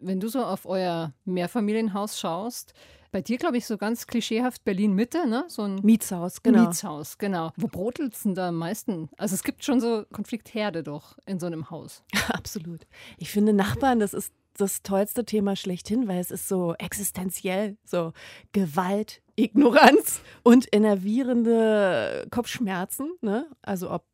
Wenn 0.00 0.20
du 0.20 0.28
so 0.28 0.42
auf 0.44 0.66
euer 0.66 1.12
Mehrfamilienhaus 1.24 2.18
schaust, 2.18 2.74
bei 3.12 3.22
dir, 3.22 3.38
glaube 3.38 3.56
ich, 3.56 3.66
so 3.66 3.76
ganz 3.76 4.06
klischeehaft 4.06 4.64
Berlin-Mitte, 4.64 5.26
ne? 5.26 5.44
So 5.48 5.62
ein 5.62 5.80
Mietshaus, 5.82 6.42
genau. 6.42 6.66
Mietshaus, 6.66 7.18
genau. 7.18 7.50
Wo 7.56 7.66
brodelt's 7.66 8.22
denn 8.22 8.34
da 8.34 8.48
am 8.48 8.56
meisten? 8.56 9.08
Also 9.16 9.34
es 9.34 9.42
gibt 9.42 9.64
schon 9.64 9.80
so 9.80 10.04
Konfliktherde 10.12 10.82
doch 10.82 11.18
in 11.26 11.40
so 11.40 11.46
einem 11.46 11.70
Haus. 11.70 12.04
Absolut. 12.28 12.86
Ich 13.18 13.30
finde 13.30 13.52
Nachbarn, 13.52 13.98
das 13.98 14.14
ist 14.14 14.32
das 14.56 14.82
tollste 14.82 15.24
Thema 15.24 15.56
schlechthin, 15.56 16.06
weil 16.06 16.20
es 16.20 16.30
ist 16.30 16.48
so 16.48 16.74
existenziell, 16.78 17.76
so 17.84 18.12
Gewalt, 18.52 19.22
Ignoranz 19.36 20.20
und 20.42 20.66
innervierende 20.66 22.26
Kopfschmerzen, 22.30 23.10
ne? 23.22 23.48
Also 23.62 23.90
ob 23.90 24.04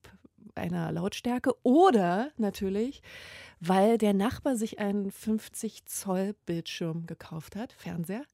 einer 0.54 0.90
Lautstärke 0.92 1.52
oder 1.64 2.30
natürlich, 2.38 3.02
weil 3.66 3.98
der 3.98 4.14
Nachbar 4.14 4.56
sich 4.56 4.78
einen 4.78 5.10
50 5.10 5.86
Zoll 5.86 6.34
Bildschirm 6.46 7.06
gekauft 7.06 7.56
hat, 7.56 7.72
Fernseher 7.72 8.24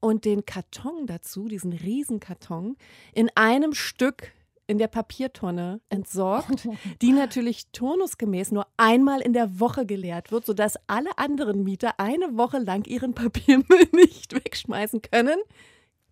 und 0.00 0.24
den 0.24 0.44
Karton 0.46 1.06
dazu, 1.06 1.48
diesen 1.48 1.72
Riesenkarton, 1.72 2.76
in 3.12 3.30
einem 3.34 3.74
Stück 3.74 4.32
in 4.68 4.78
der 4.78 4.88
Papiertonne 4.88 5.80
entsorgt, 5.88 6.68
die 7.02 7.12
natürlich 7.12 7.72
turnusgemäß 7.72 8.52
nur 8.52 8.66
einmal 8.76 9.20
in 9.20 9.32
der 9.32 9.58
Woche 9.58 9.86
geleert 9.86 10.30
wird, 10.30 10.46
sodass 10.46 10.78
alle 10.86 11.10
anderen 11.16 11.64
Mieter 11.64 11.98
eine 11.98 12.36
Woche 12.36 12.58
lang 12.58 12.86
ihren 12.86 13.14
Papiermüll 13.14 13.88
nicht 13.92 14.34
wegschmeißen 14.34 15.02
können. 15.02 15.38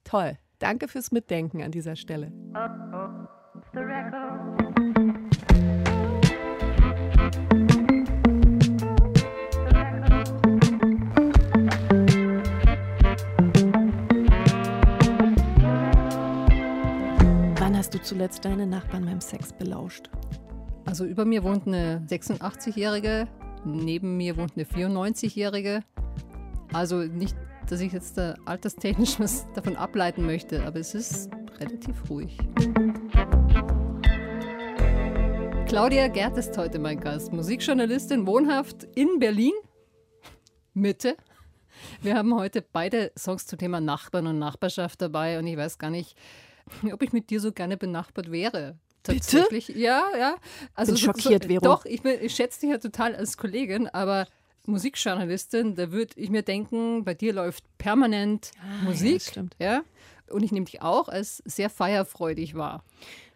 Toll. 0.05 0.39
Danke 0.59 0.89
fürs 0.89 1.13
Mitdenken 1.13 1.63
an 1.63 1.71
dieser 1.71 1.97
Stelle. 1.97 2.33
Hast 17.87 17.95
du 17.95 18.03
zuletzt 18.03 18.45
deine 18.45 18.67
Nachbarn 18.67 19.05
beim 19.05 19.21
Sex 19.21 19.53
belauscht? 19.53 20.11
Also 20.87 21.05
über 21.05 21.25
mir 21.25 21.45
wohnt 21.45 21.69
eine 21.69 22.05
86-Jährige, 22.11 23.29
neben 23.65 24.17
mir 24.17 24.37
wohnt 24.37 24.55
eine 24.57 24.65
94-Jährige. 24.65 25.85
Also 26.73 27.03
nicht, 27.03 27.37
dass 27.71 27.81
ich 27.81 27.93
jetzt 27.93 28.19
da 28.19 28.35
alterstechnisch 28.45 29.21
was 29.21 29.47
davon 29.53 29.77
ableiten 29.77 30.27
möchte, 30.27 30.67
aber 30.67 30.81
es 30.81 30.97
ist 30.97 31.31
relativ 31.61 32.11
ruhig. 32.11 32.37
Claudia 35.69 36.09
Gerd 36.09 36.39
ist 36.39 36.59
heute 36.59 36.81
mein 36.81 36.99
Gast, 36.99 37.33
Musikjournalistin, 37.33 38.27
wohnhaft 38.27 38.83
in 38.97 39.21
Berlin, 39.21 39.53
Mitte. 40.75 41.17
Wir 42.03 42.17
haben 42.17 42.35
heute 42.35 42.63
beide 42.63 43.13
Songs 43.17 43.47
zum 43.47 43.61
Thema 43.61 43.81
Nachbarn 43.81 44.27
und 44.27 44.41
Nachbarschaft 44.41 45.01
dabei 45.01 45.39
und 45.39 45.47
ich 45.47 45.57
weiß 45.57 45.79
gar 45.79 45.91
nicht, 45.91 46.17
ob 46.93 47.03
ich 47.03 47.13
mit 47.13 47.31
dir 47.31 47.41
so 47.41 47.53
gerne 47.53 47.77
benachbart 47.77 48.31
wäre. 48.31 48.79
Tatsächlich. 49.03 49.69
Bitte? 49.69 49.79
Ja, 49.79 50.05
ja. 50.19 50.37
Also 50.75 50.93
bin 50.93 51.01
so, 51.01 51.07
schockiert, 51.07 51.45
so, 51.45 51.49
Vero. 51.49 51.61
Doch, 51.61 51.85
ich, 51.85 52.05
ich 52.05 52.35
schätze 52.35 52.61
dich 52.61 52.71
ja 52.71 52.79
total 52.79 53.15
als 53.15 53.37
Kollegin, 53.37 53.89
aber 53.89 54.27
Musikjournalistin, 54.67 55.77
da 55.77 55.93
würde 55.93 56.13
ich 56.17 56.31
mir 56.31 56.43
denken, 56.43 57.05
bei 57.05 57.15
dir 57.15 57.33
läuft 57.33 57.65
permanent 57.79 58.51
ah, 58.61 58.85
Musik. 58.85 59.23
Ja, 59.23 59.31
stimmt. 59.31 59.57
Ja? 59.61 59.83
Und 60.29 60.43
ich 60.43 60.53
nehme 60.53 60.67
dich 60.67 60.83
auch 60.83 61.09
als 61.09 61.39
sehr 61.45 61.71
feierfreudig 61.71 62.55
wahr. 62.55 62.85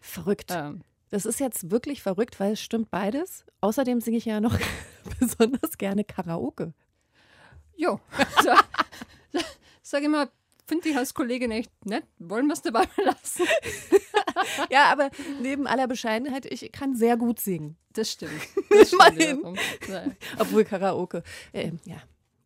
Verrückt. 0.01 0.51
Ähm. 0.51 0.83
Das 1.11 1.27
ist 1.27 1.41
jetzt 1.41 1.71
wirklich 1.71 2.03
verrückt, 2.03 2.41
weil 2.41 2.53
es 2.53 2.61
stimmt 2.61 2.91
beides. 2.91 3.45
Außerdem 3.61 4.01
singe 4.01 4.17
ich 4.17 4.25
ja 4.25 4.41
noch 4.41 4.59
besonders 5.21 5.79
gerne 5.79 6.05
Karaoke. 6.05 6.73
Jo. 7.77 8.01
Sag 9.83 10.03
immer, 10.03 10.29
finde 10.71 10.89
dich 10.89 10.97
als 10.97 11.15
Kollegin 11.15 11.51
echt 11.51 11.73
nett. 11.85 12.05
Wollen 12.21 12.47
wir 12.47 12.53
es 12.53 12.63
dabei 12.63 12.85
lassen? 13.05 13.45
ja, 14.71 14.85
aber 14.85 15.11
neben 15.43 15.67
aller 15.67 15.89
Bescheidenheit, 15.89 16.47
ich 16.47 16.71
kann 16.71 16.95
sehr 16.95 17.17
gut 17.17 17.41
singen. 17.41 17.77
Das 17.93 18.13
stimmt. 18.13 18.33
Das 18.71 18.89
stimmt 18.89 19.59
Obwohl 20.39 20.65
Karaoke. 20.65 21.25
Äh, 21.53 21.73
ja. 21.85 21.97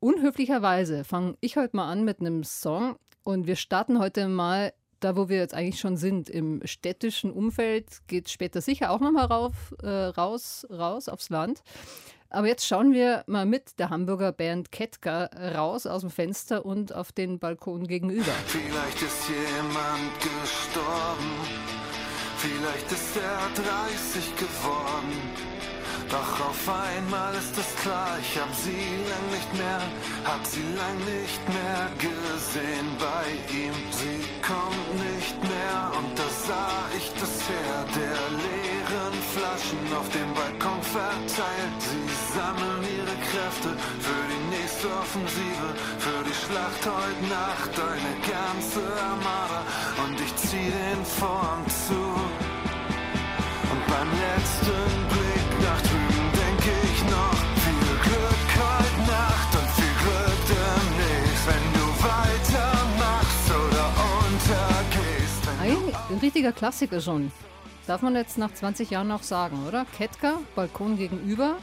Unhöflicherweise 0.00 1.04
fange 1.04 1.36
ich 1.40 1.58
heute 1.58 1.76
mal 1.76 1.92
an 1.92 2.04
mit 2.04 2.20
einem 2.20 2.44
Song 2.44 2.96
und 3.24 3.46
wir 3.46 3.56
starten 3.56 3.98
heute 3.98 4.26
mal 4.26 4.72
da, 5.00 5.16
wo 5.16 5.28
wir 5.28 5.36
jetzt 5.36 5.52
eigentlich 5.52 5.80
schon 5.80 5.98
sind, 5.98 6.30
im 6.30 6.62
städtischen 6.64 7.30
Umfeld, 7.30 8.06
geht 8.06 8.30
später 8.30 8.62
sicher 8.62 8.90
auch 8.90 9.00
nochmal 9.00 9.26
rauf, 9.26 9.74
äh, 9.82 9.86
raus, 9.88 10.66
raus 10.70 11.10
aufs 11.10 11.28
Land. 11.28 11.62
Aber 12.34 12.48
jetzt 12.48 12.66
schauen 12.66 12.92
wir 12.92 13.22
mal 13.28 13.46
mit 13.46 13.78
der 13.78 13.90
Hamburger 13.90 14.32
Band 14.32 14.72
Ketka 14.72 15.30
raus 15.54 15.86
aus 15.86 16.00
dem 16.00 16.10
Fenster 16.10 16.66
und 16.66 16.92
auf 16.92 17.12
den 17.12 17.38
Balkon 17.38 17.86
gegenüber. 17.86 18.32
Vielleicht 18.46 19.02
ist 19.02 19.28
jemand 19.28 20.12
gestorben, 20.18 21.30
vielleicht 22.38 22.90
ist 22.90 23.16
er 23.16 23.62
30 23.62 24.34
geworden. 24.34 25.54
Doch 26.14 26.46
auf 26.46 26.68
einmal 26.68 27.34
ist 27.34 27.58
es 27.58 27.70
klar, 27.82 28.14
ich 28.22 28.38
hab 28.38 28.54
sie 28.54 28.86
lang 29.10 29.26
nicht 29.34 29.52
mehr, 29.58 29.82
hab 30.22 30.46
sie 30.46 30.62
lang 30.78 30.98
nicht 31.10 31.42
mehr 31.50 31.82
gesehen 31.98 32.88
bei 33.02 33.26
ihm. 33.50 33.74
Sie 33.90 34.22
kommt 34.38 34.88
nicht 35.10 35.38
mehr 35.42 35.80
und 35.98 36.14
da 36.16 36.28
sah 36.46 36.78
ich 36.96 37.10
das 37.18 37.34
Heer 37.50 37.80
der 37.98 38.20
leeren 38.46 39.16
Flaschen 39.34 39.84
auf 39.98 40.08
dem 40.14 40.30
Balkon 40.38 40.82
verteilt. 40.94 41.78
Sie 41.82 42.06
sammeln 42.30 42.82
ihre 42.98 43.16
Kräfte 43.28 43.70
für 44.06 44.22
die 44.30 44.44
nächste 44.54 44.86
Offensive, 45.02 45.68
für 45.98 46.20
die 46.22 46.36
Schlacht 46.42 46.82
heute 46.94 47.24
Nacht, 47.26 47.74
eine 47.74 48.14
ganze 48.22 48.82
Armada 49.10 49.60
und 50.06 50.14
ich 50.20 50.32
zieh 50.46 50.70
den 50.70 51.02
Vorhang 51.18 51.66
zu. 51.88 52.02
Und 53.72 53.82
beim 53.90 54.10
letzten 54.14 55.08
Blick 55.10 55.43
Ein, 66.10 66.18
richtiger 66.18 66.52
Klassiker 66.52 67.00
schon. 67.00 67.32
Darf 67.86 68.02
man 68.02 68.14
jetzt 68.14 68.36
nach 68.36 68.52
20 68.52 68.90
Jahren 68.90 69.08
noch 69.08 69.22
sagen, 69.22 69.66
oder? 69.66 69.86
Ketka, 69.96 70.38
Balkon 70.54 70.98
gegenüber, 70.98 71.56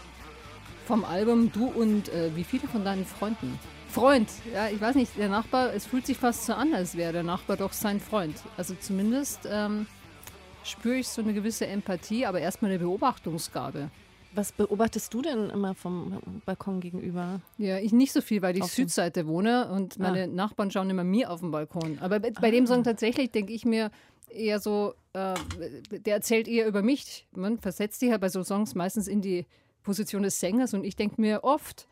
vom 0.88 1.06
Album 1.06 1.52
Du 1.52 1.68
und 1.68 2.10
äh, 2.10 2.36
wie 2.36 2.44
viele 2.44 2.68
von 2.68 2.84
deinen 2.84 3.06
Freunden? 3.06 3.60
Freund, 3.90 4.30
ja, 4.54 4.68
ich 4.68 4.82
weiß 4.82 4.96
nicht, 4.96 5.18
der 5.18 5.30
Nachbar, 5.30 5.74
es 5.74 5.86
fühlt 5.86 6.08
sich 6.08 6.18
fast 6.18 6.46
so 6.46 6.54
an, 6.54 6.74
als 6.74 6.96
wäre 6.96 7.14
der 7.14 7.24
Nachbar 7.24 7.58
doch 7.58 7.74
sein 7.74 8.00
Freund. 8.00 8.36
Also 8.58 8.74
zumindest 8.80 9.48
ähm, 9.50 9.86
spüre 10.64 10.96
ich 10.96 11.08
so 11.08 11.22
eine 11.22 11.34
gewisse 11.34 11.68
Empathie, 11.68 12.26
aber 12.26 12.40
erstmal 12.40 12.72
eine 12.72 12.80
Beobachtungsgabe. 12.80 13.90
Was 14.34 14.54
beobachtest 14.54 15.14
du 15.14 15.22
denn 15.22 15.50
immer 15.50 15.76
vom 15.76 16.22
Balkon 16.46 16.80
gegenüber? 16.80 17.42
Ja, 17.58 17.80
ich 17.80 17.92
nicht 17.92 18.14
so 18.14 18.22
viel, 18.22 18.42
weil 18.42 18.56
ich 18.56 18.64
auf 18.64 18.72
Südseite 18.72 19.28
wohne 19.28 19.70
und 19.70 20.00
meine 20.00 20.24
ah. 20.24 20.28
Nachbarn 20.28 20.72
schauen 20.72 20.90
immer 20.90 21.04
mir 21.04 21.30
auf 21.30 21.42
den 21.42 21.52
Balkon. 21.52 22.00
Aber 22.00 22.22
bei, 22.22 22.32
bei 22.32 22.48
ah. 22.48 22.52
dem 22.52 22.66
Song 22.66 22.84
tatsächlich 22.84 23.32
denke 23.32 23.52
ich 23.52 23.66
mir 23.66 23.92
eher 24.34 24.60
so, 24.60 24.94
äh, 25.14 25.36
der 25.92 26.16
erzählt 26.16 26.48
eher 26.48 26.68
über 26.68 26.82
mich. 26.82 27.28
Man 27.32 27.60
versetzt 27.60 28.00
sich 28.00 28.10
ja 28.10 28.18
bei 28.18 28.30
so 28.30 28.44
Songs 28.44 28.76
meistens 28.76 29.08
in 29.08 29.22
die 29.22 29.46
Position 29.84 30.24
des 30.24 30.40
Sängers 30.40 30.74
und 30.74 30.84
ich 30.84 30.96
denke 30.96 31.20
mir 31.20 31.44
oft, 31.44 31.88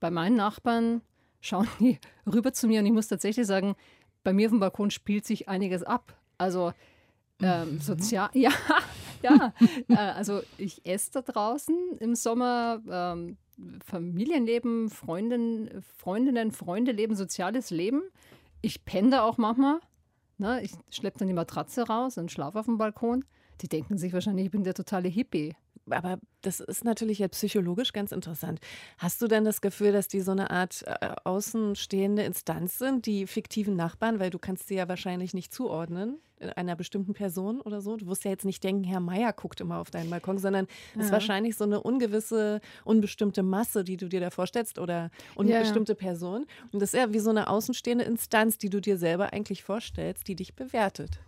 bei 0.00 0.10
meinen 0.10 0.36
Nachbarn 0.36 1.02
schauen 1.40 1.68
die 1.80 1.98
rüber 2.32 2.52
zu 2.52 2.66
mir 2.66 2.80
und 2.80 2.86
ich 2.86 2.92
muss 2.92 3.08
tatsächlich 3.08 3.46
sagen, 3.46 3.74
bei 4.22 4.32
mir 4.32 4.46
auf 4.46 4.52
dem 4.52 4.60
Balkon 4.60 4.90
spielt 4.90 5.26
sich 5.26 5.48
einiges 5.48 5.82
ab. 5.82 6.16
Also 6.38 6.72
ähm, 7.42 7.74
mhm. 7.74 7.80
sozial, 7.80 8.30
ja, 8.34 8.52
ja. 9.22 9.52
äh, 9.88 9.94
also 9.94 10.42
ich 10.56 10.84
esse 10.86 11.10
da 11.12 11.22
draußen 11.22 11.98
im 11.98 12.14
Sommer. 12.14 12.80
Ähm, 12.88 13.36
Familienleben, 13.84 14.90
Freundin, 14.90 15.70
Freundinnen, 15.96 16.50
Freunde 16.50 16.92
leben, 16.92 17.14
soziales 17.14 17.70
Leben. 17.70 18.02
Ich 18.62 18.84
penne 18.84 19.10
da 19.10 19.22
auch 19.22 19.38
manchmal. 19.38 19.80
Ne? 20.38 20.62
Ich 20.62 20.72
schleppe 20.90 21.18
dann 21.18 21.28
die 21.28 21.34
Matratze 21.34 21.86
raus 21.86 22.18
und 22.18 22.30
schlafe 22.30 22.58
auf 22.58 22.66
dem 22.66 22.78
Balkon. 22.78 23.24
Die 23.60 23.68
denken 23.68 23.98
sich 23.98 24.12
wahrscheinlich, 24.12 24.46
ich 24.46 24.52
bin 24.52 24.64
der 24.64 24.74
totale 24.74 25.08
Hippie 25.08 25.54
aber 25.90 26.18
das 26.42 26.60
ist 26.60 26.84
natürlich 26.84 27.18
ja 27.18 27.28
psychologisch 27.28 27.92
ganz 27.92 28.12
interessant. 28.12 28.60
Hast 28.98 29.20
du 29.22 29.28
denn 29.28 29.44
das 29.44 29.60
Gefühl, 29.60 29.92
dass 29.92 30.08
die 30.08 30.20
so 30.20 30.32
eine 30.32 30.50
Art 30.50 30.84
äh, 30.86 31.14
außenstehende 31.24 32.22
Instanz 32.22 32.78
sind, 32.78 33.06
die 33.06 33.26
fiktiven 33.26 33.76
Nachbarn, 33.76 34.20
weil 34.20 34.30
du 34.30 34.38
kannst 34.38 34.68
sie 34.68 34.76
ja 34.76 34.88
wahrscheinlich 34.88 35.34
nicht 35.34 35.52
zuordnen 35.52 36.18
einer 36.56 36.76
bestimmten 36.76 37.14
Person 37.14 37.60
oder 37.60 37.80
so? 37.80 37.96
Du 37.96 38.06
wirst 38.06 38.24
ja 38.24 38.30
jetzt 38.30 38.44
nicht 38.44 38.62
denken, 38.62 38.84
Herr 38.84 39.00
Meier 39.00 39.32
guckt 39.32 39.60
immer 39.60 39.78
auf 39.78 39.90
deinen 39.90 40.10
Balkon, 40.10 40.38
sondern 40.38 40.66
es 40.92 40.96
ja. 40.96 41.02
ist 41.02 41.12
wahrscheinlich 41.12 41.56
so 41.56 41.64
eine 41.64 41.80
ungewisse, 41.80 42.60
unbestimmte 42.84 43.42
Masse, 43.42 43.84
die 43.84 43.96
du 43.96 44.08
dir 44.08 44.20
da 44.20 44.30
vorstellst 44.30 44.78
oder 44.78 45.10
unbestimmte 45.34 45.92
ja. 45.92 45.98
Person. 45.98 46.46
Und 46.72 46.80
das 46.80 46.92
ist 46.94 47.00
ja 47.00 47.12
wie 47.12 47.18
so 47.18 47.30
eine 47.30 47.48
außenstehende 47.48 48.04
Instanz, 48.04 48.58
die 48.58 48.70
du 48.70 48.80
dir 48.80 48.98
selber 48.98 49.32
eigentlich 49.32 49.62
vorstellst, 49.62 50.28
die 50.28 50.36
dich 50.36 50.54
bewertet. 50.54 51.20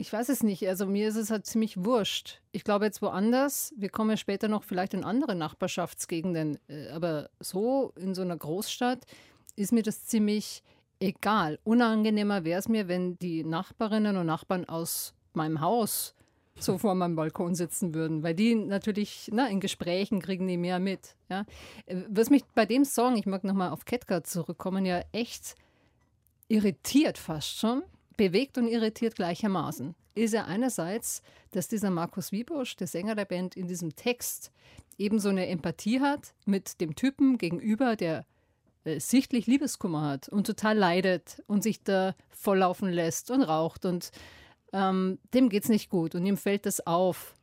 Ich 0.00 0.12
weiß 0.12 0.28
es 0.28 0.44
nicht. 0.44 0.66
Also 0.68 0.86
mir 0.86 1.08
ist 1.08 1.16
es 1.16 1.30
halt 1.30 1.44
ziemlich 1.44 1.84
wurscht. 1.84 2.40
Ich 2.52 2.62
glaube 2.62 2.84
jetzt 2.84 3.02
woanders, 3.02 3.74
wir 3.76 3.88
kommen 3.88 4.10
ja 4.10 4.16
später 4.16 4.46
noch 4.46 4.62
vielleicht 4.62 4.94
in 4.94 5.02
andere 5.02 5.34
Nachbarschaftsgegenden, 5.34 6.58
äh, 6.68 6.88
aber 6.90 7.30
so 7.40 7.92
in 7.96 8.14
so 8.14 8.22
einer 8.22 8.36
Großstadt 8.36 9.04
ist 9.56 9.72
mir 9.72 9.82
das 9.82 10.06
ziemlich 10.06 10.62
egal. 11.00 11.58
Unangenehmer 11.64 12.44
wäre 12.44 12.60
es 12.60 12.68
mir, 12.68 12.86
wenn 12.86 13.18
die 13.18 13.42
Nachbarinnen 13.42 14.16
und 14.16 14.26
Nachbarn 14.26 14.64
aus 14.66 15.14
meinem 15.34 15.60
Haus 15.60 16.14
so 16.60 16.78
vor 16.78 16.94
meinem 16.94 17.16
Balkon 17.16 17.54
sitzen 17.54 17.94
würden, 17.94 18.22
weil 18.22 18.34
die 18.34 18.54
natürlich 18.54 19.30
na, 19.32 19.48
in 19.48 19.60
Gesprächen 19.60 20.20
kriegen 20.20 20.46
die 20.46 20.56
mehr 20.56 20.78
mit. 20.78 21.16
Ja. 21.28 21.44
Was 22.08 22.30
mich 22.30 22.44
bei 22.54 22.66
dem 22.66 22.84
Song, 22.84 23.16
ich 23.16 23.26
mag 23.26 23.44
nochmal 23.44 23.70
auf 23.70 23.84
Ketka 23.84 24.24
zurückkommen, 24.24 24.84
ja 24.84 25.02
echt 25.12 25.54
irritiert 26.48 27.18
fast 27.18 27.58
schon, 27.58 27.82
bewegt 28.18 28.58
und 28.58 28.68
irritiert 28.68 29.14
gleichermaßen, 29.14 29.94
ist 30.14 30.34
ja 30.34 30.44
einerseits, 30.44 31.22
dass 31.52 31.68
dieser 31.68 31.88
Markus 31.90 32.32
Wiebusch, 32.32 32.76
der 32.76 32.86
Sänger 32.86 33.14
der 33.14 33.24
Band, 33.24 33.56
in 33.56 33.66
diesem 33.66 33.96
Text 33.96 34.52
eben 34.98 35.18
so 35.18 35.30
eine 35.30 35.46
Empathie 35.46 36.00
hat 36.00 36.34
mit 36.44 36.82
dem 36.82 36.94
Typen 36.94 37.38
gegenüber, 37.38 37.96
der 37.96 38.26
äh, 38.84 39.00
sichtlich 39.00 39.46
Liebeskummer 39.46 40.02
hat 40.02 40.28
und 40.28 40.46
total 40.46 40.76
leidet 40.76 41.42
und 41.46 41.62
sich 41.62 41.82
da 41.82 42.14
volllaufen 42.28 42.90
lässt 42.90 43.30
und 43.30 43.42
raucht 43.42 43.86
und 43.86 44.10
ähm, 44.74 45.18
dem 45.32 45.48
es 45.50 45.70
nicht 45.70 45.88
gut 45.88 46.14
und 46.14 46.26
ihm 46.26 46.36
fällt 46.36 46.66
das 46.66 46.86
auf. 46.86 47.34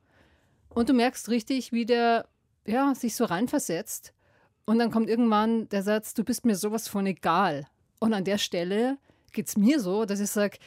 Und 0.70 0.90
du 0.90 0.94
merkst 0.94 1.30
richtig, 1.30 1.72
wie 1.72 1.86
der 1.86 2.28
ja, 2.68 2.94
sich 2.94 3.16
so 3.16 3.26
reinversetzt. 3.26 4.14
Und 4.66 4.80
dann 4.80 4.92
kommt 4.92 5.10
irgendwann 5.10 5.70
der 5.70 5.84
Satz, 5.84 6.14
du 6.14 6.24
bist 6.24 6.46
mir 6.46 6.56
sowas 6.56 6.88
von 6.88 7.06
egal. 7.06 7.68
Und 8.00 8.14
an 8.14 8.26
der 8.26 8.38
Stelle 8.38 8.98
geht 9.34 9.48
es 9.48 9.58
mir 9.58 9.80
so, 9.80 10.06
dass 10.06 10.20
ich 10.20 10.30
sage, 10.30 10.58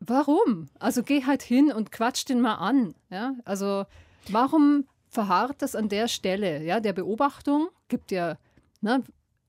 warum? 0.00 0.68
Also 0.78 1.02
geh 1.02 1.24
halt 1.24 1.42
hin 1.42 1.72
und 1.72 1.92
quatsch 1.92 2.28
den 2.28 2.40
mal 2.40 2.56
an. 2.56 2.94
Ja? 3.10 3.34
Also 3.44 3.84
warum 4.28 4.86
verharrt 5.08 5.62
das 5.62 5.74
an 5.76 5.88
der 5.88 6.08
Stelle? 6.08 6.62
Ja, 6.64 6.80
der 6.80 6.92
Beobachtung 6.92 7.68
gibt 7.88 8.10
ja 8.10 8.38
ne, 8.80 9.02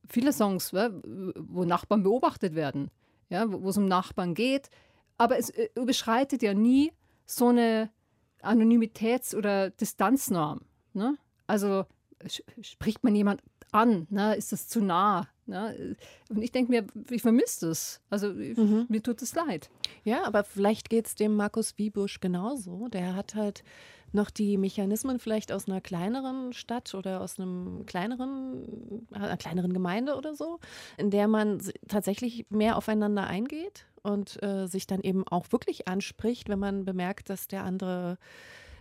viele 0.07 0.33
Songs, 0.33 0.73
wo 0.73 1.63
Nachbarn 1.65 2.03
beobachtet 2.03 2.55
werden, 2.55 2.91
ja, 3.29 3.51
wo 3.51 3.69
es 3.69 3.77
um 3.77 3.87
Nachbarn 3.87 4.33
geht. 4.33 4.69
Aber 5.17 5.37
es 5.37 5.49
äh, 5.49 5.69
überschreitet 5.75 6.41
ja 6.41 6.53
nie 6.53 6.91
so 7.25 7.47
eine 7.47 7.89
Anonymitäts- 8.41 9.35
oder 9.35 9.69
Distanznorm. 9.69 10.61
Ne? 10.93 11.17
Also 11.47 11.85
spricht 12.61 13.03
man 13.03 13.15
jemand 13.15 13.41
an? 13.71 14.07
Ne? 14.09 14.35
Ist 14.35 14.51
das 14.51 14.67
zu 14.67 14.81
nah? 14.81 15.27
Ne? 15.45 15.95
Und 16.29 16.41
ich 16.41 16.51
denke 16.51 16.71
mir, 16.71 16.85
ich 17.09 17.21
vermisse 17.21 17.67
das. 17.67 18.01
Also 18.09 18.29
mhm. 18.29 18.85
mir 18.89 19.01
tut 19.03 19.21
es 19.21 19.35
leid. 19.35 19.69
Ja, 20.03 20.23
aber 20.23 20.43
vielleicht 20.43 20.89
geht 20.89 21.07
es 21.07 21.15
dem 21.15 21.35
Markus 21.35 21.77
Wiebusch 21.77 22.19
genauso. 22.19 22.87
Der 22.87 23.15
hat 23.15 23.35
halt 23.35 23.63
noch 24.13 24.29
die 24.29 24.57
Mechanismen 24.57 25.19
vielleicht 25.19 25.51
aus 25.51 25.67
einer 25.67 25.81
kleineren 25.81 26.53
Stadt 26.53 26.93
oder 26.93 27.21
aus 27.21 27.39
einem 27.39 27.85
kleineren, 27.85 29.07
einer 29.11 29.37
kleineren 29.37 29.73
Gemeinde 29.73 30.15
oder 30.15 30.35
so, 30.35 30.59
in 30.97 31.09
der 31.09 31.27
man 31.27 31.61
tatsächlich 31.87 32.45
mehr 32.49 32.77
aufeinander 32.77 33.25
eingeht 33.25 33.87
und 34.03 34.41
äh, 34.43 34.67
sich 34.67 34.85
dann 34.85 35.01
eben 35.01 35.27
auch 35.27 35.51
wirklich 35.51 35.87
anspricht, 35.87 36.47
wenn 36.47 36.59
man 36.59 36.85
bemerkt, 36.85 37.29
dass 37.29 37.47
der 37.47 37.63
andere 37.63 38.17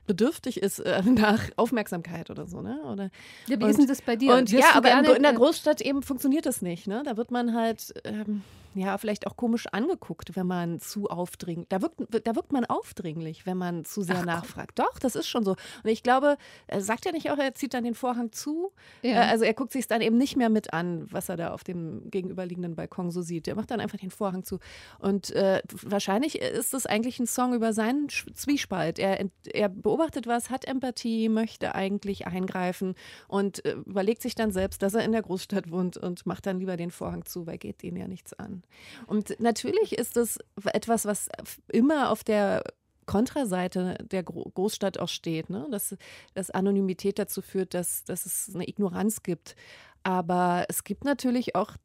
bedürftig 0.07 0.63
ist 0.63 0.81
äh, 0.81 1.03
nach 1.07 1.49
Aufmerksamkeit 1.57 2.31
oder 2.31 2.47
so, 2.47 2.61
ne? 2.61 2.81
Oder, 2.85 3.11
ja, 3.47 3.59
wie 3.59 3.65
und, 3.65 3.71
ist 3.71 3.79
denn 3.79 3.87
das 3.87 4.03
bei 4.03 4.17
dir? 4.17 4.35
Und, 4.35 4.51
ja, 4.51 4.75
aber 4.75 4.91
in, 4.93 5.05
in 5.17 5.23
der 5.23 5.33
Großstadt 5.33 5.81
eben 5.81 6.03
funktioniert 6.03 6.47
das 6.47 6.63
nicht, 6.63 6.87
ne? 6.87 7.03
Da 7.05 7.17
wird 7.17 7.31
man 7.31 7.55
halt 7.55 7.95
ähm, 8.05 8.43
ja, 8.75 8.97
vielleicht 8.97 9.27
auch 9.27 9.37
komisch 9.37 9.67
angeguckt, 9.71 10.35
wenn 10.35 10.47
man 10.47 10.81
zu 10.81 11.09
aufdringlich, 11.09 11.69
da 11.69 11.83
wirkt, 11.83 12.01
da 12.27 12.35
wirkt 12.35 12.53
man 12.53 12.65
aufdringlich, 12.65 13.45
wenn 13.45 13.59
man 13.59 13.85
zu 13.85 14.03
sehr 14.03 14.21
Ach, 14.21 14.25
nachfragt. 14.25 14.79
Doch, 14.79 14.99
das 14.99 15.15
ist 15.15 15.29
schon 15.29 15.45
so. 15.45 15.53
Und 15.83 15.91
ich 15.91 16.03
glaube, 16.03 16.37
er 16.67 16.81
sagt 16.81 17.05
ja 17.05 17.13
nicht 17.13 17.31
auch, 17.31 17.39
er 17.39 17.55
zieht 17.55 17.75
dann 17.75 17.85
den 17.85 17.95
Vorhang 17.95 18.33
zu. 18.33 18.73
Ja. 19.03 19.13
Äh, 19.13 19.31
also 19.31 19.45
er 19.45 19.55
guckt 19.55 19.73
sich 19.73 19.83
es 19.83 19.89
dann 19.89 20.01
eben 20.01 20.17
nicht 20.17 20.37
mehr 20.37 20.49
mit 20.49 20.73
an, 20.73 21.07
was 21.11 21.29
er 21.29 21.37
da 21.37 21.53
auf 21.53 21.65
dem 21.65 22.11
gegenüberliegenden 22.11 22.75
Balkon 22.75 23.11
so 23.11 23.21
sieht. 23.21 23.47
Er 23.47 23.57
macht 23.57 23.71
dann 23.71 23.81
einfach 23.81 23.99
den 23.99 24.11
Vorhang 24.11 24.45
zu. 24.45 24.59
Und 24.99 25.31
äh, 25.33 25.63
wahrscheinlich 25.83 26.41
ist 26.41 26.73
das 26.73 26.87
eigentlich 26.87 27.21
ein 27.21 27.27
Song 27.27 27.55
über 27.55 27.73
seinen 27.73 28.09
Zwiespalt. 28.09 28.99
Er, 28.99 29.27
er 29.53 29.69
beobachtet 29.69 29.92
was, 29.99 30.51
hat 30.51 30.67
Empathie, 30.67 31.29
möchte 31.29 31.75
eigentlich 31.75 32.27
eingreifen 32.27 32.95
und 33.29 33.65
äh, 33.65 33.73
überlegt 33.73 34.23
sich 34.23 34.35
dann 34.35 34.51
selbst, 34.51 34.83
dass 34.83 34.95
er 34.95 35.05
in 35.05 35.13
der 35.13 35.23
Großstadt 35.23 35.71
wohnt 35.71 35.97
und 35.97 36.27
macht 36.27 36.47
dann 36.47 36.59
lieber 36.59 36.77
den 36.77 36.91
Vorhang 36.91 37.25
zu, 37.25 37.47
weil 37.47 37.59
geht 37.59 37.83
ihn 37.85 37.97
ja 37.97 38.09
nichts 38.09 38.33
an. 38.35 38.63
Und 39.07 39.39
natürlich 39.41 39.97
ist 39.97 40.17
es 40.17 40.39
etwas, 40.65 41.05
was 41.05 41.29
immer 41.69 42.11
auf 42.11 42.25
der 42.25 42.63
Kontraseite 43.07 43.99
der 44.11 44.23
Großstadt 44.23 44.99
auch 44.99 45.09
steht, 45.09 45.51
ne? 45.51 45.67
dass, 45.71 45.97
dass 46.35 46.51
Anonymität 46.51 47.19
dazu 47.19 47.43
führt, 47.43 47.75
dass, 47.75 48.05
dass 48.05 48.27
es 48.27 48.55
eine 48.55 48.69
Ignoranz 48.69 49.23
gibt. 49.23 49.57
Aber 50.03 50.67
es 50.69 50.85
gibt 50.85 51.05
natürlich 51.05 51.55
auch 51.55 51.77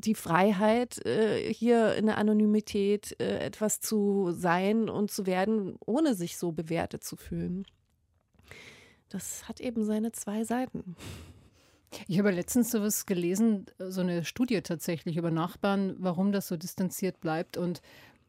die 0.00 0.14
Freiheit, 0.14 1.04
äh, 1.06 1.52
hier 1.52 1.94
in 1.94 2.06
der 2.06 2.18
Anonymität 2.18 3.16
äh, 3.20 3.38
etwas 3.38 3.80
zu 3.80 4.32
sein 4.32 4.88
und 4.88 5.10
zu 5.10 5.26
werden, 5.26 5.76
ohne 5.84 6.14
sich 6.14 6.36
so 6.36 6.52
bewertet 6.52 7.02
zu 7.02 7.16
fühlen. 7.16 7.66
Das 9.08 9.48
hat 9.48 9.60
eben 9.60 9.84
seine 9.84 10.12
zwei 10.12 10.44
Seiten. 10.44 10.96
Ich 12.08 12.18
habe 12.18 12.30
letztens 12.30 12.70
sowas 12.70 13.06
gelesen, 13.06 13.66
so 13.78 14.00
eine 14.00 14.24
Studie 14.24 14.60
tatsächlich 14.60 15.16
über 15.16 15.30
Nachbarn, 15.30 15.96
warum 15.98 16.32
das 16.32 16.48
so 16.48 16.56
distanziert 16.56 17.20
bleibt. 17.20 17.56
Und 17.56 17.80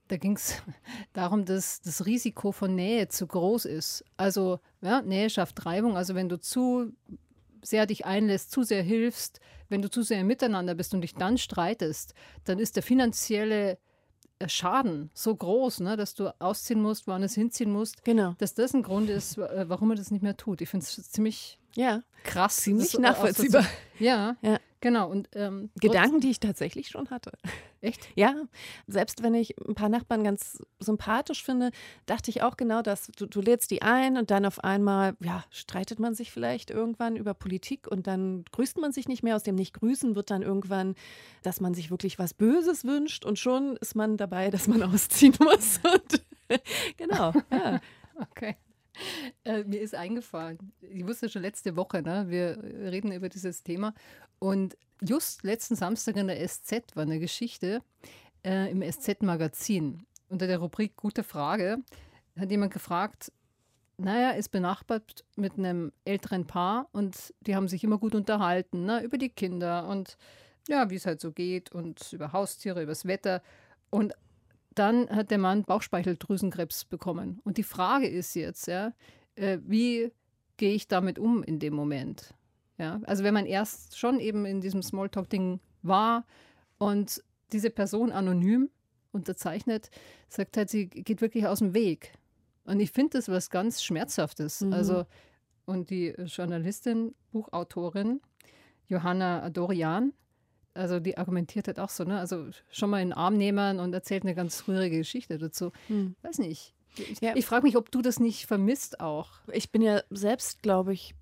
da 0.07 0.17
ging 0.17 0.35
es 0.35 0.61
darum, 1.13 1.45
dass 1.45 1.81
das 1.81 2.05
Risiko 2.05 2.51
von 2.51 2.75
Nähe 2.75 3.09
zu 3.09 3.27
groß 3.27 3.65
ist. 3.65 4.05
Also 4.15 4.59
ja, 4.81 5.01
Nähe 5.01 5.29
schafft 5.29 5.65
Reibung. 5.65 5.97
Also 5.97 6.15
wenn 6.15 6.29
du 6.29 6.39
zu 6.39 6.93
sehr 7.63 7.85
dich 7.85 8.05
einlässt, 8.05 8.51
zu 8.51 8.63
sehr 8.63 8.83
hilfst, 8.83 9.39
wenn 9.69 9.81
du 9.81 9.89
zu 9.89 10.01
sehr 10.03 10.23
miteinander 10.23 10.75
bist 10.75 10.93
und 10.93 11.01
dich 11.01 11.15
dann 11.15 11.37
streitest, 11.37 12.13
dann 12.45 12.59
ist 12.59 12.75
der 12.75 12.83
finanzielle 12.83 13.77
äh, 14.39 14.49
Schaden 14.49 15.09
so 15.13 15.35
groß, 15.35 15.81
ne, 15.81 15.97
dass 15.97 16.13
du 16.13 16.33
ausziehen 16.39 16.81
musst, 16.81 17.07
woanders 17.07 17.33
hinziehen 17.33 17.71
musst, 17.71 18.03
genau. 18.03 18.35
dass 18.37 18.53
das 18.53 18.73
ein 18.73 18.83
Grund 18.83 19.09
ist, 19.09 19.37
warum 19.37 19.89
man 19.89 19.97
das 19.97 20.11
nicht 20.11 20.21
mehr 20.21 20.37
tut. 20.37 20.61
Ich 20.61 20.69
finde 20.69 20.85
es 20.85 21.11
ziemlich 21.11 21.59
ja. 21.75 22.03
krass. 22.23 22.57
Ziemlich 22.57 22.97
nachvollziehbar. 22.97 23.65
Ja, 23.99 24.35
ja, 24.41 24.59
genau. 24.81 25.09
Und, 25.09 25.29
ähm, 25.33 25.69
Gedanken, 25.79 26.19
die 26.19 26.29
ich 26.29 26.39
tatsächlich 26.39 26.87
schon 26.89 27.09
hatte. 27.09 27.31
Echt? 27.81 28.07
Ja. 28.15 28.35
Selbst 28.87 29.21
wenn 29.23 29.33
ich 29.35 29.55
ein 29.67 29.75
paar 29.75 29.89
Nachbarn 29.89 30.23
ganz 30.23 30.57
sympathisch 30.79 31.43
finde, 31.43 31.71
dachte 32.05 32.31
ich 32.31 32.41
auch 32.41 32.57
genau 32.57 32.81
das. 32.81 33.11
Du, 33.15 33.25
du 33.25 33.41
lädst 33.41 33.69
die 33.71 33.81
ein 33.81 34.17
und 34.17 34.31
dann 34.31 34.45
auf 34.45 34.63
einmal, 34.63 35.15
ja, 35.19 35.43
streitet 35.51 35.99
man 35.99 36.15
sich 36.15 36.31
vielleicht 36.31 36.71
irgendwann 36.71 37.15
über 37.15 37.33
Politik 37.33 37.87
und 37.87 38.07
dann 38.07 38.45
grüßt 38.51 38.77
man 38.77 38.91
sich 38.91 39.07
nicht 39.07 39.23
mehr. 39.23 39.35
Aus 39.35 39.43
dem 39.43 39.55
Nicht-Grüßen 39.55 40.15
wird 40.15 40.31
dann 40.31 40.41
irgendwann, 40.41 40.95
dass 41.43 41.61
man 41.61 41.73
sich 41.73 41.91
wirklich 41.91 42.17
was 42.17 42.33
Böses 42.33 42.83
wünscht 42.85 43.25
und 43.25 43.37
schon 43.37 43.77
ist 43.77 43.95
man 43.95 44.17
dabei, 44.17 44.49
dass 44.49 44.67
man 44.67 44.81
ausziehen 44.83 45.35
muss. 45.39 45.79
Genau, 46.95 47.33
ja. 47.51 47.81
Okay. 48.15 48.55
Äh, 49.43 49.63
mir 49.63 49.81
ist 49.81 49.95
eingefallen, 49.95 50.57
ich 50.81 51.05
wusste 51.05 51.29
schon 51.29 51.41
letzte 51.41 51.75
Woche, 51.75 52.01
ne, 52.01 52.25
wir 52.29 52.57
reden 52.91 53.11
über 53.11 53.29
dieses 53.29 53.63
Thema. 53.63 53.93
Und 54.39 54.77
just 55.01 55.43
letzten 55.43 55.75
Samstag 55.75 56.15
in 56.15 56.27
der 56.27 56.47
SZ 56.47 56.95
war 56.95 57.03
eine 57.03 57.19
Geschichte 57.19 57.81
äh, 58.45 58.71
im 58.71 58.81
SZ-Magazin. 58.81 60.05
Unter 60.29 60.47
der 60.47 60.59
Rubrik 60.59 60.95
Gute 60.95 61.23
Frage 61.23 61.77
hat 62.37 62.51
jemand 62.51 62.73
gefragt, 62.73 63.31
naja, 63.97 64.31
ist 64.31 64.49
benachbart 64.49 65.23
mit 65.35 65.57
einem 65.57 65.91
älteren 66.05 66.45
Paar 66.45 66.87
und 66.91 67.33
die 67.41 67.55
haben 67.55 67.67
sich 67.67 67.83
immer 67.83 67.97
gut 67.97 68.13
unterhalten, 68.13 68.85
ne, 68.85 69.01
über 69.01 69.17
die 69.17 69.29
Kinder 69.29 69.87
und 69.87 70.17
ja, 70.67 70.89
wie 70.89 70.95
es 70.95 71.05
halt 71.05 71.21
so 71.21 71.31
geht 71.31 71.71
und 71.71 72.13
über 72.13 72.33
Haustiere, 72.33 72.83
über 72.83 72.91
das 72.91 73.05
Wetter. 73.05 73.41
Und 73.89 74.13
dann 74.75 75.09
hat 75.09 75.31
der 75.31 75.39
Mann 75.39 75.63
Bauchspeicheldrüsenkrebs 75.63 76.85
bekommen. 76.85 77.39
Und 77.43 77.57
die 77.57 77.63
Frage 77.63 78.07
ist 78.07 78.35
jetzt, 78.35 78.67
ja, 78.67 78.93
äh, 79.35 79.57
wie 79.63 80.11
gehe 80.57 80.73
ich 80.73 80.87
damit 80.87 81.17
um 81.17 81.41
in 81.41 81.59
dem 81.59 81.73
Moment? 81.73 82.33
Ja, 82.77 82.99
also 83.05 83.23
wenn 83.23 83.33
man 83.33 83.45
erst 83.45 83.97
schon 83.97 84.19
eben 84.19 84.45
in 84.45 84.61
diesem 84.61 84.83
Smalltalk-Ding 84.83 85.59
war 85.81 86.25
und 86.77 87.23
diese 87.51 87.69
Person 87.69 88.11
anonym 88.11 88.69
unterzeichnet, 89.11 89.89
sagt 90.27 90.57
halt, 90.57 90.69
sie 90.69 90.87
geht 90.87 91.21
wirklich 91.21 91.47
aus 91.47 91.59
dem 91.59 91.73
Weg. 91.73 92.13
Und 92.65 92.79
ich 92.79 92.91
finde 92.91 93.17
das 93.17 93.29
was 93.29 93.49
ganz 93.49 93.81
Schmerzhaftes. 93.81 94.61
Mhm. 94.61 94.73
Also, 94.73 95.05
und 95.65 95.89
die 95.89 96.09
Journalistin, 96.25 97.15
Buchautorin 97.31 98.21
Johanna 98.89 99.43
Adorian, 99.43 100.13
also 100.73 100.99
die 100.99 101.17
argumentiert 101.17 101.67
halt 101.67 101.79
auch 101.79 101.89
so, 101.89 102.03
ne? 102.03 102.19
Also 102.19 102.49
schon 102.71 102.89
mal 102.89 103.01
in 103.01 103.09
den 103.09 103.17
Arm 103.17 103.35
nehmen 103.35 103.79
und 103.79 103.93
erzählt 103.93 104.23
eine 104.23 104.35
ganz 104.35 104.67
rührige 104.67 104.99
Geschichte 104.99 105.37
dazu. 105.37 105.71
Hm. 105.87 106.15
Weiß 106.21 106.37
nicht. 106.37 106.73
Ich, 106.95 107.19
ja. 107.19 107.35
ich 107.35 107.45
frage 107.45 107.63
mich, 107.63 107.77
ob 107.77 107.91
du 107.91 108.01
das 108.01 108.19
nicht 108.19 108.45
vermisst 108.45 108.99
auch. 108.99 109.31
Ich 109.51 109.71
bin 109.71 109.81
ja 109.81 110.01
selbst, 110.09 110.61
glaube 110.61 110.93
ich, 110.93 111.15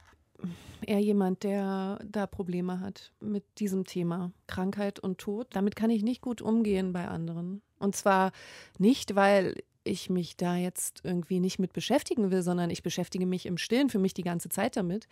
eher 0.86 1.00
jemand, 1.00 1.44
der 1.44 2.00
da 2.06 2.28
Probleme 2.28 2.80
hat 2.80 3.12
mit 3.20 3.44
diesem 3.60 3.86
Thema 3.86 4.32
Krankheit 4.48 5.00
und 5.00 5.18
Tod. 5.18 5.48
Damit 5.52 5.76
kann 5.76 5.90
ich 5.90 6.04
nicht 6.04 6.22
gut 6.22 6.42
umgehen 6.42 6.94
bei 6.94 7.08
anderen. 7.08 7.62
Und 7.80 7.96
zwar 7.96 8.32
nicht, 8.78 9.16
weil 9.16 9.56
ich 9.84 10.10
mich 10.10 10.36
da 10.36 10.56
jetzt 10.56 11.02
irgendwie 11.04 11.40
nicht 11.40 11.60
mit 11.60 11.74
beschäftigen 11.74 12.32
will, 12.32 12.42
sondern 12.42 12.70
ich 12.70 12.84
beschäftige 12.84 13.26
mich 13.26 13.46
im 13.46 13.58
Stillen 13.58 13.90
für 13.90 14.00
mich 14.00 14.14
die 14.14 14.24
ganze 14.24 14.50
Zeit 14.50 14.76
damit, 14.76 15.08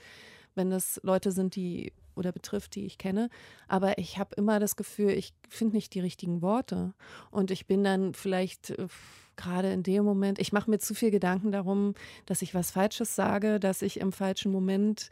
wenn 0.56 0.70
das 0.70 1.00
Leute 1.04 1.32
sind, 1.32 1.56
die 1.56 1.94
oder 2.16 2.32
betrifft, 2.32 2.76
die 2.76 2.86
ich 2.86 2.98
kenne. 2.98 3.30
Aber 3.68 3.98
ich 3.98 4.18
habe 4.18 4.36
immer 4.36 4.60
das 4.60 4.76
Gefühl, 4.76 5.12
ich 5.12 5.34
finde 5.50 5.76
nicht 5.76 5.94
die 5.94 6.00
richtigen 6.00 6.42
Worte. 6.42 6.94
Und 7.32 7.52
ich 7.52 7.66
bin 7.66 7.84
dann 7.84 8.14
vielleicht 8.14 8.72
äh, 8.72 8.88
gerade 9.36 9.72
in 9.72 9.84
dem 9.84 10.04
Moment, 10.04 10.40
ich 10.40 10.54
mache 10.54 10.70
mir 10.70 10.80
zu 10.80 10.94
viel 10.94 11.12
Gedanken 11.12 11.52
darum, 11.52 11.96
dass 12.26 12.42
ich 12.42 12.54
was 12.54 12.72
Falsches 12.72 13.16
sage, 13.16 13.60
dass 13.60 13.82
ich 13.82 14.00
im 14.00 14.12
falschen 14.12 14.52
Moment 14.52 15.10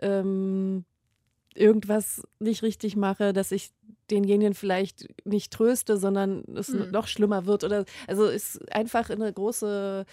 ähm, 0.00 0.84
irgendwas 1.54 2.22
nicht 2.38 2.62
richtig 2.62 2.96
mache, 2.96 3.32
dass 3.32 3.52
ich 3.52 3.70
denjenigen 4.10 4.54
vielleicht 4.54 5.08
nicht 5.24 5.52
tröste, 5.52 5.96
sondern 5.96 6.44
es 6.54 6.68
mhm. 6.68 6.90
noch 6.90 7.06
schlimmer 7.06 7.46
wird 7.46 7.64
oder 7.64 7.84
also 8.06 8.26
ist 8.26 8.60
einfach 8.72 9.10
eine 9.10 9.32
große 9.32 10.04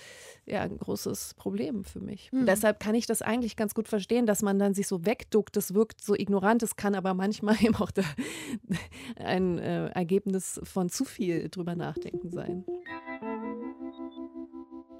ja 0.45 0.61
ein 0.61 0.77
großes 0.77 1.33
Problem 1.35 1.83
für 1.83 1.99
mich. 1.99 2.31
Mhm. 2.31 2.45
Deshalb 2.45 2.79
kann 2.79 2.95
ich 2.95 3.05
das 3.05 3.21
eigentlich 3.21 3.55
ganz 3.55 3.73
gut 3.73 3.87
verstehen, 3.87 4.25
dass 4.25 4.41
man 4.41 4.59
dann 4.59 4.73
sich 4.73 4.87
so 4.87 5.05
wegduckt, 5.05 5.55
das 5.55 5.73
wirkt 5.73 6.01
so 6.01 6.15
ignorant, 6.15 6.63
es 6.63 6.75
kann 6.75 6.95
aber 6.95 7.13
manchmal 7.13 7.55
eben 7.61 7.75
auch 7.75 7.91
ein 9.17 9.59
äh, 9.59 9.87
Ergebnis 9.87 10.59
von 10.63 10.89
zu 10.89 11.05
viel 11.05 11.49
drüber 11.49 11.75
nachdenken 11.75 12.29
sein. 12.29 12.65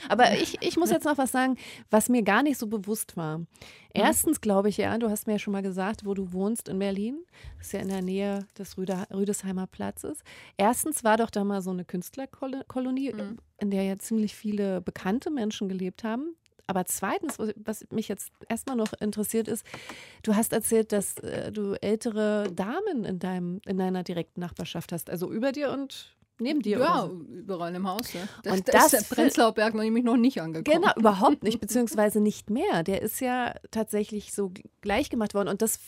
Aber 0.09 0.33
ich, 0.33 0.61
ich 0.61 0.77
muss 0.77 0.91
jetzt 0.91 1.05
noch 1.05 1.17
was 1.17 1.31
sagen, 1.31 1.57
was 1.89 2.09
mir 2.09 2.23
gar 2.23 2.43
nicht 2.43 2.57
so 2.57 2.67
bewusst 2.67 3.17
war. 3.17 3.39
Mhm. 3.39 3.47
Erstens 3.93 4.41
glaube 4.41 4.69
ich 4.69 4.77
ja, 4.77 4.97
du 4.97 5.09
hast 5.09 5.27
mir 5.27 5.33
ja 5.33 5.39
schon 5.39 5.53
mal 5.53 5.63
gesagt, 5.63 6.05
wo 6.05 6.13
du 6.13 6.31
wohnst 6.33 6.69
in 6.69 6.79
Berlin. 6.79 7.19
Das 7.57 7.67
ist 7.67 7.73
ja 7.73 7.79
in 7.79 7.89
der 7.89 8.01
Nähe 8.01 8.45
des 8.57 8.77
Rüder, 8.77 9.07
Rüdesheimer 9.11 9.67
Platzes. 9.67 10.19
Erstens 10.57 11.03
war 11.03 11.17
doch 11.17 11.29
da 11.29 11.43
mal 11.43 11.61
so 11.61 11.71
eine 11.71 11.85
Künstlerkolonie, 11.85 13.13
mhm. 13.13 13.37
in 13.59 13.71
der 13.71 13.83
ja 13.83 13.97
ziemlich 13.97 14.35
viele 14.35 14.81
bekannte 14.81 15.31
Menschen 15.31 15.69
gelebt 15.69 16.03
haben. 16.03 16.35
Aber 16.67 16.83
zweitens, 16.85 17.37
was 17.55 17.87
mich 17.91 18.09
jetzt 18.09 18.29
erstmal 18.49 18.75
noch 18.75 18.91
interessiert 18.99 19.47
ist, 19.47 19.65
du 20.23 20.35
hast 20.35 20.51
erzählt, 20.51 20.91
dass 20.91 21.17
äh, 21.19 21.49
du 21.51 21.73
ältere 21.81 22.51
Damen 22.53 23.05
in, 23.05 23.19
deinem, 23.19 23.61
in 23.65 23.77
deiner 23.77 24.03
direkten 24.03 24.41
Nachbarschaft 24.41 24.91
hast, 24.91 25.09
also 25.09 25.31
über 25.31 25.53
dir 25.53 25.71
und 25.71 26.16
Neben 26.39 26.61
dir? 26.61 26.79
Ja, 26.79 27.07
so. 27.07 27.13
überall 27.29 27.73
im 27.73 27.87
Haus. 27.87 28.13
Ja. 28.13 28.21
Das, 28.43 28.53
und 28.53 28.67
das, 28.67 28.91
das 28.91 28.93
ist 28.93 29.09
der 29.09 29.15
Prenzlauer 29.15 29.53
Berg 29.53 29.73
noch 29.73 29.83
nämlich 29.83 30.03
noch 30.03 30.17
nicht 30.17 30.41
angekommen. 30.41 30.81
Genau, 30.81 30.93
überhaupt 30.97 31.43
nicht, 31.43 31.59
beziehungsweise 31.59 32.19
nicht 32.19 32.49
mehr. 32.49 32.83
Der 32.83 33.01
ist 33.01 33.19
ja 33.21 33.55
tatsächlich 33.71 34.33
so 34.33 34.51
gleich 34.81 35.09
gemacht 35.09 35.33
worden. 35.33 35.47
Und 35.47 35.61
das 35.61 35.79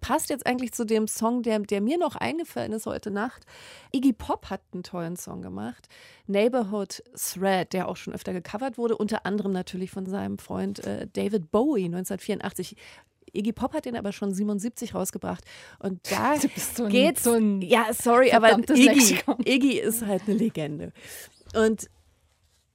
passt 0.00 0.30
jetzt 0.30 0.46
eigentlich 0.46 0.72
zu 0.72 0.84
dem 0.84 1.08
Song, 1.08 1.42
der, 1.42 1.58
der 1.60 1.80
mir 1.80 1.98
noch 1.98 2.16
eingefallen 2.16 2.72
ist 2.72 2.86
heute 2.86 3.10
Nacht. 3.10 3.44
Iggy 3.92 4.12
Pop 4.12 4.50
hat 4.50 4.62
einen 4.72 4.82
tollen 4.82 5.16
Song 5.16 5.42
gemacht. 5.42 5.88
Neighborhood 6.26 7.02
Thread, 7.14 7.72
der 7.72 7.88
auch 7.88 7.96
schon 7.96 8.14
öfter 8.14 8.32
gecovert 8.32 8.78
wurde, 8.78 8.96
unter 8.96 9.26
anderem 9.26 9.52
natürlich 9.52 9.90
von 9.90 10.06
seinem 10.06 10.38
Freund 10.38 10.80
äh, 10.80 11.06
David 11.12 11.50
Bowie 11.50 11.86
1984. 11.86 12.76
Iggy 13.32 13.52
Pop 13.52 13.74
hat 13.74 13.84
den 13.84 13.96
aber 13.96 14.12
schon 14.12 14.32
77 14.32 14.94
rausgebracht. 14.94 15.44
Und 15.78 16.00
da 16.10 16.34
so 16.56 16.86
geht's. 16.86 17.24
So 17.24 17.32
ein 17.32 17.62
ja, 17.62 17.92
sorry, 17.92 18.32
aber 18.32 18.58
Iggy, 18.58 19.18
Iggy 19.44 19.78
ist 19.78 20.04
halt 20.04 20.22
eine 20.26 20.36
Legende. 20.36 20.92
Und 21.54 21.88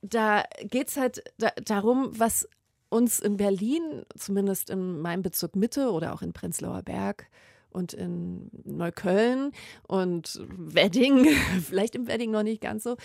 da 0.02 0.44
geht 0.64 0.90
es 0.90 0.98
halt 0.98 1.24
da, 1.38 1.52
darum, 1.64 2.12
was 2.18 2.48
uns 2.90 3.20
in 3.20 3.38
Berlin, 3.38 4.04
zumindest 4.16 4.70
in 4.70 5.00
meinem 5.00 5.24
Bezirk 5.24 5.56
Mitte 5.56 5.92
oder 5.92 6.14
auch 6.14 6.22
in 6.22 6.34
Prenzlauer 6.34 6.84
Berg 6.84 7.28
und 7.72 7.94
in 7.94 8.50
Neukölln 8.66 9.52
und 9.88 10.40
Wedding, 10.48 11.26
vielleicht 11.64 11.96
im 11.96 12.08
Wedding 12.08 12.32
noch 12.32 12.44
nicht 12.44 12.62
ganz 12.62 12.84
so, 12.84 12.96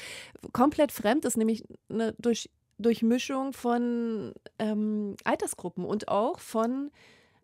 komplett 0.53 0.93
fremd 0.93 1.25
ist, 1.25 1.39
nämlich 1.39 1.65
eine 1.89 2.15
durch, 2.19 2.51
Durchmischung 2.79 3.53
von 3.53 4.35
ähm, 4.59 5.17
Altersgruppen 5.25 5.85
und 5.85 6.09
auch 6.09 6.39
von 6.39 6.91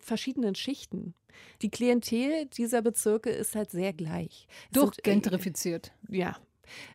verschiedenen 0.05 0.55
Schichten. 0.55 1.15
Die 1.63 1.71
Klientel 1.71 2.47
dieser 2.47 2.83
Bezirke 2.83 3.31
ist 3.31 3.57
halt 3.57 3.71
sehr 3.71 3.93
gleich. 3.93 4.47
Durchgentrifiziert. 4.73 5.93
Äh, 6.11 6.19
ja. 6.19 6.37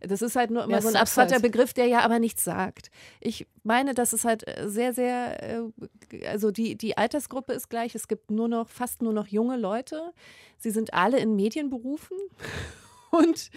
Das 0.01 0.22
ist 0.22 0.36
halt 0.36 0.50
nur 0.50 0.63
immer 0.63 0.74
ja, 0.74 0.82
so 0.82 0.88
ein 0.88 0.96
abstrakter 0.96 1.36
halt. 1.36 1.44
Begriff, 1.44 1.74
der 1.74 1.86
ja 1.86 2.00
aber 2.00 2.20
nichts 2.20 2.44
sagt. 2.44 2.89
Ich 3.20 3.48
meine, 3.63 3.94
dass 3.94 4.13
es 4.13 4.25
halt 4.25 4.48
äh, 4.48 4.68
sehr, 4.68 4.94
sehr, 4.94 5.44
äh, 5.44 6.28
also 6.28 6.51
die, 6.51 6.75
die 6.75 6.98
Altersgruppe 6.98 7.54
ist 7.54 7.70
gleich. 7.70 7.94
Es 7.96 8.08
gibt 8.08 8.32
nur 8.32 8.48
noch, 8.48 8.70
fast 8.70 9.01
nur 9.01 9.13
noch 9.13 9.28
junge 9.28 9.58
Leute. 9.58 10.13
Sie 10.58 10.72
sind 10.72 10.94
alle 10.94 11.20
in 11.20 11.36
Medienberufen 11.36 12.18
und 13.12 13.51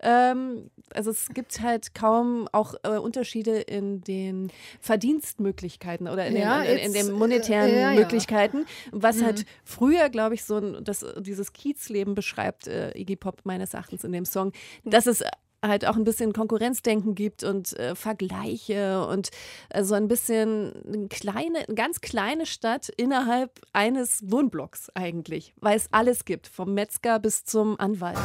ähm, 0.00 0.70
also 0.94 1.10
es 1.10 1.28
gibt 1.28 1.60
halt 1.60 1.94
kaum 1.94 2.48
auch 2.52 2.74
äh, 2.82 2.98
Unterschiede 2.98 3.60
in 3.60 4.00
den 4.02 4.50
Verdienstmöglichkeiten 4.80 6.08
oder 6.08 6.26
in, 6.26 6.36
ja, 6.36 6.62
den, 6.62 6.78
in, 6.78 6.86
in 6.86 6.92
den 6.92 7.12
monetären 7.12 7.70
äh, 7.70 7.80
ja, 7.80 7.92
Möglichkeiten, 7.92 8.66
was 8.92 9.16
mhm. 9.16 9.24
halt 9.24 9.46
früher, 9.64 10.08
glaube 10.08 10.34
ich, 10.34 10.44
so 10.44 10.58
ein, 10.58 10.84
das, 10.84 11.04
dieses 11.18 11.52
Kiezleben 11.52 12.14
beschreibt 12.14 12.66
äh, 12.66 12.96
Iggy 12.98 13.16
Pop 13.16 13.40
meines 13.44 13.74
Erachtens 13.74 14.04
in 14.04 14.12
dem 14.12 14.24
Song, 14.24 14.52
dass 14.84 15.06
es 15.06 15.22
halt 15.62 15.86
auch 15.86 15.96
ein 15.96 16.04
bisschen 16.04 16.32
Konkurrenzdenken 16.32 17.14
gibt 17.14 17.42
und 17.42 17.76
äh, 17.78 17.94
Vergleiche 17.94 19.06
und 19.06 19.30
äh, 19.70 19.82
so 19.82 19.94
ein 19.94 20.08
bisschen 20.08 20.72
eine 20.86 21.08
kleine, 21.08 21.58
eine 21.66 21.74
ganz 21.74 22.00
kleine 22.00 22.46
Stadt 22.46 22.88
innerhalb 22.96 23.60
eines 23.72 24.22
Wohnblocks 24.30 24.90
eigentlich, 24.94 25.54
weil 25.60 25.76
es 25.76 25.88
alles 25.90 26.24
gibt, 26.24 26.46
vom 26.46 26.74
Metzger 26.74 27.18
bis 27.18 27.44
zum 27.44 27.78
Anwalt. 27.80 28.18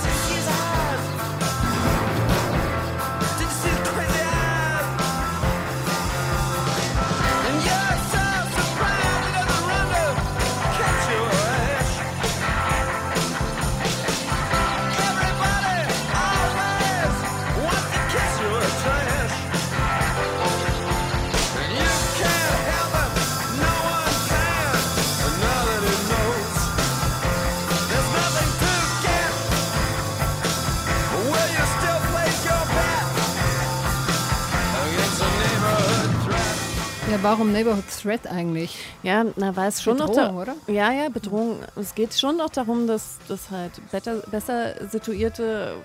Warum 37.23 37.51
Neighborhood 37.51 37.85
Threat 38.01 38.27
eigentlich? 38.27 38.77
Ja, 39.01 39.25
na, 39.35 39.55
weil 39.55 39.69
es 39.69 39.81
schon 39.81 39.97
Bedrohung, 39.97 40.35
noch. 40.35 40.41
oder? 40.41 40.55
Ja, 40.67 40.91
ja, 40.91 41.09
Bedrohung. 41.09 41.59
Es 41.75 41.95
geht 41.95 42.13
schon 42.13 42.37
noch 42.37 42.49
darum, 42.49 42.85
dass, 42.85 43.17
dass 43.27 43.49
halt 43.49 43.71
better, 43.91 44.17
besser 44.29 44.89
Situierte 44.89 45.75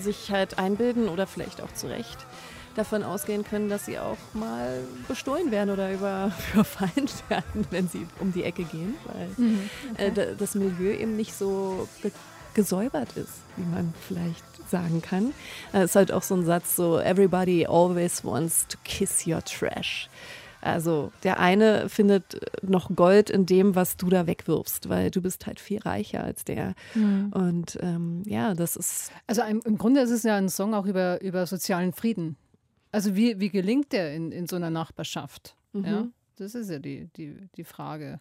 sich 0.00 0.30
halt 0.30 0.58
einbilden 0.58 1.08
oder 1.08 1.26
vielleicht 1.26 1.60
auch 1.60 1.72
zu 1.74 1.88
Recht 1.88 2.18
davon 2.76 3.02
ausgehen 3.02 3.44
können, 3.44 3.68
dass 3.68 3.86
sie 3.86 3.98
auch 3.98 4.16
mal 4.32 4.80
bestohlen 5.06 5.50
werden 5.50 5.70
oder 5.70 5.92
über, 5.92 6.32
überfallen 6.54 7.08
werden, 7.28 7.66
wenn 7.70 7.88
sie 7.88 8.06
um 8.20 8.32
die 8.32 8.44
Ecke 8.44 8.64
gehen, 8.64 8.94
weil 9.04 9.28
mhm, 9.36 9.70
okay. 9.92 10.20
äh, 10.20 10.36
das 10.36 10.54
Milieu 10.54 10.92
eben 10.92 11.16
nicht 11.16 11.34
so 11.34 11.88
ge 12.02 12.10
gesäubert 12.54 13.16
ist, 13.16 13.32
wie 13.56 13.64
man 13.64 13.92
vielleicht 14.06 14.44
sagen 14.70 15.02
kann. 15.02 15.34
Es 15.72 15.86
ist 15.86 15.96
halt 15.96 16.12
auch 16.12 16.22
so 16.22 16.36
ein 16.36 16.44
Satz 16.44 16.76
so, 16.76 17.00
everybody 17.00 17.66
always 17.66 18.24
wants 18.24 18.68
to 18.68 18.78
kiss 18.84 19.26
your 19.26 19.42
trash. 19.42 20.08
Also 20.64 21.12
der 21.22 21.40
eine 21.40 21.90
findet 21.90 22.40
noch 22.62 22.94
Gold 22.96 23.28
in 23.28 23.44
dem, 23.44 23.74
was 23.74 23.98
du 23.98 24.08
da 24.08 24.26
wegwirfst, 24.26 24.88
weil 24.88 25.10
du 25.10 25.20
bist 25.20 25.46
halt 25.46 25.60
viel 25.60 25.78
reicher 25.80 26.24
als 26.24 26.44
der. 26.44 26.74
Mhm. 26.94 27.30
Und 27.34 27.78
ähm, 27.82 28.22
ja, 28.24 28.54
das 28.54 28.74
ist. 28.74 29.12
Also 29.26 29.42
im, 29.42 29.76
Grunde 29.76 30.00
ist 30.00 30.10
es 30.10 30.22
ja 30.22 30.36
ein 30.36 30.48
Song 30.48 30.72
auch 30.72 30.86
über, 30.86 31.20
über 31.20 31.46
sozialen 31.46 31.92
Frieden. 31.92 32.36
Also 32.92 33.14
wie, 33.14 33.40
wie 33.40 33.50
gelingt 33.50 33.92
der 33.92 34.14
in, 34.14 34.32
in 34.32 34.46
so 34.46 34.56
einer 34.56 34.70
Nachbarschaft? 34.70 35.54
Mhm. 35.74 35.84
Ja, 35.84 36.08
das 36.36 36.54
ist 36.54 36.70
ja 36.70 36.78
die, 36.78 37.08
die, 37.14 37.36
die 37.56 37.64
Frage. 37.64 38.18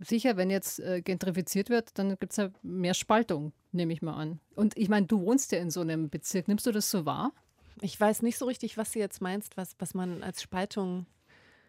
Sicher, 0.00 0.36
wenn 0.36 0.50
jetzt 0.50 0.80
äh, 0.80 1.00
gentrifiziert 1.00 1.70
wird, 1.70 1.96
dann 1.96 2.16
gibt 2.18 2.32
es 2.32 2.38
ja 2.38 2.50
mehr 2.62 2.94
Spaltung, 2.94 3.52
nehme 3.70 3.92
ich 3.92 4.02
mal 4.02 4.14
an. 4.14 4.40
Und 4.56 4.76
ich 4.76 4.88
meine, 4.88 5.06
du 5.06 5.20
wohnst 5.20 5.52
ja 5.52 5.58
in 5.60 5.70
so 5.70 5.80
einem 5.80 6.10
Bezirk. 6.10 6.48
Nimmst 6.48 6.66
du 6.66 6.72
das 6.72 6.90
so 6.90 7.06
wahr? 7.06 7.32
Ich 7.80 8.00
weiß 8.00 8.22
nicht 8.22 8.36
so 8.36 8.46
richtig, 8.46 8.76
was 8.76 8.90
du 8.90 8.98
jetzt 8.98 9.20
meinst, 9.20 9.56
was, 9.56 9.76
was 9.78 9.94
man 9.94 10.24
als 10.24 10.42
Spaltung 10.42 11.06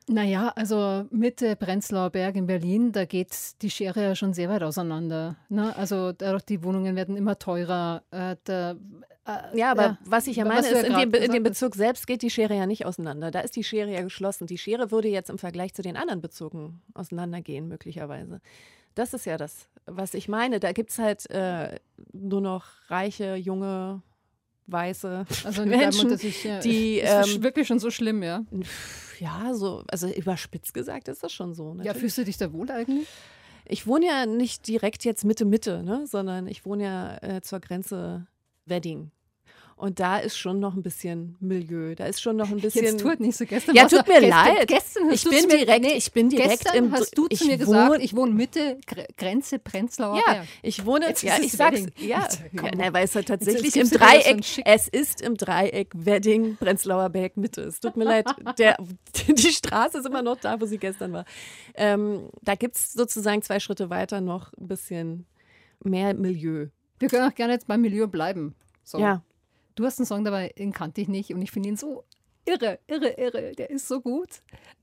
naja, 0.09 0.51
also 0.55 1.05
Mitte 1.11 1.55
Prenzlauer 1.55 2.09
Berg 2.09 2.35
in 2.35 2.47
Berlin, 2.47 2.91
da 2.91 3.05
geht 3.05 3.61
die 3.61 3.69
Schere 3.69 4.01
ja 4.01 4.15
schon 4.15 4.33
sehr 4.33 4.49
weit 4.49 4.63
auseinander. 4.63 5.35
Ne? 5.49 5.75
Also 5.75 6.11
dadurch, 6.13 6.43
die 6.43 6.63
Wohnungen 6.63 6.95
werden 6.95 7.15
immer 7.15 7.37
teurer. 7.37 8.01
Äh, 8.09 8.35
da, 8.43 8.71
äh, 8.71 9.57
ja, 9.57 9.71
aber 9.71 9.83
ja, 9.83 9.97
was 10.05 10.25
ich 10.25 10.37
ja 10.37 10.45
meine, 10.45 10.67
ist, 10.67 10.83
in 10.83 10.97
dem, 10.97 11.13
in 11.13 11.31
dem, 11.31 11.43
Bezirk 11.43 11.75
selbst 11.75 12.07
geht 12.07 12.23
die 12.23 12.31
Schere 12.31 12.55
ja 12.55 12.65
nicht 12.65 12.87
auseinander. 12.87 13.29
Da 13.29 13.41
ist 13.41 13.55
die 13.55 13.63
Schere 13.63 13.91
ja 13.91 14.01
geschlossen. 14.01 14.47
Die 14.47 14.57
Schere 14.57 14.89
würde 14.89 15.09
jetzt 15.09 15.29
im 15.29 15.37
Vergleich 15.37 15.75
zu 15.75 15.83
den 15.83 15.95
anderen 15.95 16.21
Bezirken 16.21 16.81
auseinandergehen, 16.95 17.67
möglicherweise. 17.67 18.41
Das 18.95 19.13
ist 19.13 19.25
ja 19.25 19.37
das, 19.37 19.69
was 19.85 20.15
ich 20.15 20.27
meine. 20.27 20.59
Da 20.59 20.71
gibt 20.71 20.89
es 20.89 20.97
halt 20.97 21.29
äh, 21.29 21.79
nur 22.13 22.41
noch 22.41 22.65
reiche, 22.87 23.35
junge 23.35 24.01
weiße 24.71 25.25
Also 25.43 25.65
Menschen, 25.65 26.11
ich, 26.13 26.43
ja, 26.43 26.59
die 26.59 26.99
ist 26.99 27.35
ähm, 27.35 27.43
wirklich 27.43 27.67
schon 27.67 27.79
so 27.79 27.91
schlimm, 27.91 28.23
ja. 28.23 28.43
ja 29.19 29.53
so, 29.53 29.83
also 29.87 30.07
überspitzt 30.07 30.73
gesagt 30.73 31.07
ist 31.07 31.23
das 31.23 31.31
schon 31.31 31.53
so. 31.53 31.69
Ja, 31.69 31.73
natürlich. 31.75 31.97
fühlst 31.97 32.17
du 32.17 32.25
dich 32.25 32.37
da 32.37 32.51
wohl 32.53 32.69
eigentlich? 32.71 33.07
Ich 33.65 33.85
wohne 33.85 34.07
ja 34.07 34.25
nicht 34.25 34.67
direkt 34.67 35.05
jetzt 35.05 35.25
Mitte 35.25 35.45
Mitte, 35.45 35.83
ne, 35.83 36.07
sondern 36.07 36.47
ich 36.47 36.65
wohne 36.65 36.83
ja 36.83 37.17
äh, 37.17 37.41
zur 37.41 37.59
Grenze 37.59 38.25
Wedding. 38.65 39.11
Und 39.81 40.01
da 40.01 40.17
ist 40.17 40.37
schon 40.37 40.59
noch 40.59 40.75
ein 40.75 40.81
bisschen 40.83 41.37
Milieu. 41.39 41.95
Da 41.95 42.05
ist 42.07 42.21
schon 42.21 42.35
noch 42.35 42.49
ein 42.51 42.57
bisschen. 42.59 42.83
Jetzt 42.83 42.99
tut 42.99 43.21
nicht 43.21 43.37
so. 43.37 43.45
Gestern 43.45 43.73
Ja, 43.75 43.87
tut 43.87 44.05
mir 44.09 44.19
gestern, 44.19 44.29
leid. 44.29 44.67
Gestern 44.67 45.05
hast 45.07 45.13
Ich 45.15 45.23
du 45.23 45.29
bin 45.29 45.39
zu 45.39 45.47
mir, 45.47 45.57
direkt- 45.65 45.81
nee, 45.85 45.93
ich 45.93 46.11
bin 46.11 46.27
direkt 46.29 46.49
gestern 46.65 46.75
im- 46.75 46.91
hast 46.91 47.17
du 47.17 47.27
ich 47.29 47.39
zu 47.39 47.45
mir 47.47 47.57
gesagt, 47.57 47.89
wohne- 47.93 48.03
ich 48.03 48.13
wohne 48.13 48.33
Mitte, 48.33 48.77
Gre 48.85 49.07
Grenze 49.17 49.57
Prenzlauer 49.57 50.17
Ja, 50.17 50.33
Berg. 50.33 50.47
ich 50.63 50.85
wohne, 50.85 51.07
Jetzt 51.07 51.23
ja, 51.23 51.37
ich 51.41 51.53
sag's, 51.53 51.77
Wedding. 51.77 51.91
ja, 52.09 52.27
ja 52.51 52.71
na, 52.75 52.91
weil 52.91 53.05
es 53.05 53.15
halt 53.15 53.29
tatsächlich 53.29 53.73
im 53.77 53.85
so 53.85 53.97
Dreieck, 53.97 54.43
Schick- 54.43 54.65
es 54.65 54.89
ist 54.89 55.21
im 55.21 55.37
Dreieck 55.37 55.91
Wedding, 55.95 56.57
Prenzlauer 56.57 57.07
Berg, 57.07 57.37
Mitte. 57.37 57.61
Es 57.61 57.79
tut 57.79 57.95
mir 57.95 58.03
leid, 58.03 58.25
der, 58.57 58.75
die 59.29 59.37
Straße 59.53 59.99
ist 59.99 60.05
immer 60.05 60.21
noch 60.21 60.41
da, 60.41 60.59
wo 60.59 60.65
sie 60.65 60.77
gestern 60.77 61.13
war. 61.13 61.23
Ähm, 61.75 62.29
da 62.41 62.55
gibt 62.55 62.75
es 62.75 62.91
sozusagen 62.91 63.41
zwei 63.43 63.61
Schritte 63.61 63.89
weiter 63.89 64.19
noch 64.19 64.51
ein 64.57 64.67
bisschen 64.67 65.25
mehr 65.81 66.13
Milieu. 66.15 66.67
Wir 66.99 67.07
können 67.07 67.31
auch 67.31 67.35
gerne 67.35 67.53
jetzt 67.53 67.67
beim 67.67 67.79
Milieu 67.79 68.07
bleiben. 68.07 68.55
So. 68.83 68.97
Ja, 68.99 69.23
Du 69.79 69.85
hast 69.85 69.97
einen 69.97 70.05
Song 70.05 70.25
dabei, 70.25 70.53
den 70.57 70.73
kannte 70.73 70.99
ich 70.99 71.07
nicht 71.07 71.33
und 71.33 71.41
ich 71.41 71.51
finde 71.51 71.69
ihn 71.69 71.77
so 71.77 72.03
irre, 72.45 72.79
irre, 72.87 73.11
irre. 73.11 73.53
Der 73.57 73.69
ist 73.69 73.87
so 73.87 74.01
gut. 74.01 74.41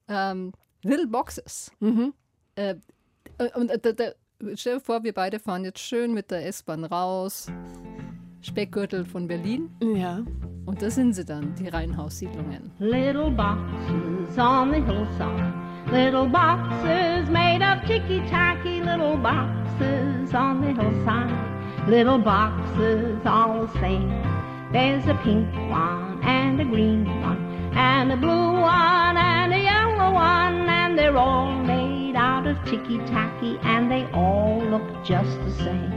Ähm, 0.08 0.52
Little 0.82 1.06
Boxes. 1.06 1.70
mhm. 1.80 2.14
Äh, 2.54 2.76
und 3.56 3.70
äh, 3.70 3.78
da, 3.78 3.92
da, 3.92 4.12
stell 4.54 4.76
dir 4.76 4.80
vor, 4.80 5.04
wir 5.04 5.12
beide 5.12 5.38
fahren 5.38 5.64
jetzt 5.64 5.80
schön 5.80 6.14
mit 6.14 6.30
der 6.30 6.46
S-Bahn 6.46 6.86
raus. 6.86 7.48
Speckgürtel 8.40 9.04
von 9.04 9.28
Berlin. 9.28 9.68
ja. 9.82 10.24
Und 10.64 10.80
da 10.80 10.88
sind 10.88 11.12
sie 11.12 11.26
dann, 11.26 11.54
die 11.56 11.68
Reihenhaussiedlungen. 11.68 12.72
Little 12.78 13.30
boxes 13.30 14.38
on 14.38 14.72
the 14.72 14.80
hillside. 14.80 15.52
Little 15.92 16.26
boxes 16.26 17.28
made 17.30 17.60
of 17.62 17.86
ticky 17.86 18.22
tacky. 18.30 18.80
Little 18.80 19.18
boxes 19.18 20.34
on 20.34 20.62
the 20.62 20.72
hillside. 20.72 21.86
Little 21.86 22.18
boxes 22.18 23.20
all 23.26 23.66
the 23.66 23.78
same. 23.78 24.45
There's 24.72 25.06
a 25.06 25.14
pink 25.22 25.54
one 25.70 26.20
and 26.24 26.60
a 26.60 26.64
green 26.64 27.04
one 27.22 27.72
and 27.76 28.10
a 28.10 28.16
blue 28.16 28.60
one 28.60 29.16
and 29.16 29.54
a 29.54 29.58
yellow 29.60 30.12
one. 30.12 30.68
And 30.68 30.98
they're 30.98 31.16
all 31.16 31.54
made 31.62 32.16
out 32.16 32.46
of 32.48 32.62
ticky 32.64 32.98
tacky 33.06 33.58
and 33.62 33.90
they 33.90 34.06
all 34.12 34.60
look 34.60 35.04
just 35.04 35.38
the 35.44 35.52
same. 35.52 35.92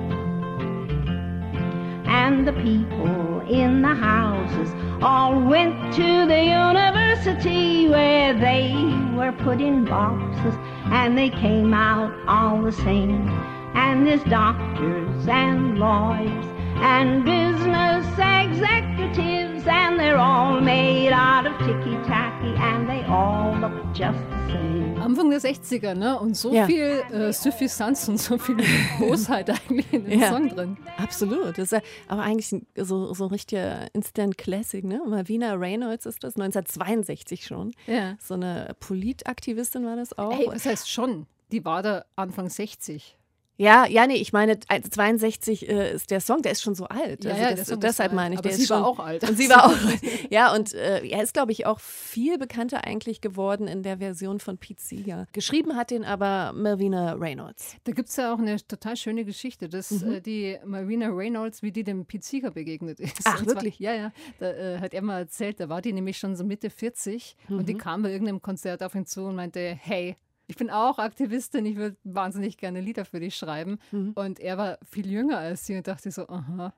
And 2.06 2.48
the 2.48 2.54
people 2.54 3.42
in 3.50 3.82
the 3.82 3.96
houses 3.96 4.72
all 5.02 5.42
went 5.42 5.94
to 5.96 6.28
the 6.28 6.44
university 6.44 7.90
where 7.90 8.34
they 8.34 8.72
were 9.16 9.32
put 9.32 9.60
in 9.60 9.86
boxes 9.86 10.56
and 10.86 11.18
they 11.18 11.32
came 11.32 11.74
out 11.74 12.14
all 12.28 12.62
the 12.62 12.72
same. 12.72 13.28
And 13.74 14.06
there's 14.06 14.24
doctors 14.26 15.28
and 15.28 15.80
lawyers 15.80 16.59
and 16.82 17.24
business 17.26 18.06
executives 18.18 19.66
and 19.68 20.00
they're 20.00 20.18
all 20.20 20.62
made 20.62 21.12
out 21.12 21.46
of 21.46 21.58
ticky 21.60 21.96
tacky 22.08 22.54
and 22.58 22.88
they 22.88 23.04
all 23.08 23.56
look 23.60 23.74
just 23.94 24.18
the 24.30 24.54
same. 24.54 24.98
Anfang 25.02 25.30
der 25.30 25.40
60er, 25.40 25.96
ne? 25.96 26.20
Und 26.20 26.36
so 26.38 26.54
Ja. 26.54 26.66
viel 26.66 27.02
äh, 27.12 27.32
Suffisanz 27.34 28.08
und 28.10 28.18
so 28.18 28.38
viel 28.38 28.58
Bosheit 29.00 29.50
eigentlich 29.50 29.92
in 29.94 30.06
dem 30.06 30.20
Ja. 30.20 30.30
Song 30.30 30.50
drin. 30.50 30.78
Absolut. 30.98 31.50
Das 31.58 31.66
ist 31.66 31.72
ja 31.72 31.80
aber 32.08 32.22
eigentlich 32.24 32.54
so, 32.76 33.14
so 33.14 33.26
ein 33.26 33.30
richtiger 33.32 33.88
Instant 33.94 34.38
Classic, 34.38 34.84
ne? 34.84 35.02
Malvina 35.08 35.54
Reynolds 35.54 36.06
ist 36.06 36.24
das, 36.24 36.36
1962 36.36 37.46
schon. 37.46 37.72
Ja. 37.88 38.16
So 38.20 38.34
eine 38.36 38.76
Politaktivistin 38.80 39.86
war 39.86 39.96
das 39.96 40.18
auch. 40.18 40.38
Hey, 40.38 40.48
was 40.48 40.66
heißt 40.66 40.90
schon? 40.90 41.26
Die 41.52 41.66
war 41.66 41.82
da 41.82 42.06
Anfang 42.16 42.50
60. 42.50 43.18
Ja, 43.62 43.86
ja, 43.86 44.08
nee, 44.08 44.16
ich 44.16 44.32
meine, 44.32 44.58
62 44.60 45.68
äh, 45.68 45.94
ist 45.94 46.12
der 46.12 46.22
Song, 46.22 46.42
der 46.42 46.54
ist 46.54 46.62
schon 46.62 46.75
so 46.75 46.86
alt. 46.86 47.25
Ja, 47.25 47.32
also 47.32 47.44
ja, 47.44 47.50
das, 47.51 47.68
ist 47.70 47.84
deshalb 47.84 48.12
alt. 48.12 48.16
meine 48.16 48.36
ich, 48.36 48.39
Aber 48.39 48.48
der 48.48 48.58
sie 48.58 48.63
ist 48.63 48.70
war 48.70 48.78
schon, 48.78 48.86
auch 48.86 49.00
alt. 49.00 49.30
Und 49.30 49.38
sie 49.38 49.50
war 49.50 49.66
auch 49.66 49.75
Ja, 50.30 50.54
und 50.56 50.74
äh, 50.74 51.06
er 51.06 51.22
ist, 51.24 51.34
glaube 51.34 51.52
ich, 51.52 51.65
auch 51.65 51.80
viel 51.82 52.38
bekannter 52.38 52.86
eigentlich 52.86 53.19
geworden 53.19 53.67
in 53.67 53.84
der 53.84 53.98
Version 53.98 54.39
von 54.39 54.58
Pete 54.58 54.82
Seeger. 54.82 55.28
Geschrieben 55.34 55.76
hat 55.76 55.91
den 55.91 56.06
aber 56.06 56.54
Melvina 56.54 57.13
Reynolds. 57.13 57.76
Da 57.84 57.91
gibt 57.91 58.08
es 58.08 58.15
ja 58.15 58.34
auch 58.34 58.39
eine 58.39 58.56
total 58.65 58.95
schöne 58.95 59.26
Geschichte, 59.26 59.67
dass 59.67 59.91
Mhm. 59.91 60.13
äh, 60.13 60.22
die 60.22 60.58
Marina 60.63 61.10
Reynolds, 61.10 61.62
wie 61.62 61.72
die 61.74 61.84
dem 61.84 62.06
Pete 62.06 62.26
Seeger 62.26 62.52
begegnet 62.52 63.00
ist. 63.02 63.19
Ach, 63.26 63.39
Und 63.39 63.45
zwar- 63.45 63.56
wirklich? 63.56 63.78
Ja, 63.80 63.93
ja. 63.93 64.12
Da 64.39 64.52
äh, 64.52 64.80
hat 64.80 64.93
er 64.93 65.02
mal 65.02 65.19
erzählt, 65.19 65.60
da 65.60 65.67
war 65.67 65.82
die 65.82 65.91
nämlich 65.91 66.17
schon 66.17 66.36
so 66.38 66.45
Mitte 66.45 66.69
40 66.69 67.36
und 67.50 67.58
Mhm. 67.58 67.65
die 67.65 67.74
kam 67.76 68.04
bei 68.04 68.12
irgendeinem 68.12 68.41
Konzert 68.41 68.82
auf 68.84 68.95
ihn 68.95 69.06
zu 69.06 69.24
und 69.26 69.36
meinte, 69.36 69.78
hey, 69.82 70.15
ich 70.50 70.56
bin 70.56 70.72
auch 70.72 70.98
Aktivistin, 70.98 71.64
ich 71.68 71.76
würde 71.76 71.96
wahnsinnig 72.04 72.58
gerne 72.58 72.82
Lieder 72.82 73.06
für 73.06 73.20
dich 73.20 73.36
schreiben. 73.36 73.78
Mhm. 73.92 74.14
Und 74.16 74.40
er 74.40 74.58
war 74.58 74.80
viel 74.84 75.08
jünger 75.08 75.38
als 75.38 75.68
sie 75.68 75.78
und 75.78 75.88
dachte 75.88 76.10
so, 76.10 76.28
aha. 76.28 76.74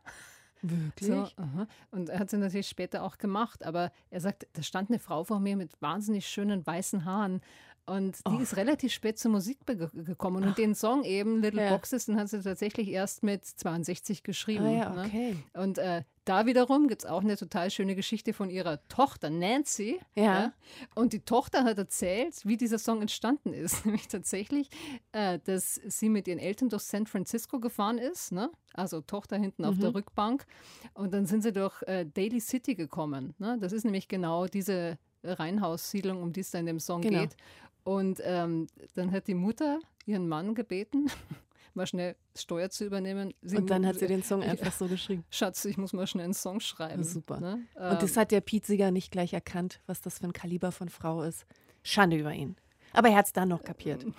Wirklich? 0.61 1.07
So, 1.07 1.27
aha. 1.37 1.67
Und 1.89 2.09
er 2.09 2.19
hat 2.19 2.29
sie 2.29 2.37
natürlich 2.37 2.67
später 2.67 3.01
auch 3.01 3.17
gemacht, 3.17 3.63
aber 3.63 3.93
er 4.09 4.19
sagt, 4.19 4.45
da 4.53 4.61
stand 4.61 4.89
eine 4.89 4.99
Frau 4.99 5.23
vor 5.23 5.39
mir 5.39 5.55
mit 5.55 5.81
wahnsinnig 5.81 6.27
schönen 6.27 6.67
weißen 6.67 7.05
Haaren. 7.05 7.39
Und 7.87 8.19
die 8.27 8.31
Oh. 8.37 8.39
ist 8.39 8.55
relativ 8.57 8.93
spät 8.93 9.17
zur 9.17 9.31
Musik 9.31 9.57
gekommen. 9.65 10.43
Und 10.43 10.57
den 10.57 10.75
Song 10.75 11.03
eben, 11.03 11.41
Little 11.41 11.63
Ja. 11.63 11.69
Boxes, 11.71 12.05
den 12.05 12.15
hat 12.17 12.29
sie 12.29 12.41
tatsächlich 12.41 12.87
erst 12.89 13.23
mit 13.23 13.43
62 13.45 14.23
geschrieben. 14.23 14.65
Ah 14.65 14.71
ja, 14.71 14.89
ne? 14.93 15.03
okay. 15.05 15.35
Und 15.53 15.77
äh, 15.79 16.03
da 16.23 16.45
wiederum 16.45 16.87
gibt 16.87 17.01
es 17.03 17.09
auch 17.09 17.21
eine 17.21 17.35
total 17.35 17.71
schöne 17.71 17.95
Geschichte 17.95 18.31
von 18.33 18.49
ihrer 18.51 18.87
Tochter 18.87 19.29
Nancy. 19.31 19.99
Ja. 20.15 20.53
Und 20.93 21.13
die 21.13 21.21
Tochter 21.21 21.63
hat 21.63 21.79
erzählt, 21.79 22.35
wie 22.45 22.55
dieser 22.55 22.77
Song 22.77 23.01
entstanden 23.01 23.51
ist. 23.51 23.83
Nämlich 23.85 24.07
tatsächlich, 24.07 24.69
äh, 25.11 25.39
dass 25.43 25.75
sie 25.87 26.09
mit 26.09 26.27
ihren 26.27 26.39
Eltern 26.39 26.69
durch 26.69 26.83
San 26.83 27.07
Francisco 27.07 27.59
gefahren 27.59 27.97
ist. 27.97 28.31
Ne? 28.31 28.51
Also 28.73 29.01
Tochter 29.01 29.37
hinten 29.37 29.65
auf 29.65 29.75
Mhm. 29.75 29.79
der 29.81 29.95
Rückbank. 29.95 30.45
Und 30.93 31.13
dann 31.13 31.25
sind 31.25 31.41
sie 31.41 31.51
durch 31.51 31.81
äh, 31.87 32.05
Daly 32.05 32.39
City 32.39 32.75
gekommen. 32.75 33.33
Ne? 33.39 33.57
Das 33.59 33.73
ist 33.73 33.83
nämlich 33.83 34.07
genau 34.07 34.45
diese 34.45 34.99
Reihenhaussiedlung, 35.23 36.21
um 36.21 36.33
die 36.33 36.39
es 36.41 36.51
da 36.51 36.59
in 36.59 36.65
dem 36.65 36.79
Song 36.79 37.01
Genau. 37.01 37.21
geht. 37.21 37.35
Und 37.83 38.21
ähm, 38.23 38.67
dann 38.95 39.11
hat 39.11 39.27
die 39.27 39.33
Mutter 39.33 39.79
ihren 40.05 40.27
Mann 40.27 40.55
gebeten, 40.55 41.07
mal 41.73 41.87
schnell 41.87 42.15
Steuer 42.35 42.69
zu 42.69 42.85
übernehmen. 42.85 43.33
Sie 43.41 43.57
Und 43.57 43.69
dann 43.69 43.85
hat 43.85 43.97
sie 43.97 44.07
den 44.07 44.23
Song 44.23 44.43
einfach 44.43 44.71
so 44.71 44.87
geschrieben. 44.87 45.23
Schatz, 45.29 45.65
ich 45.65 45.77
muss 45.77 45.93
mal 45.93 46.07
schnell 46.07 46.25
einen 46.25 46.33
Song 46.33 46.59
schreiben. 46.59 47.03
Super. 47.03 47.39
Ne? 47.39 47.53
Und 47.75 48.01
das 48.01 48.15
Ähm, 48.15 48.21
hat 48.21 48.31
der 48.31 48.41
Pete 48.41 48.67
Seeger 48.67 48.91
nicht 48.91 49.11
gleich 49.11 49.33
erkannt, 49.33 49.81
was 49.87 50.01
das 50.01 50.19
für 50.19 50.25
ein 50.25 50.33
Kaliber 50.33 50.71
von 50.71 50.89
Frau 50.89 51.23
ist. 51.23 51.45
Schande 51.83 52.17
über 52.17 52.33
ihn. 52.33 52.55
Aber 52.93 53.09
er 53.09 53.17
hat 53.17 53.27
es 53.27 53.33
dann 53.33 53.49
noch 53.49 53.63
kapiert. 53.63 54.05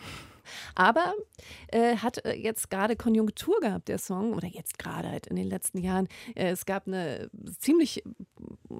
Aber 0.74 1.14
äh, 1.68 1.96
hat 1.96 2.24
äh, 2.24 2.35
jetzt 2.35 2.70
gerade 2.70 2.96
Konjunktur 2.96 3.61
gehabt, 3.61 3.88
der 3.88 3.98
Song, 3.98 4.35
oder 4.35 4.46
jetzt 4.48 4.78
gerade 4.78 5.09
halt 5.09 5.26
in 5.26 5.37
den 5.37 5.48
letzten 5.48 5.78
Jahren. 5.78 6.09
Äh, 6.35 6.50
es 6.50 6.66
gab 6.66 6.87
eine 6.87 7.31
ziemlich 7.59 8.02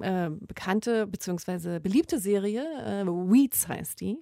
äh, 0.01 0.31
bekannte 0.31 1.07
bzw. 1.07 1.79
beliebte 1.79 2.19
Serie, 2.19 2.63
äh, 2.85 3.07
Weeds 3.07 3.69
heißt 3.69 4.01
die. 4.01 4.19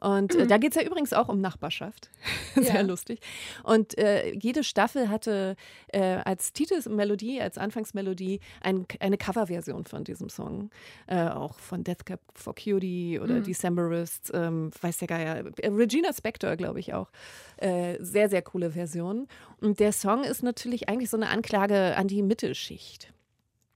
Und 0.00 0.34
äh, 0.34 0.46
da 0.46 0.58
geht 0.58 0.74
es 0.76 0.80
ja 0.82 0.86
übrigens 0.86 1.12
auch 1.12 1.28
um 1.28 1.40
Nachbarschaft. 1.40 2.10
Sehr 2.54 2.74
Ja. 2.76 2.80
lustig. 2.82 3.20
Und 3.62 3.96
jede 4.34 4.64
Staffel 4.64 5.08
hatte 5.08 5.56
als 5.92 6.52
Titelmelodie, 6.52 7.40
als 7.40 7.58
Anfangsmelodie 7.58 8.40
ein, 8.60 8.86
eine 9.00 9.18
Coverversion 9.18 9.84
von 9.84 10.04
diesem 10.04 10.28
Song. 10.28 10.70
Auch 11.08 11.58
von 11.58 11.84
Death 11.84 12.06
Cab 12.06 12.20
for 12.34 12.54
Cutie 12.54 13.18
oder 13.20 13.40
Decemberists, 13.40 14.30
ähm, 14.34 14.70
weiß 14.80 14.98
der 14.98 15.08
Geier. 15.08 15.44
Regina 15.64 16.12
Spektor, 16.12 16.56
glaube 16.56 16.68
ich 16.68 16.69
auch. 16.94 17.08
Äh, 17.56 17.96
sehr, 18.00 18.28
sehr 18.28 18.42
coole 18.42 18.70
Version. 18.72 19.28
Und 19.60 19.80
der 19.80 19.92
Song 19.92 20.24
ist 20.24 20.42
natürlich 20.42 20.88
eigentlich 20.88 21.10
so 21.10 21.16
eine 21.16 21.28
Anklage 21.28 21.96
an 21.96 22.08
die 22.08 22.22
Mittelschicht. 22.22 23.12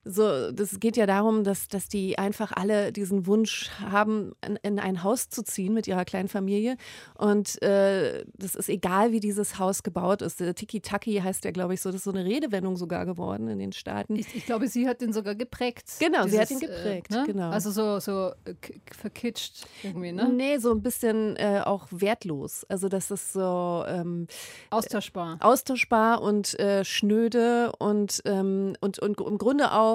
So, 0.05 0.53
das 0.53 0.81
geht 0.81 0.97
ja 0.97 1.07
darum, 1.07 1.45
dass, 1.45 1.69
dass 1.69 1.89
die 1.89 2.19
einfach 2.19 2.53
alle 2.53 2.93
diesen 2.93 3.27
Wunsch 3.27 3.71
haben, 3.81 4.33
in, 4.47 4.57
in 4.63 4.79
ein 4.79 5.03
Haus 5.03 5.29
zu 5.31 5.43
ziehen 5.43 5.73
mit 5.73 5.87
ihrer 5.87 6.05
kleinen 6.05 6.29
Familie. 6.29 6.77
Und 7.15 7.61
äh, 7.63 8.25
das 8.35 8.55
ist 8.55 8.69
egal, 8.69 9.13
wie 9.13 9.21
dieses 9.21 9.59
Haus 9.59 9.83
gebaut 9.83 10.21
ist. 10.21 10.41
Der 10.41 10.55
Tiki-Taki 10.55 11.21
heißt 11.21 11.45
ja, 11.45 11.53
glaube 11.53 11.75
ich, 11.75 11.81
so. 11.81 11.91
Das 11.91 11.97
ist 11.97 12.05
so 12.05 12.11
eine 12.11 12.25
Redewendung 12.25 12.77
sogar 12.77 13.07
geworden 13.07 13.49
in 13.49 13.59
den 13.59 13.73
Staaten. 13.73 14.17
Ich, 14.17 14.35
ich 14.35 14.45
glaube, 14.47 14.69
sie 14.69 14.89
hat 14.89 15.01
den 15.01 15.13
sogar 15.13 15.35
geprägt. 15.35 15.87
Genau, 16.01 16.27
sie 16.27 16.39
hat 16.39 16.51
ihn 16.51 16.61
Dieses, 16.61 16.77
geprägt, 16.77 17.11
ne? 17.11 17.25
genau. 17.27 17.51
Also 17.51 17.71
so, 17.71 17.99
so 18.01 18.33
äh, 18.45 18.55
verkitscht 18.91 19.67
irgendwie, 19.83 20.13
ne? 20.13 20.29
Nee, 20.29 20.59
so 20.59 20.73
ein 20.73 20.83
bisschen 20.83 21.37
äh, 21.37 21.63
auch 21.65 21.87
wertlos. 21.91 22.65
Also, 22.69 22.89
das 22.89 23.11
ist 23.11 23.33
so 23.33 23.85
ähm, 23.87 24.27
Austauschbar. 24.71 25.39
austauschbar 25.41 26.21
und 26.21 26.59
äh, 26.59 26.85
schnöde 26.85 27.73
und, 27.79 28.21
ähm, 28.25 28.77
und, 28.81 28.99
und 28.99 29.21
im 29.21 29.39
Grunde 29.39 29.73
auch 29.73 29.94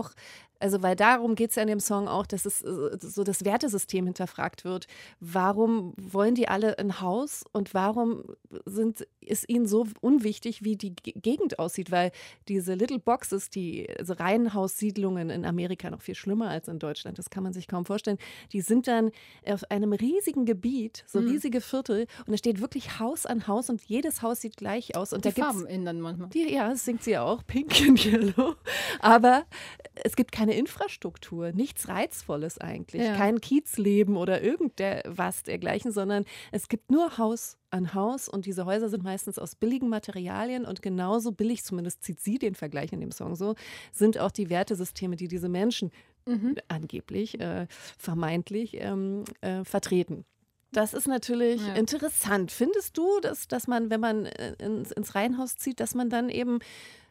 Also, 0.60 0.84
weil 0.84 0.96
darum 0.96 1.36
geht 1.36 1.52
es 1.52 1.56
ja 1.56 1.62
in 1.62 1.70
dem 1.70 1.80
Song 1.80 2.08
auch, 2.08 2.26
dass 2.26 2.46
es 2.46 2.62
äh, 2.62 2.98
so 3.00 3.24
das 3.24 3.46
Wertesystem 3.46 4.06
hinterfragt 4.06 4.66
wird. 4.66 4.88
Warum 5.22 5.94
wollen 5.98 6.36
die 6.36 6.50
alle 6.50 6.78
ein 6.80 7.00
Haus 7.00 7.46
und 7.54 7.74
warum 7.74 8.24
sind, 8.66 9.08
ist 9.30 9.48
ihnen 9.48 9.68
so 9.68 9.88
unwichtig, 10.02 10.64
wie 10.64 10.76
die 10.76 10.96
Gegend 10.96 11.60
aussieht? 11.60 11.92
Weil 11.92 12.12
diese 12.48 12.74
Little 12.74 13.00
Boxes, 13.00 13.50
die 13.50 13.88
also 13.98 14.14
Reihenhaussiedlungen 14.14 15.30
in 15.30 15.46
Amerika 15.46 15.90
noch 15.90 16.02
viel 16.02 16.16
schlimmer 16.16 16.50
als 16.50 16.68
in 16.68 16.80
Deutschland, 16.80 17.18
das 17.18 17.30
kann 17.30 17.44
man 17.44 17.54
sich 17.54 17.68
kaum 17.68 17.86
vorstellen, 17.86 18.18
die 18.52 18.62
sind 18.62 18.88
dann 18.88 19.12
auf 19.46 19.70
einem 19.70 19.94
riesigen 19.94 20.46
Gebiet, 20.46 21.04
so 21.08 21.22
mhm. 21.22 21.30
riesige 21.30 21.62
Viertel 21.62 22.08
und 22.26 22.32
da 22.32 22.38
steht 22.38 22.62
wirklich 22.62 23.00
Haus 23.00 23.26
an 23.26 23.48
Haus 23.48 23.70
und 23.70 23.82
jedes 23.84 24.22
Haus 24.22 24.42
sieht 24.42 24.58
gleich 24.58 24.96
aus. 24.96 25.14
Und 25.14 25.26
die 25.26 25.32
da 25.32 25.46
Farben 25.46 25.66
ändern 25.66 26.02
manchmal. 26.02 26.30
Die, 26.30 26.52
ja, 26.52 26.70
das 26.70 26.86
singt 26.86 27.04
sie 27.04 27.18
auch, 27.18 27.46
Pink 27.46 27.80
and 27.82 28.04
Yellow. 28.06 28.56
Aber 29.00 29.46
es 29.94 30.16
gibt 30.16 30.32
keine 30.32 30.56
Infrastruktur, 30.56 31.52
nichts 31.52 31.88
Reizvolles 31.88 32.58
eigentlich. 32.58 33.04
Ja. 33.04 33.16
Kein 33.16 33.42
Kiezleben 33.42 34.18
oder 34.18 34.42
irgendwas 34.42 35.44
dergleichen, 35.44 35.92
sondern 35.92 36.26
es 36.52 36.68
gibt 36.68 36.92
nur 36.92 37.18
Haus 37.18 37.59
an 37.72 37.94
Haus 37.94 38.28
und 38.28 38.46
diese 38.46 38.66
Häuser 38.66 38.90
sind 38.90 39.04
meistens 39.04 39.40
aus 39.40 39.56
billigen 39.56 39.90
Materialien 39.90 40.66
und 40.66 40.82
genauso 40.82 41.32
billig, 41.32 41.64
zumindest 41.64 42.04
zieht 42.04 42.20
sie 42.20 42.40
den 42.40 42.56
Vergleich 42.56 42.92
in 42.94 43.00
dem 43.00 43.12
Song 43.12 43.36
so, 43.36 43.56
sind 43.92 44.18
auch 44.18 44.32
die 44.32 44.50
Wertesysteme, 44.50 45.16
die 45.16 45.28
diese 45.28 45.50
Menschen 45.50 45.92
mhm. 46.26 46.56
angeblich, 46.68 47.40
äh, 47.40 47.68
vermeintlich 47.98 48.76
ähm, 48.76 49.24
äh, 49.42 49.64
vertreten. 49.64 50.26
Das 50.72 50.94
ist 50.94 51.08
natürlich 51.08 51.66
ja. 51.66 51.74
interessant. 51.74 52.52
Findest 52.52 52.98
du, 52.98 53.20
dass, 53.22 53.48
dass 53.48 53.68
man, 53.68 53.90
wenn 53.90 54.00
man 54.00 54.26
äh, 54.26 54.54
ins, 54.60 54.92
ins 54.92 55.16
Reihenhaus 55.16 55.56
zieht, 55.56 55.80
dass 55.80 55.96
man 55.96 56.10
dann 56.10 56.30
eben 56.30 56.60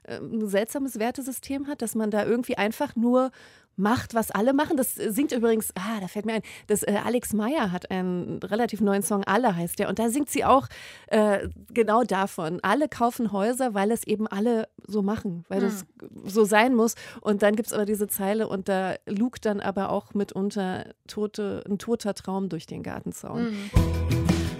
ähm, 0.04 0.38
ein 0.38 0.48
seltsames 0.48 0.98
Wertesystem 0.98 1.66
hat, 1.66 1.82
dass 1.82 1.94
man 1.94 2.10
da 2.10 2.24
irgendwie 2.24 2.56
einfach 2.56 2.94
nur 2.94 3.32
macht, 3.78 4.14
was 4.14 4.30
alle 4.30 4.52
machen. 4.52 4.76
Das 4.76 4.94
singt 4.94 5.32
übrigens, 5.32 5.72
ah, 5.76 6.00
da 6.00 6.08
fällt 6.08 6.26
mir 6.26 6.34
ein, 6.34 6.42
das, 6.66 6.82
äh, 6.82 6.98
Alex 7.04 7.32
Meyer 7.32 7.72
hat 7.72 7.90
einen 7.90 8.42
relativ 8.42 8.80
neuen 8.80 9.02
Song, 9.02 9.24
Alle 9.24 9.54
heißt 9.56 9.78
der. 9.78 9.88
Und 9.88 9.98
da 9.98 10.08
singt 10.08 10.30
sie 10.30 10.44
auch 10.44 10.68
äh, 11.08 11.48
genau 11.72 12.02
davon. 12.02 12.60
Alle 12.62 12.88
kaufen 12.88 13.32
Häuser, 13.32 13.74
weil 13.74 13.90
es 13.90 14.04
eben 14.06 14.26
alle 14.26 14.68
so 14.86 15.02
machen, 15.02 15.44
weil 15.48 15.62
es 15.62 15.84
mhm. 16.00 16.28
so 16.28 16.44
sein 16.44 16.74
muss. 16.74 16.94
Und 17.20 17.42
dann 17.42 17.56
gibt 17.56 17.68
es 17.68 17.72
aber 17.72 17.84
diese 17.84 18.08
Zeile 18.08 18.48
und 18.48 18.68
da 18.68 18.94
lugt 19.06 19.46
dann 19.46 19.60
aber 19.60 19.90
auch 19.90 20.14
mitunter 20.14 20.86
tote, 21.06 21.64
ein 21.68 21.78
toter 21.78 22.14
Traum 22.14 22.48
durch 22.48 22.66
den 22.66 22.82
Gartenzaun. 22.82 23.50
Mhm. 23.50 23.70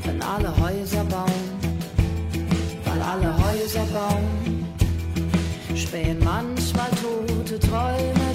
Wenn 0.04 0.22
alle 0.22 0.57
Häuser 0.57 1.04
bauen, 1.04 1.33
weil 2.85 3.02
alle 3.02 3.37
Häuser 3.37 3.85
bauen 3.92 4.59
spähen 5.78 6.18
manchmal 6.24 6.90
tote 6.90 7.59
Träume 7.59 8.28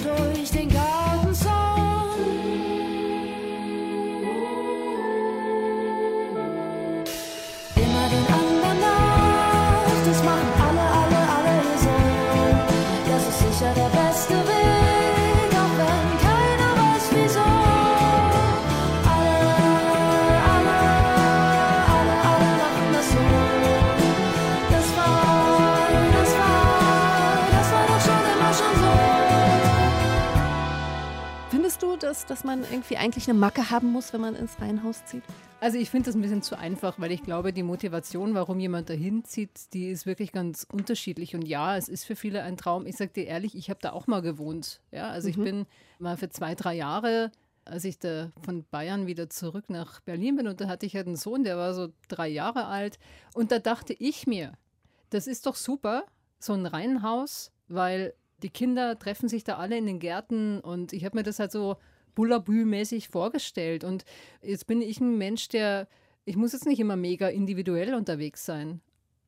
Du, 32.14 32.28
dass, 32.28 32.44
man 32.44 32.60
irgendwie 32.70 32.96
eigentlich 32.96 33.28
eine 33.28 33.36
Macke 33.38 33.70
haben 33.70 33.90
muss, 33.90 34.12
wenn 34.12 34.20
man 34.20 34.36
ins 34.36 34.60
Reihenhaus 34.60 35.04
zieht? 35.04 35.24
Also 35.60 35.78
ich 35.78 35.90
finde 35.90 36.06
das 36.06 36.14
ein 36.14 36.22
bisschen 36.22 36.42
zu 36.42 36.56
einfach, 36.56 36.98
weil 37.00 37.10
ich 37.10 37.22
glaube, 37.22 37.52
die 37.52 37.62
Motivation, 37.64 38.34
warum 38.34 38.60
jemand 38.60 38.88
dahin 38.88 39.24
zieht, 39.24 39.72
die 39.72 39.88
ist 39.88 40.06
wirklich 40.06 40.30
ganz 40.30 40.64
unterschiedlich. 40.70 41.34
Und 41.34 41.42
ja, 41.46 41.76
es 41.76 41.88
ist 41.88 42.04
für 42.04 42.14
viele 42.14 42.42
ein 42.42 42.56
Traum. 42.56 42.86
Ich 42.86 42.96
sage 42.96 43.10
dir 43.12 43.26
ehrlich, 43.26 43.56
ich 43.56 43.68
habe 43.70 43.80
da 43.82 43.92
auch 43.92 44.06
mal 44.06 44.22
gewohnt. 44.22 44.80
Ja, 44.92 45.08
also 45.10 45.28
ich 45.28 45.36
Mhm. 45.36 45.44
bin 45.44 45.66
mal 45.98 46.16
für 46.16 46.28
zwei, 46.28 46.54
drei 46.54 46.74
Jahre, 46.74 47.32
als 47.64 47.84
ich 47.84 47.98
da 47.98 48.30
von 48.44 48.64
Bayern 48.70 49.06
wieder 49.06 49.28
zurück 49.28 49.68
nach 49.68 50.00
Berlin 50.00 50.36
bin 50.36 50.46
und 50.46 50.60
da 50.60 50.68
hatte 50.68 50.86
ich 50.86 50.94
halt 50.94 51.06
einen 51.08 51.16
Sohn, 51.16 51.42
der 51.44 51.56
war 51.56 51.74
so 51.74 51.88
drei 52.08 52.28
Jahre 52.28 52.66
alt. 52.66 52.98
Und 53.34 53.50
da 53.50 53.58
dachte 53.58 53.92
ich 53.98 54.26
mir, 54.26 54.52
das 55.10 55.26
ist 55.26 55.46
doch 55.46 55.56
super, 55.56 56.04
so 56.38 56.52
ein 56.52 56.66
Reihenhaus, 56.66 57.50
weil 57.68 58.14
die 58.42 58.50
Kinder 58.50 58.98
treffen 58.98 59.28
sich 59.28 59.42
da 59.44 59.56
alle 59.56 59.76
in 59.78 59.86
den 59.86 59.98
Gärten 59.98 60.60
und 60.60 60.92
ich 60.92 61.04
habe 61.04 61.16
mir 61.16 61.22
das 61.22 61.38
halt 61.38 61.50
so 61.50 61.76
Bullabü-mäßig 62.14 63.08
vorgestellt. 63.08 63.84
Und 63.84 64.04
jetzt 64.42 64.66
bin 64.66 64.82
ich 64.82 65.00
ein 65.00 65.18
Mensch, 65.18 65.48
der, 65.48 65.88
ich 66.24 66.36
muss 66.36 66.52
jetzt 66.52 66.66
nicht 66.66 66.80
immer 66.80 66.96
mega 66.96 67.28
individuell 67.28 67.94
unterwegs 67.94 68.44
sein. 68.44 68.80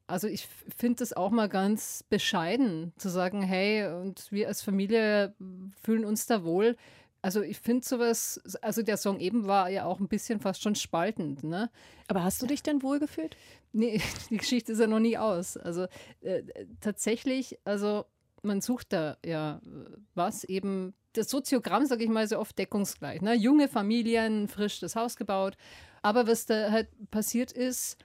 Also 0.09 0.29
ich 0.29 0.46
finde 0.77 1.01
das 1.01 1.12
auch 1.12 1.31
mal 1.31 1.49
ganz 1.49 2.05
bescheiden, 2.09 2.92
zu 2.96 3.09
sagen, 3.09 3.42
hey, 3.42 3.87
und 3.87 4.31
wir 4.31 4.46
als 4.46 4.62
Familie 4.62 5.35
fühlen 5.83 6.05
uns 6.05 6.27
da 6.27 6.44
wohl. 6.44 6.77
Also 7.22 7.42
ich 7.42 7.59
finde 7.59 7.85
sowas, 7.85 8.40
also 8.62 8.83
der 8.83 8.99
Song 8.99 9.18
eben 9.18 9.49
war 9.49 9.68
ja 9.68 9.85
auch 9.85 9.99
ein 9.99 10.07
bisschen 10.07 10.38
fast 10.38 10.62
schon 10.62 10.77
spaltend, 10.77 11.42
ne? 11.42 11.70
Aber 12.07 12.22
hast 12.22 12.40
du 12.40 12.46
dich 12.46 12.62
denn 12.62 12.85
wohlgefühlt? 12.85 13.37
Nee, 13.72 14.01
die 14.31 14.37
Geschichte 14.37 14.72
ist 14.72 14.79
ja 14.79 14.87
noch 14.87 15.01
nie 15.01 15.18
aus. 15.18 15.57
Also 15.57 15.87
äh, 16.20 16.42
tatsächlich, 16.81 17.59
also 17.64 18.05
man 18.42 18.61
sucht 18.61 18.92
da 18.92 19.16
ja 19.25 19.57
äh, 19.57 19.96
was 20.14 20.44
eben, 20.44 20.94
das 21.16 21.31
Soziogramm, 21.31 21.87
sage 21.87 22.05
ich 22.05 22.11
mal, 22.11 22.24
ist 22.24 22.33
ja 22.33 22.38
oft 22.38 22.59
deckungsgleich. 22.59 23.20
Ne? 23.20 23.35
Junge 23.35 23.68
Familien, 23.68 24.48
frisch 24.48 24.81
das 24.81 24.96
Haus 24.96 25.16
gebaut. 25.16 25.57
Aber 26.02 26.26
was 26.26 26.46
da 26.46 26.70
halt 26.70 26.88
passiert 27.11 27.52
ist, 27.52 27.98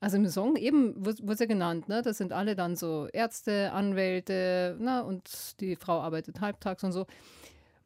also 0.00 0.16
im 0.16 0.28
Song 0.28 0.56
eben 0.56 0.94
wurde 1.04 1.32
es 1.32 1.40
ja 1.40 1.46
genannt, 1.46 1.88
ne? 1.88 2.02
das 2.02 2.18
sind 2.18 2.32
alle 2.32 2.54
dann 2.54 2.76
so 2.76 3.08
Ärzte, 3.12 3.72
Anwälte 3.72 4.76
ne? 4.78 5.04
und 5.04 5.60
die 5.60 5.76
Frau 5.76 6.00
arbeitet 6.00 6.40
halbtags 6.40 6.84
und 6.84 6.92
so. 6.92 7.06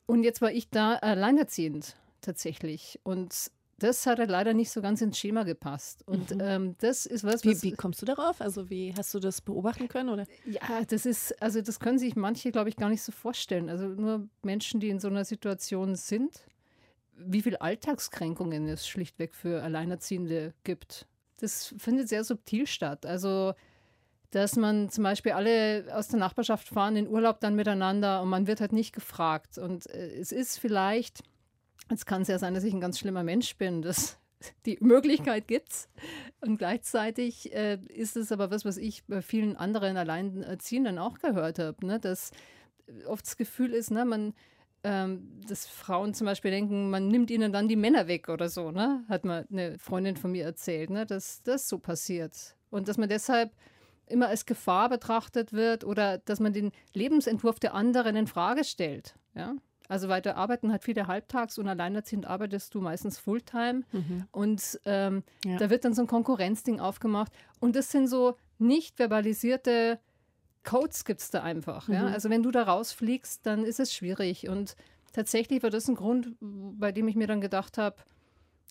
Und 0.06 0.22
jetzt 0.22 0.42
war 0.42 0.52
ich 0.52 0.68
da 0.68 0.94
alleinerziehend 0.96 1.96
tatsächlich. 2.20 3.00
Und 3.02 3.50
das 3.82 4.06
hat 4.06 4.18
halt 4.18 4.30
leider 4.30 4.54
nicht 4.54 4.70
so 4.70 4.80
ganz 4.80 5.00
ins 5.00 5.18
Schema 5.18 5.42
gepasst. 5.42 6.06
Und 6.06 6.34
ähm, 6.38 6.76
das 6.78 7.06
ist 7.06 7.24
was, 7.24 7.44
was 7.44 7.44
Wie, 7.44 7.70
wie 7.70 7.72
kommst 7.72 8.00
du 8.00 8.06
darauf? 8.06 8.40
Also 8.40 8.70
wie 8.70 8.94
hast 8.96 9.12
du 9.14 9.18
das 9.18 9.40
beobachten 9.40 9.88
können? 9.88 10.08
Oder? 10.08 10.26
ja, 10.44 10.84
das 10.86 11.04
ist, 11.04 11.40
also 11.42 11.60
das 11.60 11.80
können 11.80 11.98
sich 11.98 12.14
manche, 12.14 12.52
glaube 12.52 12.68
ich, 12.68 12.76
gar 12.76 12.88
nicht 12.88 13.02
so 13.02 13.12
vorstellen. 13.12 13.68
Also 13.68 13.86
nur 13.86 14.28
Menschen, 14.42 14.80
die 14.80 14.88
in 14.88 15.00
so 15.00 15.08
einer 15.08 15.24
Situation 15.24 15.96
sind, 15.96 16.44
wie 17.16 17.42
viel 17.42 17.56
Alltagskränkungen 17.56 18.68
es 18.68 18.86
schlichtweg 18.86 19.34
für 19.34 19.62
Alleinerziehende 19.62 20.54
gibt. 20.64 21.06
Das 21.40 21.74
findet 21.76 22.08
sehr 22.08 22.24
subtil 22.24 22.66
statt. 22.66 23.04
Also, 23.04 23.54
dass 24.30 24.56
man 24.56 24.90
zum 24.90 25.04
Beispiel 25.04 25.32
alle 25.32 25.86
aus 25.92 26.08
der 26.08 26.20
Nachbarschaft 26.20 26.68
fahren 26.68 26.96
in 26.96 27.08
Urlaub 27.08 27.40
dann 27.40 27.56
miteinander 27.56 28.22
und 28.22 28.28
man 28.28 28.46
wird 28.46 28.60
halt 28.60 28.72
nicht 28.72 28.94
gefragt. 28.94 29.58
Und 29.58 29.86
äh, 29.90 30.18
es 30.18 30.30
ist 30.30 30.58
vielleicht, 30.58 31.22
jetzt 31.92 32.06
kann 32.06 32.22
es 32.22 32.28
ja 32.28 32.38
sein, 32.38 32.54
dass 32.54 32.64
ich 32.64 32.74
ein 32.74 32.80
ganz 32.80 32.98
schlimmer 32.98 33.22
Mensch 33.22 33.56
bin, 33.56 33.82
das 33.82 34.18
die 34.66 34.78
Möglichkeit 34.80 35.46
gibt's. 35.46 35.88
Und 36.40 36.58
gleichzeitig 36.58 37.54
äh, 37.54 37.78
ist 37.88 38.16
es 38.16 38.32
aber 38.32 38.50
was, 38.50 38.64
was 38.64 38.76
ich 38.76 39.04
bei 39.06 39.22
vielen 39.22 39.56
anderen 39.56 39.96
Alleinerziehenden 39.96 40.98
auch 40.98 41.18
gehört 41.18 41.58
habe, 41.58 41.86
ne? 41.86 42.00
dass 42.00 42.32
oft 43.06 43.24
das 43.24 43.36
Gefühl 43.36 43.72
ist, 43.72 43.90
ne, 43.90 44.04
man, 44.04 44.34
ähm, 44.82 45.40
dass 45.46 45.66
Frauen 45.66 46.14
zum 46.14 46.26
Beispiel 46.26 46.50
denken, 46.50 46.90
man 46.90 47.08
nimmt 47.08 47.30
ihnen 47.30 47.52
dann 47.52 47.68
die 47.68 47.76
Männer 47.76 48.08
weg 48.08 48.28
oder 48.28 48.48
so, 48.48 48.72
ne? 48.72 49.04
Hat 49.08 49.24
mal 49.24 49.46
eine 49.50 49.78
Freundin 49.78 50.16
von 50.16 50.32
mir 50.32 50.44
erzählt, 50.44 50.90
ne? 50.90 51.06
dass 51.06 51.42
das 51.42 51.68
so 51.68 51.78
passiert. 51.78 52.56
Und 52.70 52.88
dass 52.88 52.98
man 52.98 53.08
deshalb 53.08 53.52
immer 54.06 54.28
als 54.28 54.46
Gefahr 54.46 54.88
betrachtet 54.88 55.52
wird 55.52 55.84
oder 55.84 56.18
dass 56.18 56.40
man 56.40 56.52
den 56.52 56.72
Lebensentwurf 56.94 57.60
der 57.60 57.74
anderen 57.74 58.16
in 58.16 58.26
Frage 58.26 58.64
stellt. 58.64 59.14
Ja? 59.34 59.54
Also 59.92 60.08
weiter 60.08 60.36
arbeiten 60.36 60.72
hat 60.72 60.84
viele 60.84 61.06
halbtags 61.06 61.58
und 61.58 61.68
alleinerziehend 61.68 62.26
arbeitest 62.26 62.74
du 62.74 62.80
meistens 62.80 63.18
Fulltime. 63.18 63.82
Und 64.30 64.80
ähm, 64.86 65.22
Ja. 65.44 65.58
da 65.58 65.68
wird 65.68 65.84
dann 65.84 65.92
so 65.92 66.00
ein 66.02 66.06
Konkurrenzding 66.08 66.80
aufgemacht. 66.80 67.30
Und 67.60 67.76
das 67.76 67.90
sind 67.90 68.06
so 68.08 68.36
nicht 68.58 68.98
verbalisierte 68.98 69.98
Codes 70.64 71.04
gibt 71.04 71.20
es 71.20 71.30
da 71.30 71.42
einfach. 71.42 71.88
Ja? 71.88 72.06
Also 72.06 72.30
wenn 72.30 72.42
du 72.42 72.50
da 72.50 72.62
rausfliegst, 72.62 73.44
dann 73.44 73.64
ist 73.64 73.80
es 73.80 73.92
schwierig. 73.92 74.48
Und 74.48 74.76
tatsächlich 75.12 75.62
war 75.62 75.70
das 75.70 75.88
ein 75.88 75.94
Grund, 75.96 76.36
bei 76.40 76.90
dem 76.92 77.06
ich 77.08 77.16
mir 77.16 77.26
dann 77.26 77.40
gedacht 77.40 77.76
habe, 77.78 77.96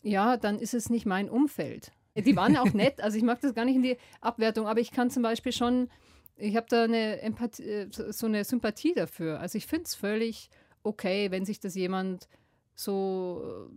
ja, 0.01 0.38
dann 0.38 0.57
ist 0.57 0.73
es 0.73 0.89
nicht 0.89 1.05
mein 1.05 1.29
Umfeld. 1.29 1.91
Die 2.15 2.36
waren 2.36 2.57
auch 2.57 2.73
nett, 2.73 3.01
also 3.01 3.15
ich 3.17 3.23
mag 3.23 3.39
das 3.41 3.53
gar 3.53 3.65
nicht 3.65 3.75
in 3.75 3.84
die 3.84 3.97
Abwertung, 4.21 4.67
aber 4.67 4.79
ich 4.79 4.91
kann 4.91 5.10
zum 5.12 5.21
Beispiel 5.23 5.51
schon, 5.51 5.89
ich 6.36 6.55
habe 6.55 6.65
da 6.69 6.84
eine 6.86 7.21
Empathie, 7.21 7.63
äh, 7.63 7.88
so 7.91 8.12
so 8.12 8.25
eine 8.25 8.43
Sympathie 8.43 8.93
dafür. 8.93 9.39
Also 9.39 9.57
ich 9.57 9.67
finde 9.67 9.84
es 9.86 9.93
völlig 9.95 10.49
okay, 10.83 11.31
wenn 11.31 11.45
sich 11.45 11.59
das 11.59 11.75
jemand 11.75 12.27
so, 12.75 13.69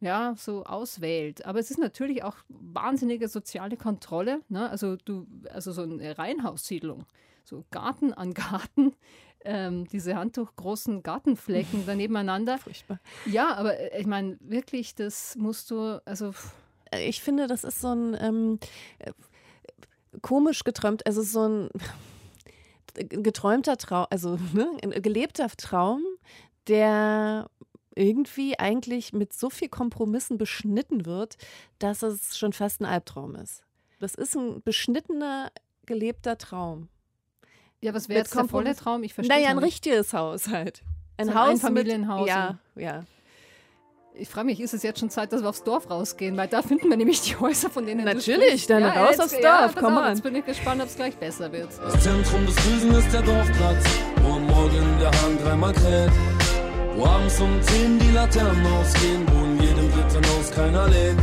äh, 0.00 0.06
ja, 0.06 0.34
so 0.36 0.64
auswählt. 0.64 1.44
Aber 1.46 1.58
es 1.58 1.70
ist 1.70 1.78
natürlich 1.78 2.22
auch 2.24 2.36
wahnsinnige 2.48 3.28
soziale 3.28 3.76
Kontrolle. 3.76 4.40
Ne? 4.48 4.68
Also 4.68 4.96
du, 4.96 5.26
also 5.50 5.72
so 5.72 5.82
eine 5.82 6.16
Reihenhaussiedlung, 6.18 7.04
so 7.44 7.64
Garten 7.70 8.12
an 8.12 8.34
Garten. 8.34 8.94
ähm, 9.44 9.86
diese 9.88 10.14
handtuchgroßen 10.16 11.02
Gartenflecken 11.02 11.84
da 11.86 11.94
nebeneinander. 11.94 12.58
Furchtbar. 12.58 13.00
Ja, 13.26 13.54
aber 13.54 13.78
äh, 13.78 14.00
ich 14.00 14.06
meine, 14.06 14.36
wirklich, 14.40 14.94
das 14.94 15.34
musst 15.36 15.70
du, 15.70 16.00
also 16.04 16.32
Ich 17.06 17.22
finde, 17.22 17.46
das 17.48 17.64
ist 17.64 17.80
so 17.80 17.88
ein 17.88 18.16
ähm, 18.20 18.58
äh, 19.00 19.12
komisch 20.20 20.62
geträumt, 20.64 21.06
also 21.06 21.22
so 21.22 21.48
ein 21.48 21.70
geträumter 22.94 23.76
Traum, 23.78 24.06
also 24.10 24.38
ne, 24.52 24.68
ein 24.82 24.90
gelebter 25.02 25.48
Traum, 25.56 26.02
der 26.68 27.48
irgendwie 27.94 28.58
eigentlich 28.58 29.12
mit 29.12 29.32
so 29.32 29.50
viel 29.50 29.68
Kompromissen 29.68 30.38
beschnitten 30.38 31.04
wird, 31.04 31.36
dass 31.78 32.02
es 32.02 32.38
schon 32.38 32.52
fast 32.52 32.80
ein 32.80 32.86
Albtraum 32.86 33.34
ist. 33.36 33.62
Das 34.00 34.14
ist 34.14 34.34
ein 34.34 34.62
beschnittener, 34.62 35.50
gelebter 35.86 36.38
Traum. 36.38 36.88
ja, 37.80 37.92
was 37.92 38.08
wäre 38.08 38.20
jetzt 38.20 38.34
der 38.34 38.46
volle 38.46 38.74
Traum? 38.74 39.02
Ich 39.02 39.12
verstehe 39.14 39.36
Naja, 39.36 39.50
ein 39.50 39.56
nicht. 39.56 39.66
richtiges 39.66 40.12
Haus 40.14 40.48
halt. 40.48 40.82
Ein 41.18 41.26
So 41.26 41.32
ein 41.32 41.38
Haus 41.38 41.48
Einfamilienhaus 41.50 42.20
Mit, 42.20 42.28
ja, 42.28 42.58
ja. 42.76 43.04
Ich 44.14 44.28
frage 44.28 44.46
mich, 44.46 44.60
ist 44.60 44.74
es 44.74 44.82
jetzt 44.82 45.00
schon 45.00 45.08
Zeit, 45.10 45.32
dass 45.32 45.40
wir 45.42 45.48
aufs 45.48 45.64
Dorf 45.64 45.88
rausgehen? 45.90 46.36
Weil 46.36 46.46
da 46.48 46.60
finden 46.62 46.90
wir 46.90 46.96
nämlich 46.98 47.20
die 47.22 47.36
Häuser, 47.36 47.70
von 47.70 47.86
denen 47.86 48.04
Natürlich, 48.04 48.66
dann 48.66 48.84
raus 48.84 49.10
jetzt- 49.12 49.20
aufs 49.20 49.38
ja, 49.40 49.62
Dorf, 49.66 49.74
come 49.76 49.96
auf, 49.98 50.04
on. 50.04 50.08
Jetzt 50.10 50.22
bin 50.22 50.34
ich 50.36 50.44
gespannt, 50.44 50.80
ob 50.82 50.88
es 50.88 50.96
gleich 50.96 51.16
besser 51.16 51.50
wird. 51.52 51.68
Das 51.78 52.02
Zentrum 52.02 52.44
des 52.46 52.54
Bösen 52.56 52.90
ist 52.94 53.12
der 53.12 53.22
Dorfplatz, 53.22 53.84
wo 54.22 54.38
Morgen 54.38 54.98
der 54.98 55.10
Hahn 55.22 55.38
dreimal 55.38 55.72
kräht. 55.72 56.10
Wo 56.96 57.06
abends 57.06 57.40
um 57.40 57.60
10 57.62 57.98
die 57.98 58.10
Laternen 58.10 58.66
ausgehen, 58.66 59.26
wo 59.26 59.44
in 59.44 59.60
jedem 59.60 59.90
dritten 59.92 60.24
Haus 60.30 60.50
keiner 60.54 60.88
lebt. 60.88 61.22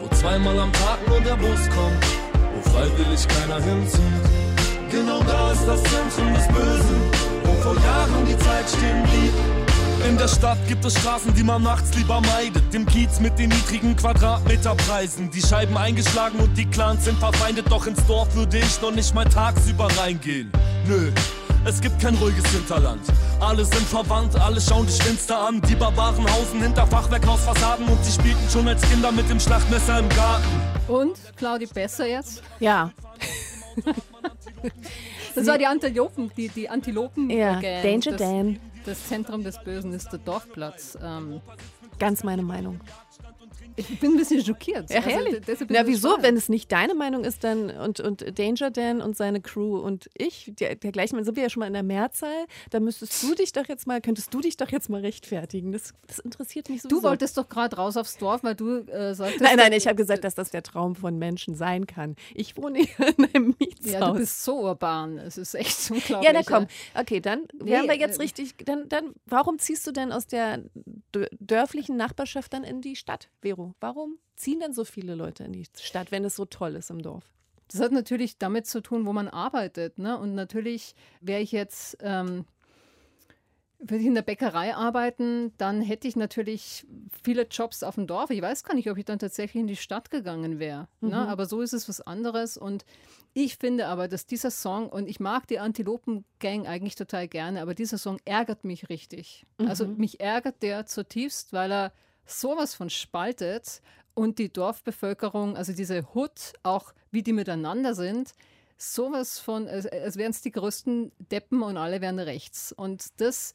Wo 0.00 0.08
zweimal 0.14 0.58
am 0.58 0.72
Tag 0.72 0.98
nur 1.08 1.20
der 1.20 1.36
Bus 1.36 1.68
kommt, 1.68 2.04
wo 2.54 2.70
freiwillig 2.70 3.28
keiner 3.28 3.60
hinzieht. 3.62 4.02
Genau 4.90 5.20
da 5.22 5.52
ist 5.52 5.66
das 5.66 5.82
Zentrum 5.82 6.32
des 6.32 6.48
Bösen, 6.48 7.00
wo 7.44 7.52
vor 7.62 7.74
Jahren 7.74 8.26
die 8.26 8.38
Zeit 8.38 8.68
stehen 8.68 9.02
blieb. 9.02 9.32
In 10.08 10.16
der 10.16 10.28
Stadt 10.28 10.58
gibt 10.66 10.84
es 10.84 10.94
Straßen, 10.98 11.34
die 11.34 11.42
man 11.42 11.62
nachts 11.62 11.94
lieber 11.94 12.20
meidet. 12.20 12.74
Im 12.74 12.86
Kiez 12.86 13.20
mit 13.20 13.38
den 13.38 13.50
niedrigen 13.50 13.94
Quadratmeterpreisen. 13.96 15.30
Die 15.30 15.42
Scheiben 15.42 15.76
eingeschlagen 15.76 16.38
und 16.38 16.56
die 16.56 16.64
Clans 16.64 17.04
sind 17.04 17.18
verfeindet. 17.18 17.66
Doch 17.70 17.86
ins 17.86 18.04
Dorf 18.06 18.34
würde 18.34 18.58
ich 18.58 18.80
noch 18.80 18.92
nicht 18.92 19.14
mal 19.14 19.24
tagsüber 19.24 19.88
reingehen. 19.98 20.50
Nö, 20.86 21.10
es 21.68 21.80
gibt 21.80 22.00
kein 22.00 22.14
ruhiges 22.14 22.46
Hinterland. 22.50 23.02
Alle 23.40 23.64
sind 23.64 23.86
verwandt, 23.86 24.34
alle 24.36 24.60
schauen 24.60 24.86
dich 24.86 25.02
finster 25.02 25.38
an. 25.38 25.60
Die 25.60 25.74
Barbaren 25.74 26.24
hausen 26.24 26.62
hinter 26.62 26.86
Fachwerkhausfassaden 26.86 27.86
und 27.86 28.02
sie 28.04 28.12
spielten 28.12 28.48
schon 28.50 28.66
als 28.66 28.80
Kinder 28.88 29.12
mit 29.12 29.28
dem 29.28 29.38
Schlachtmesser 29.38 29.98
im 29.98 30.08
Garten. 30.08 30.46
Und, 30.88 31.18
Claudi, 31.36 31.66
besser 31.66 32.06
jetzt? 32.06 32.42
Ja, 32.58 32.90
Das 35.34 35.46
war 35.46 35.58
die 35.58 35.66
Antilopen, 35.66 36.32
die, 36.36 36.48
die 36.48 36.68
Antilopen 36.68 37.30
ja. 37.30 37.60
Gang. 37.60 37.82
Danger 37.82 38.16
das, 38.16 38.20
Dan, 38.20 38.60
Das 38.84 39.06
Zentrum 39.06 39.44
des 39.44 39.62
Bösen 39.62 39.92
ist 39.92 40.10
der 40.10 40.18
Dorfplatz. 40.18 40.98
Ähm, 41.00 41.40
ganz 41.98 42.24
meine 42.24 42.42
Meinung. 42.42 42.80
Ich 43.78 44.00
bin 44.00 44.12
ein 44.12 44.16
bisschen 44.16 44.44
schockiert. 44.44 44.90
Ja, 44.90 44.96
Also, 44.98 45.10
ehrlich. 45.10 45.40
Na, 45.68 45.80
so 45.82 45.86
wieso? 45.86 46.08
spannend. 46.08 46.24
Wenn 46.26 46.36
es 46.36 46.48
nicht 46.48 46.70
deine 46.72 46.94
Meinung 46.94 47.24
ist, 47.24 47.44
dann 47.44 47.70
und, 47.70 48.00
und 48.00 48.38
Danger 48.38 48.70
Dan 48.70 49.00
und 49.00 49.16
seine 49.16 49.40
Crew 49.40 49.78
und 49.78 50.08
ich, 50.16 50.52
der, 50.58 50.74
der 50.74 50.92
gleichen, 50.92 51.16
dann 51.16 51.24
sind 51.24 51.36
wir 51.36 51.44
ja 51.44 51.50
schon 51.50 51.60
mal 51.60 51.66
in 51.66 51.72
der 51.72 51.82
Mehrzahl, 51.82 52.46
da 52.70 52.80
müsstest 52.80 53.22
du 53.22 53.34
dich 53.34 53.52
doch 53.52 53.66
jetzt 53.68 53.86
mal, 53.86 54.00
könntest 54.00 54.32
du 54.34 54.40
dich 54.40 54.56
doch 54.56 54.68
jetzt 54.70 54.88
mal 54.90 55.00
rechtfertigen. 55.00 55.72
Das, 55.72 55.94
das 56.06 56.18
interessiert 56.18 56.68
mich 56.68 56.82
sowieso. 56.82 57.00
Du 57.00 57.02
wolltest 57.06 57.36
doch 57.38 57.48
gerade 57.48 57.76
raus 57.76 57.96
aufs 57.96 58.16
Dorf, 58.18 58.42
weil 58.44 58.54
du 58.54 58.78
äh, 58.88 59.14
sagtest. 59.14 59.40
Nein, 59.40 59.56
nein, 59.56 59.72
ich 59.72 59.86
habe 59.86 59.96
gesagt, 59.96 60.24
dass 60.24 60.34
das 60.34 60.50
der 60.50 60.62
Traum 60.62 60.94
von 60.96 61.18
Menschen 61.18 61.54
sein 61.54 61.86
kann. 61.86 62.16
Ich 62.34 62.56
wohne 62.56 62.80
hier 62.80 63.08
in 63.16 63.24
einem 63.34 63.54
Mietshaus. 63.58 63.92
Ja, 63.92 64.12
du 64.12 64.18
bist 64.18 64.42
so 64.44 64.60
urban. 64.60 65.18
Es 65.18 65.38
ist 65.38 65.54
echt 65.54 65.76
so 65.78 65.94
unglaublich. 65.94 66.26
Ja, 66.26 66.32
dann 66.32 66.44
komm. 66.44 66.66
Okay, 66.94 67.20
dann 67.20 67.42
Nee, 67.62 67.70
wären 67.72 67.86
wir 67.88 67.96
jetzt 67.96 68.18
äh, 68.18 68.22
richtig. 68.22 68.54
Dann, 68.64 68.88
dann, 68.88 69.12
warum 69.26 69.58
ziehst 69.58 69.86
du 69.86 69.92
denn 69.92 70.12
aus 70.12 70.26
der 70.26 70.64
dö- 71.14 71.28
dörflichen 71.38 71.96
Nachbarschaft 71.96 72.52
dann 72.52 72.64
in 72.64 72.80
die 72.80 72.96
Stadt, 72.96 73.28
Vero? 73.40 73.67
Warum 73.80 74.18
ziehen 74.36 74.60
denn 74.60 74.72
so 74.72 74.84
viele 74.84 75.14
Leute 75.14 75.44
in 75.44 75.52
die 75.52 75.66
Stadt, 75.80 76.10
wenn 76.10 76.24
es 76.24 76.36
so 76.36 76.44
toll 76.44 76.76
ist 76.76 76.90
im 76.90 77.02
Dorf? 77.02 77.30
Das 77.70 77.80
hat 77.80 77.92
natürlich 77.92 78.38
damit 78.38 78.66
zu 78.66 78.80
tun, 78.80 79.06
wo 79.06 79.12
man 79.12 79.28
arbeitet. 79.28 79.98
Ne? 79.98 80.18
Und 80.18 80.34
natürlich 80.34 80.94
wäre 81.20 81.40
ich 81.40 81.52
jetzt, 81.52 81.98
ähm, 82.00 82.46
würde 83.78 83.98
ich 84.00 84.06
in 84.06 84.14
der 84.14 84.22
Bäckerei 84.22 84.74
arbeiten, 84.74 85.52
dann 85.58 85.82
hätte 85.82 86.08
ich 86.08 86.16
natürlich 86.16 86.86
viele 87.22 87.42
Jobs 87.42 87.82
auf 87.82 87.94
dem 87.94 88.06
Dorf. 88.06 88.30
Ich 88.30 88.42
weiß 88.42 88.64
gar 88.64 88.74
nicht, 88.74 88.90
ob 88.90 88.96
ich 88.98 89.04
dann 89.04 89.18
tatsächlich 89.18 89.60
in 89.60 89.68
die 89.68 89.76
Stadt 89.76 90.10
gegangen 90.10 90.58
wäre. 90.58 90.88
Ne? 91.00 91.16
Aber 91.28 91.46
so 91.46 91.60
ist 91.60 91.74
es 91.74 91.88
was 91.88 92.00
anderes. 92.00 92.56
Und 92.56 92.84
ich 93.34 93.56
finde 93.56 93.86
aber, 93.86 94.08
dass 94.08 94.26
dieser 94.26 94.50
Song, 94.50 94.88
und 94.88 95.08
ich 95.08 95.20
mag 95.20 95.46
die 95.46 95.60
Antilopen-Gang 95.60 96.66
eigentlich 96.66 96.96
total 96.96 97.28
gerne, 97.28 97.60
aber 97.60 97.74
dieser 97.74 97.98
Song 97.98 98.18
ärgert 98.24 98.64
mich 98.64 98.88
richtig. 98.88 99.46
Also 99.58 99.86
mich 99.86 100.20
ärgert 100.20 100.62
der 100.62 100.86
zutiefst, 100.86 101.52
weil 101.52 101.70
er 101.70 101.92
sowas 102.28 102.74
von 102.74 102.90
spaltet 102.90 103.82
und 104.14 104.38
die 104.38 104.52
Dorfbevölkerung, 104.52 105.56
also 105.56 105.72
diese 105.72 106.14
Hut, 106.14 106.52
auch 106.62 106.92
wie 107.10 107.22
die 107.22 107.32
miteinander 107.32 107.94
sind, 107.94 108.32
sowas 108.76 109.38
von, 109.38 109.66
als, 109.68 110.16
wären 110.16 110.30
es 110.30 110.42
die 110.42 110.52
größten 110.52 111.12
Deppen 111.30 111.62
und 111.62 111.76
alle 111.76 112.00
wären 112.00 112.18
rechts. 112.18 112.72
Und 112.72 113.20
das 113.20 113.54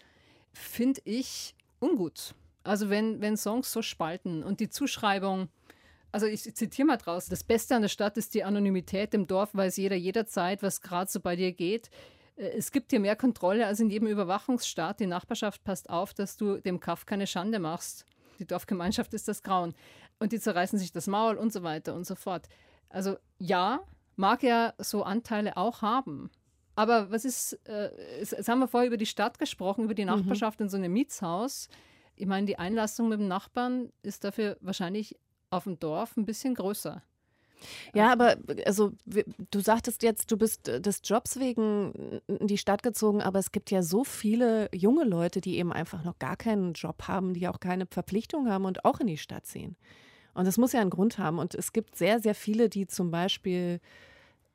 finde 0.52 1.02
ich 1.06 1.56
ungut. 1.80 2.36
Also 2.64 2.90
wenn, 2.90 3.22
wenn 3.22 3.38
Songs 3.38 3.72
so 3.72 3.82
spalten 3.82 4.44
und 4.44 4.60
die 4.60 4.70
Zuschreibung, 4.70 5.50
also 6.12 6.28
ich 6.28 6.42
zitiere 6.56 6.88
mal 6.88 6.98
draus, 6.98 7.26
das 7.28 7.44
Beste 7.44 7.76
an 7.76 7.82
der 7.82 7.90
Stadt 7.90 8.18
ist 8.18 8.34
die 8.34 8.44
Anonymität 8.44 9.14
im 9.14 9.28
Dorf, 9.28 9.50
weiß 9.54 9.78
jeder 9.78 9.96
jederzeit, 9.96 10.64
was 10.64 10.82
gerade 10.82 11.12
so 11.12 11.20
bei 11.20 11.36
dir 11.36 11.52
geht. 11.52 11.90
Äh, 12.36 12.58
Es 12.58 12.72
gibt 12.72 12.92
dir 12.92 13.00
mehr 13.00 13.16
Kontrolle 13.16 13.66
als 13.66 13.80
in 13.80 13.90
jedem 13.90 14.08
Überwachungsstaat. 14.08 15.00
Die 15.00 15.08
Nachbarschaft 15.08 15.64
passt 15.64 15.90
auf, 15.90 16.14
dass 16.14 16.38
du 16.38 16.58
dem 16.58 16.80
Kaff 16.80 17.06
keine 17.06 17.28
Schande 17.28 17.60
machst. 17.60 18.06
Die 18.40 18.46
Dorfgemeinschaft 18.48 19.14
ist 19.14 19.28
das 19.28 19.44
Grauen. 19.44 19.74
Und 20.20 20.32
die 20.32 20.40
zerreißen 20.40 20.78
sich 20.80 20.92
das 20.92 21.08
Maul 21.08 21.36
und 21.36 21.52
so 21.54 21.64
weiter 21.64 21.96
und 21.96 22.06
so 22.06 22.16
fort. 22.16 22.48
Also 22.90 23.18
ja, 23.40 23.80
mag 24.16 24.44
ja 24.44 24.74
so 24.78 25.04
Anteile 25.04 25.58
auch 25.58 25.82
haben. 25.82 26.30
Aber 26.76 27.12
was 27.12 27.26
ist, 27.26 27.54
äh, 27.68 27.90
es- 28.20 28.32
jetzt 28.32 28.48
haben 28.50 28.60
wir 28.60 28.68
vorher 28.68 28.88
über 28.88 28.98
die 28.98 29.06
Stadt 29.06 29.38
gesprochen, 29.40 29.84
über 29.86 29.94
die 29.94 30.06
Nachbarschaft 30.06 30.60
in 30.62 30.70
so 30.70 30.78
einem 30.78 30.92
Mietshaus. 30.94 31.68
Ich 32.16 32.26
meine, 32.28 32.46
die 32.48 32.58
Einlassung 32.60 33.10
mit 33.10 33.20
dem 33.20 33.28
Nachbarn 33.28 33.92
ist 34.04 34.24
dafür 34.24 34.58
wahrscheinlich 34.62 35.18
auf 35.50 35.64
dem 35.66 35.80
Dorf 35.80 36.16
ein 36.18 36.26
bisschen 36.26 36.56
größer. 36.56 37.02
Ja, 37.94 38.12
aber 38.12 38.38
also 38.66 38.92
du 39.52 39.60
sagtest 39.60 40.04
jetzt, 40.04 40.32
du 40.32 40.38
bist 40.38 40.68
äh, 40.68 40.82
des 40.82 41.02
Jobs 41.04 41.40
wegen 41.40 42.22
in 42.28 42.48
die 42.48 42.58
Stadt 42.58 42.84
gezogen, 42.84 43.22
aber 43.22 43.40
es 43.40 43.52
gibt 43.52 43.72
ja 43.72 43.82
so 43.84 44.04
viele 44.04 44.70
junge 44.74 45.04
Leute, 45.04 45.42
die 45.42 45.58
eben 45.58 45.74
einfach 45.74 46.04
noch 46.04 46.20
gar 46.20 46.36
keinen 46.36 46.74
Job 46.74 47.08
haben, 47.08 47.34
die 47.34 47.48
auch 47.48 47.60
keine 47.60 47.86
Verpflichtung 47.86 48.50
haben 48.50 48.66
und 48.66 48.86
auch 48.86 49.00
in 49.00 49.08
die 49.08 49.18
Stadt 49.18 49.46
ziehen. 49.46 49.76
Und 50.34 50.46
das 50.46 50.58
muss 50.58 50.74
ja 50.74 50.82
einen 50.82 50.90
Grund 50.90 51.18
haben. 51.18 51.40
Und 51.40 51.54
es 51.56 51.74
gibt 51.74 51.96
sehr, 51.96 52.20
sehr 52.20 52.36
viele, 52.36 52.70
die 52.70 52.88
zum 52.88 53.12
Beispiel 53.12 53.80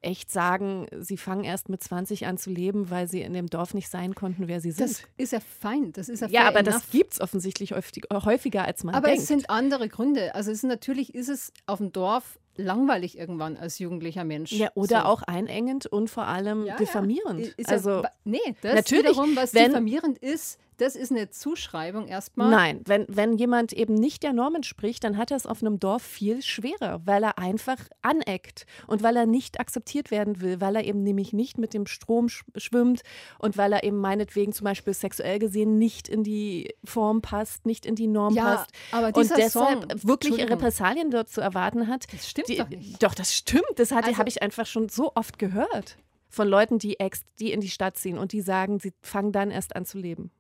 echt 0.00 0.30
sagen, 0.30 0.86
sie 1.00 1.16
fangen 1.16 1.44
erst 1.44 1.68
mit 1.68 1.82
20 1.82 2.26
an 2.26 2.38
zu 2.38 2.50
leben, 2.50 2.90
weil 2.90 3.08
sie 3.08 3.20
in 3.22 3.32
dem 3.32 3.48
Dorf 3.48 3.74
nicht 3.74 3.88
sein 3.88 4.14
konnten, 4.14 4.46
wer 4.46 4.60
sie 4.60 4.70
sind. 4.70 4.88
Das 4.88 5.02
ist 5.16 5.32
ja 5.32 5.40
fein, 5.40 5.92
das 5.92 6.08
ist 6.08 6.20
ja 6.20 6.28
ja, 6.28 6.48
aber 6.48 6.60
enough. 6.60 6.74
das 6.74 6.90
gibt 6.90 7.14
es 7.14 7.20
offensichtlich 7.20 7.72
häufig, 7.72 8.04
häufiger, 8.12 8.64
als 8.64 8.84
man 8.84 8.94
Aber 8.94 9.08
denkt. 9.08 9.22
es 9.22 9.28
sind 9.28 9.50
andere 9.50 9.88
Gründe. 9.88 10.34
Also 10.36 10.52
es 10.52 10.58
ist, 10.58 10.64
natürlich 10.68 11.14
ist 11.14 11.28
es 11.28 11.52
auf 11.66 11.78
dem 11.78 11.92
Dorf 11.92 12.38
langweilig 12.58 13.16
irgendwann 13.18 13.56
als 13.56 13.78
jugendlicher 13.78 14.24
Mensch. 14.24 14.52
ja, 14.52 14.68
oder 14.74 15.00
So. 15.02 15.06
auch 15.06 15.22
einengend 15.22 15.86
und 15.86 16.10
vor 16.10 16.26
allem 16.26 16.66
Ja, 16.66 16.76
diffamierend. 16.76 17.46
Ist 17.56 17.70
also 17.70 17.90
ja, 17.90 18.02
wa- 18.02 18.12
nee, 18.24 18.38
das 18.60 18.74
natürlich, 18.74 19.06
wiederum, 19.12 19.34
was 19.36 19.54
wenn- 19.54 19.66
diffamierend 19.66 20.18
ist, 20.18 20.58
das 20.78 20.96
ist 20.96 21.10
eine 21.12 21.28
Zuschreibung 21.30 22.06
erstmal. 22.08 22.50
Nein, 22.50 22.80
wenn, 22.86 23.04
wenn 23.08 23.36
jemand 23.36 23.72
eben 23.72 23.94
nicht 23.94 24.22
der 24.22 24.32
Normen 24.32 24.62
spricht, 24.62 25.04
dann 25.04 25.16
hat 25.16 25.30
er 25.30 25.36
es 25.36 25.46
auf 25.46 25.60
einem 25.60 25.78
Dorf 25.78 26.02
viel 26.02 26.40
schwerer, 26.42 27.00
weil 27.04 27.22
er 27.24 27.38
einfach 27.38 27.76
aneckt 28.02 28.64
und 28.86 29.02
weil 29.02 29.16
er 29.16 29.26
nicht 29.26 29.60
akzeptiert 29.60 30.10
werden 30.10 30.40
will, 30.40 30.60
weil 30.60 30.76
er 30.76 30.84
eben 30.84 31.02
nämlich 31.02 31.32
nicht 31.32 31.58
mit 31.58 31.74
dem 31.74 31.86
Strom 31.86 32.28
sch 32.28 32.44
schwimmt 32.56 33.02
und 33.38 33.56
weil 33.58 33.72
er 33.72 33.84
eben 33.84 33.98
meinetwegen 33.98 34.52
zum 34.52 34.64
Beispiel 34.64 34.94
sexuell 34.94 35.38
gesehen 35.38 35.78
nicht 35.78 36.08
in 36.08 36.22
die 36.24 36.74
Form 36.84 37.20
passt, 37.22 37.66
nicht 37.66 37.84
in 37.84 37.94
die 37.94 38.06
Norm 38.06 38.34
Ja, 38.34 38.44
passt. 38.56 38.70
aber 38.92 39.08
und 39.08 39.16
dieser 39.16 39.36
deshalb 39.36 39.90
Song, 39.92 40.08
wirklich. 40.08 40.48
Repressalien 40.48 41.10
dort 41.10 41.28
zu 41.28 41.40
erwarten 41.40 41.88
hat. 41.88 42.06
Das 42.12 42.28
stimmt 42.28 42.48
die, 42.48 42.56
doch 42.56 42.68
nicht. 42.68 43.02
Doch, 43.02 43.14
das 43.14 43.34
stimmt. 43.34 43.64
Das 43.76 43.92
Also- 43.92 44.16
habe 44.16 44.28
ich 44.28 44.42
einfach 44.42 44.66
schon 44.66 44.88
so 44.88 45.12
oft 45.14 45.38
gehört. 45.38 45.98
Von 46.30 46.46
Leuten, 46.46 46.78
die, 46.78 47.00
ex, 47.00 47.24
die 47.40 47.52
in 47.52 47.60
die 47.60 47.70
Stadt 47.70 47.96
ziehen 47.96 48.18
und 48.18 48.32
die 48.32 48.42
sagen, 48.42 48.78
sie 48.78 48.92
fangen 49.02 49.32
dann 49.32 49.50
erst 49.50 49.74
an 49.74 49.84
zu 49.86 49.98
leben. 49.98 50.30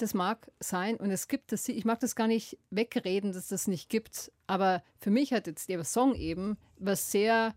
Das 0.00 0.14
mag 0.14 0.50
sein 0.60 0.96
und 0.96 1.10
es 1.10 1.28
gibt 1.28 1.52
das, 1.52 1.68
ich 1.68 1.84
mag 1.84 2.00
das 2.00 2.16
gar 2.16 2.26
nicht 2.26 2.56
wegreden, 2.70 3.34
dass 3.34 3.48
das 3.48 3.66
nicht 3.66 3.90
gibt, 3.90 4.32
aber 4.46 4.82
für 4.98 5.10
mich 5.10 5.34
hat 5.34 5.46
jetzt 5.46 5.68
der 5.68 5.84
Song 5.84 6.14
eben 6.14 6.56
was 6.78 7.12
sehr 7.12 7.54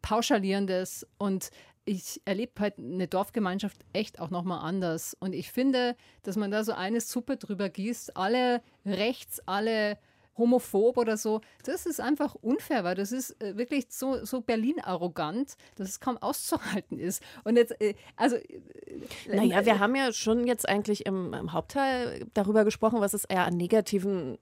pauschalierendes 0.00 1.06
und 1.18 1.50
ich 1.84 2.22
erlebe 2.24 2.52
halt 2.58 2.78
eine 2.78 3.06
Dorfgemeinschaft 3.06 3.84
echt 3.92 4.18
auch 4.18 4.30
nochmal 4.30 4.66
anders 4.66 5.14
und 5.20 5.34
ich 5.34 5.52
finde, 5.52 5.94
dass 6.22 6.36
man 6.36 6.50
da 6.50 6.64
so 6.64 6.72
eine 6.72 7.02
Suppe 7.02 7.36
drüber 7.36 7.68
gießt, 7.68 8.16
alle 8.16 8.62
rechts, 8.86 9.40
alle 9.46 9.98
homophob 10.36 10.96
oder 10.98 11.16
so. 11.16 11.40
Das 11.64 11.86
ist 11.86 12.00
einfach 12.00 12.34
unfair, 12.34 12.84
weil 12.84 12.94
das 12.94 13.12
ist 13.12 13.40
äh, 13.42 13.56
wirklich 13.56 13.86
so, 13.88 14.24
so 14.24 14.40
Berlin-arrogant, 14.40 15.56
dass 15.76 15.88
es 15.88 16.00
kaum 16.00 16.16
auszuhalten 16.18 16.98
ist. 16.98 17.22
Und 17.44 17.56
jetzt, 17.56 17.80
äh, 17.80 17.94
also. 18.16 18.36
Äh, 18.36 19.36
Naja, 19.36 19.64
wir 19.64 19.78
haben 19.78 19.94
ja 19.94 20.12
schon 20.12 20.46
jetzt 20.46 20.68
eigentlich 20.68 21.06
im, 21.06 21.34
im 21.34 21.52
Hauptteil 21.52 22.26
darüber 22.34 22.64
gesprochen, 22.64 23.00
was 23.00 23.14
es 23.14 23.24
eher 23.24 23.44
an 23.44 23.56
negativen 23.56 24.38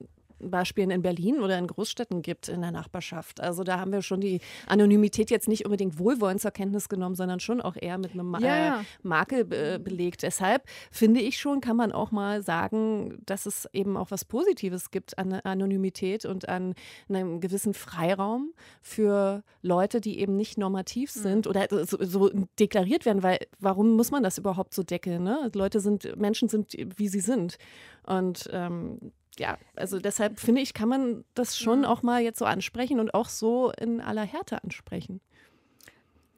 Beispielen 0.50 0.90
in 0.90 1.02
Berlin 1.02 1.40
oder 1.40 1.58
in 1.58 1.66
Großstädten 1.66 2.22
gibt 2.22 2.48
in 2.48 2.60
der 2.60 2.70
Nachbarschaft. 2.70 3.40
Also 3.40 3.64
da 3.64 3.78
haben 3.78 3.92
wir 3.92 4.02
schon 4.02 4.20
die 4.20 4.40
Anonymität 4.66 5.30
jetzt 5.30 5.48
nicht 5.48 5.64
unbedingt 5.64 5.98
wohlwollend 5.98 6.40
zur 6.40 6.50
Kenntnis 6.50 6.88
genommen, 6.88 7.14
sondern 7.14 7.40
schon 7.40 7.60
auch 7.60 7.76
eher 7.80 7.98
mit 7.98 8.12
einem 8.12 8.36
Ja, 8.40 8.80
äh. 8.80 8.84
Makel 9.02 9.44
be 9.44 9.80
belegt. 9.82 10.22
Deshalb 10.22 10.64
finde 10.90 11.20
ich 11.20 11.38
schon, 11.38 11.60
kann 11.60 11.76
man 11.76 11.92
auch 11.92 12.10
mal 12.10 12.42
sagen, 12.42 13.20
dass 13.26 13.46
es 13.46 13.68
eben 13.72 13.96
auch 13.96 14.10
was 14.10 14.24
Positives 14.24 14.90
gibt 14.90 15.18
an 15.18 15.32
Anonymität 15.32 16.24
und 16.24 16.48
an 16.48 16.74
einem 17.08 17.40
gewissen 17.40 17.74
Freiraum 17.74 18.52
für 18.80 19.42
Leute, 19.62 20.00
die 20.00 20.18
eben 20.18 20.36
nicht 20.36 20.58
normativ 20.58 21.10
sind 21.10 21.46
oder 21.46 21.66
so, 21.86 21.98
so 22.00 22.30
deklariert 22.58 23.04
werden, 23.04 23.22
weil 23.22 23.38
warum 23.58 23.96
muss 23.96 24.10
man 24.10 24.22
das 24.22 24.38
überhaupt 24.38 24.74
so 24.74 24.82
deckeln? 24.82 25.22
Ne? 25.22 25.50
Leute 25.54 25.80
sind, 25.80 26.16
Menschen 26.16 26.48
sind, 26.48 26.74
wie 26.96 27.08
sie 27.08 27.20
sind. 27.20 27.58
Und 28.04 28.48
ähm, 28.52 29.12
ja, 29.38 29.58
also 29.76 29.98
deshalb 29.98 30.38
finde 30.38 30.60
ich, 30.60 30.74
kann 30.74 30.88
man 30.88 31.24
das 31.34 31.56
schon 31.56 31.84
auch 31.84 32.02
mal 32.02 32.22
jetzt 32.22 32.38
so 32.38 32.44
ansprechen 32.44 33.00
und 33.00 33.14
auch 33.14 33.28
so 33.28 33.72
in 33.72 34.00
aller 34.00 34.24
Härte 34.24 34.62
ansprechen. 34.62 35.20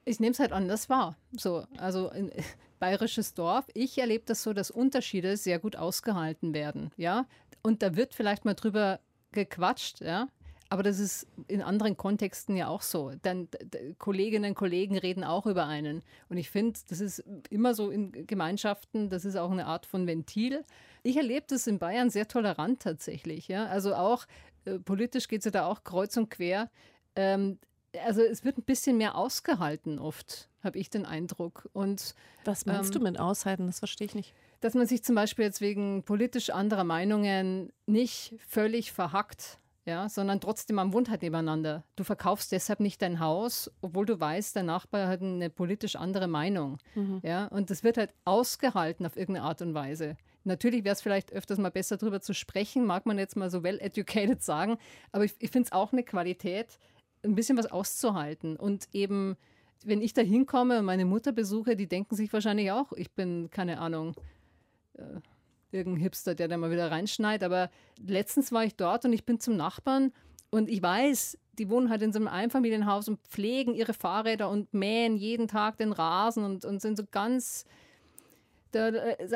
Ich 0.05 0.21
nehme 0.21 0.33
es 0.33 0.39
halt 0.39 0.53
anders 0.53 0.89
wahr. 0.89 1.17
So, 1.33 1.67
also 1.77 2.11
ein 2.11 2.31
bayerisches 2.79 3.35
Dorf. 3.35 3.65
Ich 3.75 3.99
erlebe 3.99 4.25
das 4.27 4.43
so, 4.43 4.53
dass 4.53 4.71
Unterschiede 4.71 5.37
sehr 5.37 5.59
gut 5.59 5.77
ausgehalten 5.77 6.55
werden. 6.55 6.93
Ja, 6.97 7.27
und 7.63 7.83
da 7.83 7.97
wird 7.97 8.15
vielleicht 8.15 8.45
mal 8.45 8.55
drüber 8.55 9.01
gequatscht. 9.33 10.01
Ja, 10.01 10.29
aber 10.71 10.83
das 10.83 10.99
ist 10.99 11.27
in 11.47 11.63
anderen 11.63 11.97
Kontexten 11.97 12.57
ja 12.57 12.69
auch 12.69 12.83
so. 12.83 13.13
Dann 13.23 13.49
Kolleginnen 13.99 14.51
und 14.51 14.55
Kollegen 14.55 14.99
reden 14.99 15.23
auch 15.25 15.47
über 15.47 15.67
einen. 15.67 16.03
Und 16.29 16.37
ich 16.37 16.51
finde, 16.51 16.79
das 16.89 17.01
ist 17.01 17.23
immer 17.51 17.75
so 17.75 17.91
in 17.91 18.27
Gemeinschaften, 18.27 19.11
das 19.11 19.25
ist 19.25 19.37
auch 19.37 19.51
eine 19.51 19.67
Art 19.67 19.87
von 19.87 20.07
Ventil. 20.07 20.65
Ich 21.03 21.17
erlebe 21.17 21.47
das 21.49 21.67
in 21.67 21.79
Bayern 21.79 22.11
sehr 22.11 22.27
tolerant 22.29 22.83
tatsächlich. 22.83 23.47
Ja? 23.49 23.67
Also 23.67 23.95
auch 23.95 24.27
äh, 24.65 24.79
politisch 24.79 25.29
geht 25.29 25.41
es 25.41 25.45
ja 25.45 25.51
da 25.51 25.67
auch 25.67 25.85
kreuz 25.85 26.17
und 26.17 26.31
quer. 26.31 26.71
Ähm, 27.15 27.59
also 28.05 28.23
es 28.23 28.45
wird 28.45 28.59
ein 28.59 28.65
bisschen 28.65 28.97
mehr 28.97 29.15
ausgehalten 29.17 30.01
oft, 30.01 30.49
habe 30.65 30.79
ich 30.79 30.91
den 30.91 31.07
Eindruck. 31.07 31.69
Und 31.73 32.15
Was 32.45 32.67
meinst 32.67 32.93
Ähm, 32.95 33.01
du 33.01 33.05
mit 33.05 33.21
aushalten? 33.21 33.67
Das 33.67 33.79
verstehe 33.79 34.07
ich 34.07 34.15
nicht. 34.17 34.35
dass 34.61 34.75
man 34.75 34.87
sich 34.87 35.05
zum 35.05 35.15
Beispiel 35.15 35.45
jetzt 35.45 35.61
wegen 35.61 36.03
politisch 36.05 36.51
anderer 36.51 36.85
Meinungen 36.85 37.71
nicht 37.87 38.35
völlig 38.49 38.93
verhackt, 38.93 39.59
ja, 39.87 40.09
sondern 40.09 40.41
trotzdem 40.41 40.77
man 40.77 40.93
wohnt 40.93 41.11
halt 41.11 41.23
nebeneinander. 41.23 41.85
Du 41.97 42.05
verkaufst 42.05 42.53
deshalb 42.53 42.81
nicht 42.81 43.03
dein 43.03 43.21
Haus, 43.21 43.71
obwohl 43.83 44.07
du 44.07 44.19
weißt, 44.19 44.57
der 44.57 44.63
Nachbar 44.63 45.09
hat 45.09 45.21
eine 45.21 45.51
politisch 45.51 45.97
andere 45.97 46.27
Meinung. 46.27 46.79
Ja, 47.23 47.47
und 47.47 47.71
das 47.71 47.85
wird 47.85 47.99
halt 47.99 48.15
ausgehalten 48.25 49.05
auf 49.05 49.17
irgendeine 49.17 49.47
Art 49.47 49.61
und 49.63 49.75
Weise. 49.75 50.17
Natürlich 50.45 50.85
wäre 50.85 50.95
es 50.95 51.03
vielleicht 51.03 51.33
öfters 51.33 51.59
mal 51.59 51.71
besser 51.71 51.97
darüber 51.97 52.21
zu 52.21 52.35
sprechen, 52.35 52.85
mag 52.85 53.07
man 53.07 53.19
jetzt 53.19 53.37
mal 53.37 53.51
so 53.51 53.63
well 53.63 53.79
educated 53.81 54.43
sagen, 54.43 54.79
aber 55.13 55.25
ich, 55.25 55.35
ich 55.39 55.51
finde 55.51 55.67
es 55.67 55.73
auch 55.73 55.93
eine 55.93 56.03
Qualität, 56.03 56.79
ein 57.23 57.35
bisschen 57.35 57.57
was 57.57 57.71
auszuhalten 57.71 58.57
und 58.57 58.89
eben 58.93 59.37
wenn 59.85 60.01
ich 60.01 60.15
da 60.15 60.23
hinkomme 60.23 60.79
und 60.79 60.85
meine 60.87 61.05
Mutter 61.05 61.33
besuche, 61.33 61.77
die 61.77 61.87
denken 61.87 62.15
sich 62.17 62.33
wahrscheinlich 62.33 62.73
auch, 62.73 62.93
ich 62.93 63.13
bin, 63.13 63.51
keine 63.51 63.79
Ahnung, 63.81 64.15
irgendein 65.75 66.03
Hipster, 66.03 66.35
der 66.35 66.49
da 66.49 66.57
mal 66.57 66.71
wieder 66.71 66.91
reinschneit. 66.91 67.43
Aber 67.43 67.71
letztens 68.07 68.53
war 68.53 68.65
ich 68.65 68.77
dort 68.77 69.05
und 69.05 69.13
ich 69.13 69.25
bin 69.25 69.41
zum 69.41 69.57
Nachbarn 69.57 70.13
und 70.51 70.69
ich 70.69 70.83
weiß, 70.83 71.39
die 71.59 71.69
wohnen 71.69 71.91
halt 71.91 72.03
in 72.03 72.13
so 72.13 72.19
einem 72.19 72.29
Einfamilienhaus 72.29 73.09
und 73.09 73.21
pflegen 73.29 73.75
ihre 73.75 73.95
Fahrräder 73.95 74.49
und 74.49 74.73
mähen 74.73 75.17
jeden 75.17 75.49
Tag 75.49 75.79
den 75.79 75.93
Rasen 75.93 76.45
und, 76.45 76.65
und 76.65 76.81
sind 76.81 76.97
so 76.97 77.05
ganz, 77.11 77.65
da, 78.73 78.91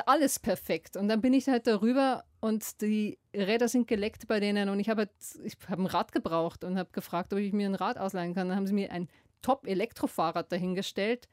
alles 0.07 0.38
perfekt. 0.38 0.96
Und 0.96 1.09
dann 1.09 1.20
bin 1.20 1.33
ich 1.33 1.48
halt 1.48 1.66
darüber 1.66 2.24
und 2.40 2.81
die 2.81 3.18
Räder 3.35 3.68
sind 3.68 3.87
geleckt 3.87 4.27
bei 4.27 4.40
denen 4.40 4.68
und 4.68 4.81
ich 4.81 4.88
habe 4.88 5.09
ich 5.44 5.57
habe 5.68 5.83
ein 5.83 5.87
Rad 5.87 6.12
gebraucht 6.12 6.64
und 6.64 6.79
habe 6.79 6.90
gefragt, 6.92 7.33
ob 7.33 7.38
ich 7.38 7.53
mir 7.53 7.68
ein 7.68 7.74
Rad 7.74 7.98
ausleihen 7.98 8.35
kann. 8.35 8.48
Dann 8.48 8.57
haben 8.57 8.66
sie 8.66 8.74
mir 8.74 8.90
ein 8.92 9.09
Top-Elektrofahrrad 9.42 10.51
dahingestellt, 10.51 11.29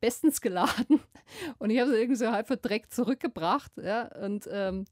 bestens 0.00 0.40
geladen. 0.40 1.00
Und 1.58 1.70
ich 1.70 1.78
habe 1.78 1.90
es 1.90 1.96
irgendwie 1.96 2.16
so 2.16 2.30
halb 2.30 2.46
verdreckt 2.46 2.92
zurückgebracht 2.92 3.72
ja, 3.76 4.10
und 4.20 4.48
ähm, 4.50 4.84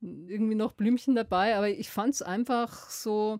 irgendwie 0.00 0.54
noch 0.54 0.72
Blümchen 0.72 1.14
dabei, 1.14 1.56
aber 1.56 1.68
ich 1.68 1.90
fand 1.90 2.14
es 2.14 2.22
einfach 2.22 2.88
so, 2.90 3.38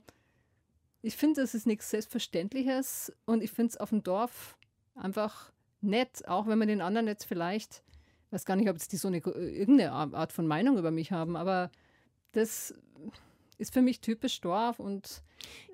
ich 1.02 1.16
finde, 1.16 1.42
es 1.42 1.54
ist 1.54 1.66
nichts 1.66 1.90
Selbstverständliches 1.90 3.12
und 3.26 3.42
ich 3.42 3.52
finde 3.52 3.70
es 3.70 3.76
auf 3.76 3.90
dem 3.90 4.02
Dorf 4.02 4.56
einfach 4.94 5.52
nett, 5.80 6.26
auch 6.26 6.46
wenn 6.46 6.59
man 6.59 6.68
den 6.68 6.80
anderen 6.80 7.06
jetzt 7.06 7.24
vielleicht, 7.24 7.85
weiß 8.30 8.44
gar 8.44 8.56
nicht, 8.56 8.68
ob 8.68 8.76
jetzt 8.76 8.92
die 8.92 8.96
so 8.96 9.09
eine 9.09 9.18
irgendeine 9.18 9.92
Art 9.92 10.32
von 10.32 10.46
Meinung 10.46 10.78
über 10.78 10.90
mich 10.90 11.12
haben, 11.12 11.37
aber 11.37 11.70
das 12.32 12.74
ist 13.59 13.73
für 13.73 13.83
mich 13.83 14.01
typisch 14.01 14.40
Dorf 14.40 14.79
und 14.81 15.23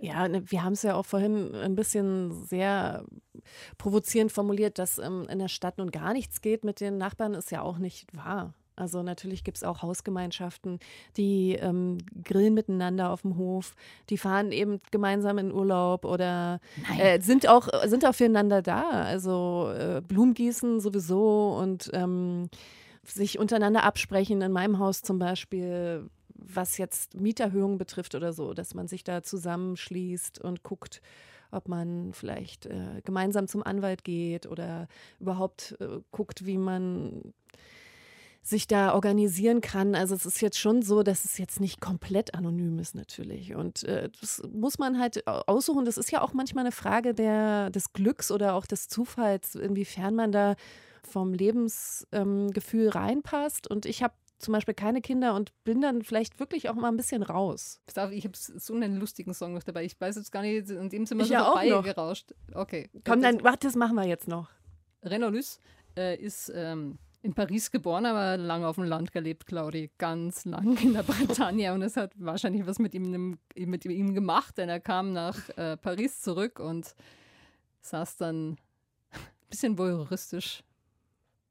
Ja, 0.00 0.28
ne, 0.28 0.42
wir 0.50 0.62
haben 0.62 0.74
es 0.74 0.82
ja 0.82 0.94
auch 0.94 1.06
vorhin 1.06 1.54
ein 1.54 1.74
bisschen 1.74 2.44
sehr 2.44 3.04
provozierend 3.78 4.32
formuliert, 4.32 4.78
dass 4.78 4.98
ähm, 4.98 5.26
in 5.30 5.38
der 5.38 5.48
Stadt 5.48 5.78
nun 5.78 5.90
gar 5.90 6.12
nichts 6.12 6.40
geht 6.40 6.64
mit 6.64 6.80
den 6.80 6.98
Nachbarn, 6.98 7.34
ist 7.34 7.50
ja 7.50 7.62
auch 7.62 7.78
nicht 7.78 8.14
wahr. 8.16 8.54
Also 8.74 9.02
natürlich 9.02 9.44
gibt 9.44 9.58
es 9.58 9.64
auch 9.64 9.82
Hausgemeinschaften, 9.82 10.78
die 11.16 11.56
ähm, 11.60 11.98
grillen 12.24 12.54
miteinander 12.54 13.10
auf 13.10 13.22
dem 13.22 13.36
Hof, 13.36 13.74
die 14.08 14.16
fahren 14.16 14.50
eben 14.50 14.80
gemeinsam 14.90 15.38
in 15.38 15.52
Urlaub 15.52 16.04
oder 16.04 16.58
äh, 16.98 17.20
sind 17.20 17.46
auch 17.48 17.68
sind 17.84 18.06
auch 18.06 18.14
füreinander 18.14 18.62
da. 18.62 18.88
Also 18.90 19.72
äh, 19.76 20.00
Blumengießen 20.00 20.80
sowieso 20.80 21.56
und 21.60 21.90
ähm, 21.92 22.48
sich 23.04 23.38
untereinander 23.38 23.84
absprechen. 23.84 24.40
In 24.40 24.52
meinem 24.52 24.78
Haus 24.78 25.02
zum 25.02 25.18
Beispiel, 25.18 26.08
was 26.46 26.78
jetzt 26.78 27.14
Mieterhöhungen 27.14 27.78
betrifft 27.78 28.14
oder 28.14 28.32
so, 28.32 28.54
dass 28.54 28.74
man 28.74 28.88
sich 28.88 29.04
da 29.04 29.22
zusammenschließt 29.22 30.40
und 30.40 30.62
guckt, 30.62 31.02
ob 31.50 31.68
man 31.68 32.12
vielleicht 32.14 32.66
äh, 32.66 33.02
gemeinsam 33.04 33.46
zum 33.46 33.62
Anwalt 33.62 34.04
geht 34.04 34.46
oder 34.46 34.88
überhaupt 35.20 35.76
äh, 35.80 36.00
guckt, 36.10 36.46
wie 36.46 36.58
man 36.58 37.34
sich 38.44 38.66
da 38.66 38.92
organisieren 38.94 39.60
kann. 39.60 39.94
Also 39.94 40.16
es 40.16 40.26
ist 40.26 40.40
jetzt 40.40 40.58
schon 40.58 40.82
so, 40.82 41.04
dass 41.04 41.24
es 41.24 41.38
jetzt 41.38 41.60
nicht 41.60 41.80
komplett 41.80 42.34
anonym 42.34 42.80
ist 42.80 42.94
natürlich. 42.94 43.54
Und 43.54 43.84
äh, 43.84 44.10
das 44.20 44.42
muss 44.52 44.78
man 44.78 44.98
halt 44.98 45.26
aussuchen. 45.28 45.84
Das 45.84 45.96
ist 45.96 46.10
ja 46.10 46.22
auch 46.22 46.32
manchmal 46.32 46.64
eine 46.64 46.72
Frage 46.72 47.14
der, 47.14 47.70
des 47.70 47.92
Glücks 47.92 48.32
oder 48.32 48.54
auch 48.54 48.66
des 48.66 48.88
Zufalls, 48.88 49.54
inwiefern 49.54 50.16
man 50.16 50.32
da 50.32 50.56
vom 51.08 51.32
Lebensgefühl 51.32 52.86
ähm, 52.86 52.90
reinpasst. 52.90 53.68
Und 53.68 53.86
ich 53.86 54.02
habe 54.02 54.14
zum 54.42 54.52
Beispiel 54.52 54.74
keine 54.74 55.00
Kinder 55.00 55.34
und 55.34 55.52
bin 55.64 55.80
dann 55.80 56.02
vielleicht 56.02 56.38
wirklich 56.40 56.68
auch 56.68 56.74
mal 56.74 56.88
ein 56.88 56.96
bisschen 56.96 57.22
raus. 57.22 57.80
Ich 58.10 58.24
habe 58.24 58.36
so 58.36 58.74
einen 58.74 58.96
lustigen 58.96 59.32
Song 59.34 59.54
noch 59.54 59.62
dabei. 59.62 59.84
Ich 59.84 59.98
weiß 60.00 60.16
jetzt 60.16 60.32
gar 60.32 60.42
nicht, 60.42 60.68
in 60.68 60.88
dem 60.90 61.06
sind 61.06 61.18
wir 61.18 61.22
Ich 61.22 61.28
so 61.28 61.34
ja 61.34 61.44
auch 61.44 61.52
vorbei 61.52 61.68
noch. 61.68 61.84
gerauscht. 61.84 62.34
Okay. 62.52 62.90
Komm, 63.04 63.22
dann, 63.22 63.42
warte, 63.42 63.66
das 63.68 63.76
machen 63.76 63.94
wir 63.96 64.04
jetzt 64.04 64.28
noch. 64.28 64.50
Renaud 65.02 65.32
Luce 65.32 65.58
äh, 65.96 66.16
ist 66.16 66.52
ähm, 66.54 66.98
in 67.22 67.34
Paris 67.34 67.70
geboren, 67.70 68.04
aber 68.04 68.36
lange 68.36 68.66
auf 68.66 68.76
dem 68.76 68.84
Land 68.84 69.12
gelebt, 69.12 69.46
Claudi. 69.46 69.90
Ganz 69.98 70.44
lang 70.44 70.76
in 70.82 70.92
der 70.92 71.02
Bretagne. 71.04 71.72
Und 71.72 71.82
es 71.82 71.96
hat 71.96 72.12
wahrscheinlich 72.16 72.66
was 72.66 72.78
mit 72.78 72.94
ihm, 72.94 73.38
mit 73.56 73.84
ihm 73.84 74.14
gemacht, 74.14 74.58
denn 74.58 74.68
er 74.68 74.80
kam 74.80 75.12
nach 75.12 75.48
äh, 75.56 75.76
Paris 75.76 76.20
zurück 76.20 76.58
und 76.58 76.94
saß 77.80 78.16
dann 78.16 78.50
ein 79.10 79.48
bisschen 79.50 79.78
voyeuristisch 79.78 80.64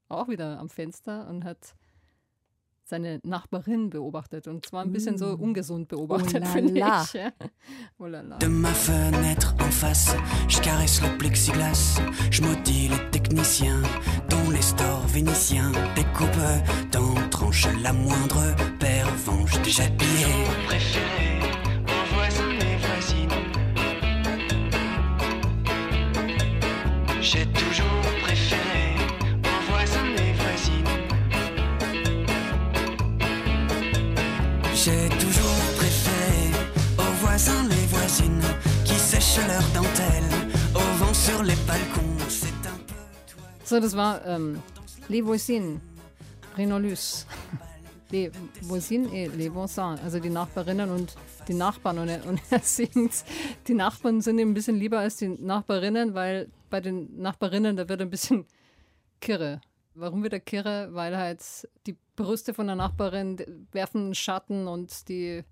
auch 0.10 0.28
wieder 0.28 0.60
am 0.60 0.70
Fenster 0.70 1.30
und 1.30 1.46
hat 1.46 1.74
seine 2.92 3.20
Nachbarin 3.24 3.90
beobachtet. 3.90 4.48
Und 4.48 4.66
zwar 4.66 4.84
ein 4.84 4.92
bisschen 4.92 5.18
so 5.18 5.28
ungesund 5.28 5.88
beobachtet, 5.88 6.44
Mm. 6.44 6.48
Oh 6.48 6.52
finde 6.54 6.72
ich. 6.74 7.14
Ja. 7.14 7.32
Oh. 8.04 8.08
De 8.40 8.48
ma 8.50 8.70
fenêtre 8.74 9.54
en 9.60 9.72
face, 9.72 10.16
je 10.48 10.60
caresse 10.60 11.02
le 11.02 11.18
plexiglas, 11.20 12.02
je 12.32 12.42
maudis 12.42 12.90
les 12.90 13.12
techniciens, 13.12 13.82
dont 14.28 14.50
les 14.52 14.64
stores 14.64 15.06
vénitiens 15.08 15.72
découpent 15.96 16.56
dans 16.92 17.14
tranche 17.30 17.68
la 17.84 17.94
moindre 17.94 18.42
déjà. 19.64 19.84
Préféré 20.66 21.40
aux 21.86 22.16
voisins 22.16 22.58
et 22.60 22.78
voisines. 22.88 23.38
J'ai 27.22 27.46
So, 43.64 43.80
das 43.80 43.96
war 43.96 44.26
ähm, 44.26 44.62
Les 45.08 45.26
Voisines, 45.26 45.80
Luce. 46.58 47.26
les 48.12 48.32
voisines 48.62 49.10
et 49.14 49.28
les 49.36 49.50
voisins, 49.50 49.98
also 50.04 50.20
die 50.20 50.30
Nachbarinnen 50.30 50.90
und 50.90 51.16
die 51.48 51.54
Nachbarn. 51.54 52.00
Und 52.00 52.10
er, 52.10 52.26
und 52.26 52.40
er 52.50 52.60
singt, 52.64 53.24
die 53.68 53.74
Nachbarn 53.74 54.22
sind 54.22 54.40
ihm 54.40 54.52
ein 54.52 54.54
bisschen 54.54 54.76
lieber 54.76 55.00
als 55.00 55.18
die 55.18 55.30
Nachbarinnen, 55.30 56.14
weil 56.14 56.50
bei 56.70 56.82
den 56.82 57.22
Nachbarinnen, 57.22 57.76
da 57.76 57.88
wird 57.88 58.02
ein 58.02 58.10
bisschen 58.10 58.46
kirre. 59.22 59.62
Warum 59.94 60.24
wird 60.24 60.34
er 60.34 60.40
kirre? 60.40 60.90
Weil 60.92 61.18
halt 61.18 61.42
die 61.86 61.98
Brüste 62.16 62.54
von 62.54 62.68
der 62.68 62.76
Nachbarin 62.76 63.38
werfen 63.72 64.16
Schatten 64.16 64.68
und 64.68 65.10
die 65.10 65.44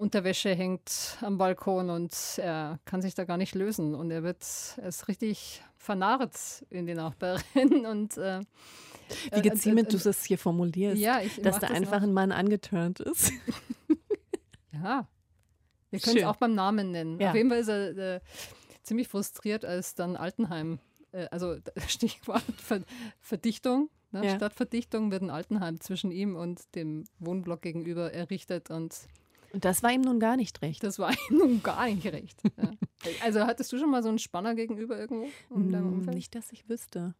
Unterwäsche 0.00 0.54
hängt 0.54 1.18
am 1.20 1.36
Balkon 1.36 1.90
und 1.90 2.14
er 2.38 2.78
kann 2.86 3.02
sich 3.02 3.14
da 3.14 3.24
gar 3.24 3.36
nicht 3.36 3.54
lösen. 3.54 3.94
Und 3.94 4.10
er 4.10 4.22
wird, 4.22 4.44
er 4.78 4.88
ist 4.88 5.08
richtig 5.08 5.62
vernarrt 5.76 6.64
in 6.70 6.86
die 6.86 6.94
Nachbarin 6.94 7.84
und 7.86 8.16
äh, 8.16 8.40
Wie 9.32 9.42
geziemend 9.42 9.92
du 9.92 9.98
das 9.98 10.24
hier 10.24 10.38
formulierst. 10.38 11.00
ja, 11.00 11.20
ich 11.20 11.36
dass 11.42 11.58
da 11.58 11.68
das 11.68 11.76
einfach 11.76 11.98
noch. 12.00 12.08
ein 12.08 12.12
Mann 12.14 12.32
angeturnt 12.32 13.00
ist. 13.00 13.32
Ja. 14.72 15.06
Wir 15.90 16.00
können 16.00 16.16
es 16.16 16.24
auch 16.24 16.36
beim 16.36 16.54
Namen 16.54 16.90
nennen. 16.92 17.20
Ja. 17.20 17.30
Auf 17.30 17.34
jeden 17.36 17.50
Fall 17.50 17.58
ist 17.58 17.68
er 17.68 17.98
äh, 17.98 18.20
ziemlich 18.82 19.08
frustriert, 19.08 19.64
als 19.66 19.94
dann 19.94 20.16
Altenheim, 20.16 20.78
äh, 21.12 21.26
also 21.30 21.56
Stichwort 21.86 22.42
Ver 22.56 22.80
Verdichtung, 23.20 23.90
ne? 24.12 24.24
Ja. 24.24 24.36
statt 24.36 24.54
Verdichtung 24.54 25.10
wird 25.10 25.20
ein 25.20 25.28
Altenheim 25.28 25.80
zwischen 25.80 26.12
ihm 26.12 26.34
und 26.34 26.74
dem 26.76 27.04
Wohnblock 27.18 27.60
gegenüber 27.60 28.14
errichtet 28.14 28.70
und 28.70 28.96
Und 29.52 29.64
das 29.64 29.82
war 29.82 29.90
ihm 29.92 30.02
nun 30.02 30.20
gar 30.20 30.36
nicht 30.36 30.62
recht. 30.62 30.82
das 30.82 30.98
war 30.98 31.10
ihm 31.30 31.38
nun 31.38 31.62
gar 31.62 31.86
nicht 31.86 32.06
recht. 32.06 32.40
Ja. 32.56 32.70
Also 33.24 33.40
hattest 33.40 33.72
du 33.72 33.78
schon 33.78 33.90
mal 33.90 34.02
so 34.02 34.08
einen 34.08 34.18
Spanner 34.18 34.54
gegenüber 34.54 34.98
irgendwo 34.98 35.28
Mm? 35.48 36.00
Nicht, 36.10 36.34
dass 36.34 36.52
ich 36.52 36.68
wüsste. 36.68 37.14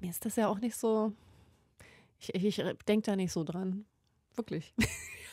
Mir 0.00 0.10
ist 0.10 0.24
das 0.24 0.36
ja 0.36 0.48
auch 0.48 0.58
nicht 0.58 0.76
so. 0.76 1.12
Ich, 2.18 2.34
ich, 2.34 2.62
denke 2.86 3.06
da 3.06 3.16
nicht 3.16 3.32
so 3.32 3.44
dran. 3.44 3.84
Wirklich. 4.34 4.74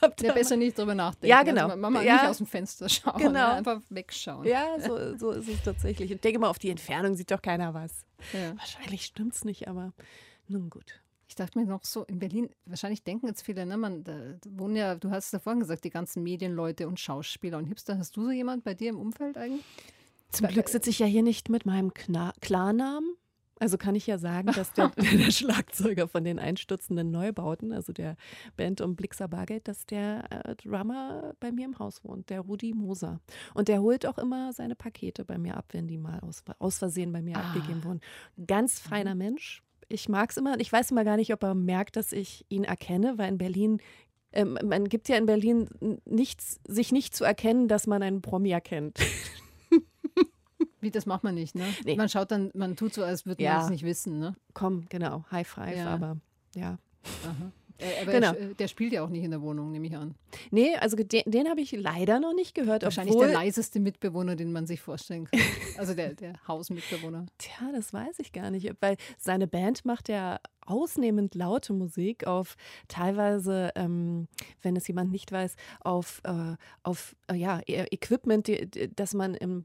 Ja, 0.02 0.08
da 0.08 0.32
besser 0.32 0.56
nicht 0.56 0.78
drüber 0.78 0.96
nachdenken. 0.96 1.28
Ja, 1.28 1.44
genau. 1.44 1.66
Also, 1.66 1.76
Mama 1.76 2.02
Ja. 2.02 2.14
nicht 2.14 2.26
aus 2.28 2.38
dem 2.38 2.48
Fenster 2.48 2.88
schauen, 2.88 3.18
Genau. 3.18 3.34
ja, 3.40 3.54
einfach 3.56 3.82
wegschauen. 3.90 4.46
Ja, 4.48 4.80
so, 4.80 5.18
so 5.18 5.32
ist 5.32 5.50
es 5.50 5.62
tatsächlich. 5.62 6.10
Ich 6.12 6.22
denke 6.22 6.40
mal, 6.40 6.50
auf 6.50 6.58
die 6.58 6.70
Entfernung 6.70 7.16
sieht 7.18 7.32
doch 7.32 7.42
keiner 7.42 7.74
was. 7.74 8.06
Ja. 8.32 8.56
Wahrscheinlich 8.58 9.04
stimmt 9.04 9.34
es 9.34 9.44
nicht, 9.44 9.68
aber 9.68 9.92
nun 10.48 10.70
gut. 10.70 11.02
Ich 11.30 11.36
dachte 11.36 11.60
mir 11.60 11.66
noch 11.66 11.86
so, 11.86 12.04
in 12.06 12.18
Berlin, 12.18 12.50
wahrscheinlich 12.66 13.04
denken 13.04 13.28
jetzt 13.28 13.44
viele, 13.44 13.64
ne, 13.66 13.78
man, 13.78 14.04
da 14.04 14.18
wohnen 14.50 14.76
ja, 14.76 14.96
du 14.96 15.12
hast 15.12 15.28
es 15.28 15.32
ja 15.32 15.40
vorhin 15.40 15.60
gesagt, 15.60 15.84
die 15.84 15.92
ganzen 15.92 16.24
Medienleute 16.24 16.88
und 16.88 17.00
Schauspieler 17.00 17.60
und 17.60 17.66
Hipster. 17.66 18.00
Hast 18.00 18.18
du 18.18 18.24
so 18.24 18.32
jemand 18.32 18.64
bei 18.64 18.74
dir 18.74 18.90
im 18.90 18.98
Umfeld 19.00 19.38
eigentlich? 19.38 19.64
Zum 20.32 20.48
Glück 20.48 20.70
sitze 20.70 20.90
ich 20.90 21.00
ja 21.00 21.06
hier 21.06 21.24
nicht 21.24 21.50
mit 21.50 21.66
meinem 21.68 21.94
Kna 21.94 22.34
Klarnamen. 22.42 23.16
Also 23.60 23.78
kann 23.78 23.94
ich 23.94 24.08
ja 24.08 24.18
sagen, 24.18 24.48
dass 24.54 24.72
der, 24.74 24.90
der 24.90 25.32
Schlagzeuger 25.32 26.08
von 26.08 26.24
den 26.24 26.40
einstürzenden 26.40 27.12
Neubauten, 27.12 27.74
also 27.74 27.94
der 27.94 28.16
Band 28.58 28.82
um 28.82 28.96
Blixer 28.96 29.28
Bargeld, 29.28 29.68
dass 29.68 29.86
der 29.86 30.24
äh, 30.32 30.56
Drummer 30.56 31.36
bei 31.40 31.52
mir 31.52 31.66
im 31.66 31.78
Haus 31.78 32.04
wohnt, 32.04 32.30
der 32.30 32.40
Rudi 32.42 32.74
Moser. 32.74 33.20
Und 33.54 33.68
der 33.68 33.82
holt 33.82 34.06
auch 34.06 34.18
immer 34.18 34.54
seine 34.54 34.76
Pakete 34.76 35.26
bei 35.26 35.38
mir 35.38 35.58
ab, 35.58 35.66
wenn 35.74 35.88
die 35.88 35.98
mal 35.98 36.20
aus, 36.22 36.44
aus 36.58 36.78
Versehen 36.80 37.12
bei 37.12 37.22
mir 37.22 37.36
Ah. 37.38 37.42
abgegeben 37.50 37.84
wurden. 37.84 38.00
Ganz 38.48 38.80
feiner 38.80 39.14
Mensch. 39.14 39.62
Ich 39.90 40.08
mag 40.08 40.30
es 40.30 40.38
immer. 40.38 40.60
Ich 40.60 40.72
weiß 40.72 40.92
immer 40.92 41.04
gar 41.04 41.18
nicht, 41.18 41.34
ob 41.34 41.44
er 41.44 41.56
merkt, 41.56 41.96
dass 41.96 42.12
ich 42.14 42.46
ihn 42.50 42.64
erkenne, 42.64 43.18
weil 43.18 43.30
in 43.30 43.38
Berlin 43.38 43.82
ähm, 44.32 44.58
man 44.64 44.86
gibt 44.88 45.10
ja 45.10 45.18
in 45.18 45.26
Berlin 45.26 45.68
nichts, 46.06 46.60
sich 46.68 46.92
nicht 46.92 47.16
zu 47.16 47.24
erkennen, 47.26 47.68
dass 47.68 47.88
man 47.88 48.04
einen 48.04 48.22
Promi 48.22 48.52
erkennt. 48.52 49.00
Wie, 50.82 50.92
das 50.92 51.06
macht 51.06 51.24
man 51.24 51.36
nicht, 51.36 51.56
ne? 51.56 51.66
Nee. 51.84 51.96
Man 51.96 52.08
schaut 52.08 52.32
dann, 52.32 52.52
man 52.54 52.76
tut 52.76 52.94
so, 52.94 53.04
als 53.04 53.26
würde 53.26 53.44
Ja. 53.44 53.56
man 53.56 53.64
es 53.66 53.70
nicht 53.70 53.84
wissen, 53.84 54.20
ne? 54.20 54.36
Komm, 54.54 54.86
genau, 54.88 55.26
High 55.32 55.48
Five, 55.48 55.76
Ja. 55.76 55.88
aber 55.94 56.18
ja. 56.56 56.78
Aha. 57.26 57.52
Äh, 57.80 58.02
Aber 58.02 58.12
Genau. 58.12 58.34
er, 58.34 58.54
der 58.54 58.68
spielt 58.68 58.94
ja 58.94 59.04
auch 59.04 59.10
nicht 59.10 59.24
in 59.24 59.32
der 59.32 59.42
Wohnung, 59.42 59.72
nehme 59.72 59.88
ich 59.88 59.96
an. 59.96 60.16
Nee, 60.52 60.76
also 60.76 60.98
den, 60.98 61.24
den 61.26 61.48
habe 61.50 61.62
ich 61.62 61.72
leider 61.72 62.20
noch 62.20 62.34
nicht 62.34 62.54
gehört. 62.54 62.84
Wahrscheinlich 62.84 63.16
der 63.18 63.32
leiseste 63.32 63.80
Mitbewohner, 63.80 64.36
den 64.36 64.52
man 64.52 64.68
sich 64.68 64.82
vorstellen 64.82 65.26
kann. 65.26 65.40
Also 65.78 65.94
der, 65.94 66.14
der 66.14 66.34
Hausmitbewohner. 66.48 67.26
Tja, 67.38 67.72
das 67.74 67.94
weiß 67.94 68.20
ich 68.20 68.32
gar 68.34 68.52
nicht, 68.52 68.70
weil 68.82 68.98
seine 69.18 69.48
Band 69.48 69.86
macht 69.86 70.10
ja 70.10 70.40
ausnehmend 70.66 71.34
laute 71.36 71.74
Musik 71.74 72.28
auf 72.28 72.56
teilweise, 72.88 73.72
ähm, 73.76 74.28
wenn 74.62 74.76
es 74.76 74.88
jemand 74.88 75.12
nicht 75.12 75.32
weiß, 75.32 75.56
auf, 75.82 76.22
äh, 76.26 76.56
auf 76.84 77.16
äh, 77.32 77.36
ja, 77.36 77.60
E- 77.68 77.88
Equipment, 77.92 78.48
die, 78.48 78.70
die, 78.70 78.94
das 78.96 79.14
man 79.14 79.34
im 79.36 79.64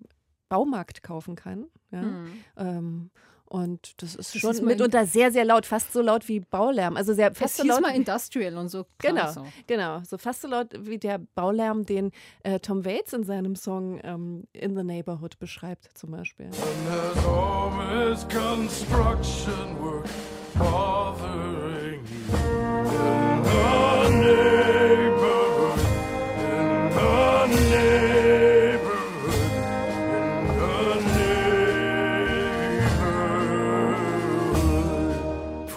Baumarkt 0.49 1.03
kaufen 1.03 1.35
kann. 1.37 1.67
Ja? 1.91 2.03
Hm. 2.03 2.27
Ähm, 2.57 3.11
und 3.47 4.03
das 4.03 4.15
ist 4.15 4.35
Das 4.35 4.41
schon 4.41 4.51
ist 4.53 4.63
mitunter 4.63 5.07
sehr, 5.07 5.31
sehr 5.33 5.45
laut, 5.45 5.67
fast 5.67 5.93
so 5.93 6.01
laut 6.03 6.29
wie 6.29 6.41
Baulärm. 6.41 6.97
Also 6.97 7.15
sehr, 7.15 7.31
Das 7.31 7.39
fast 7.39 7.57
so 7.59 7.65
laut. 7.65 7.81
mal 7.83 7.95
Industrial 7.95 8.57
und 8.57 8.69
so. 8.69 8.87
Genau, 8.99 9.31
so. 9.31 9.47
genau. 9.67 10.01
So 10.09 10.19
fast 10.19 10.43
so 10.43 10.49
laut 10.49 10.69
wie 10.79 10.99
der 10.99 11.19
Baulärm, 11.35 11.85
den 11.87 12.11
äh, 12.43 12.59
Tom 12.61 12.85
Waits 12.85 13.13
in 13.13 13.25
seinem 13.25 13.55
Song 13.57 14.01
ähm, 14.03 14.45
In 14.53 14.77
the 14.77 14.83
Neighborhood 14.85 15.39
beschreibt, 15.39 15.89
zum 15.97 16.11
Beispiel. 16.11 16.47
And 16.47 16.55
there's 16.89 17.25
always 17.27 18.27
construction 18.29 19.79
work 19.81 20.07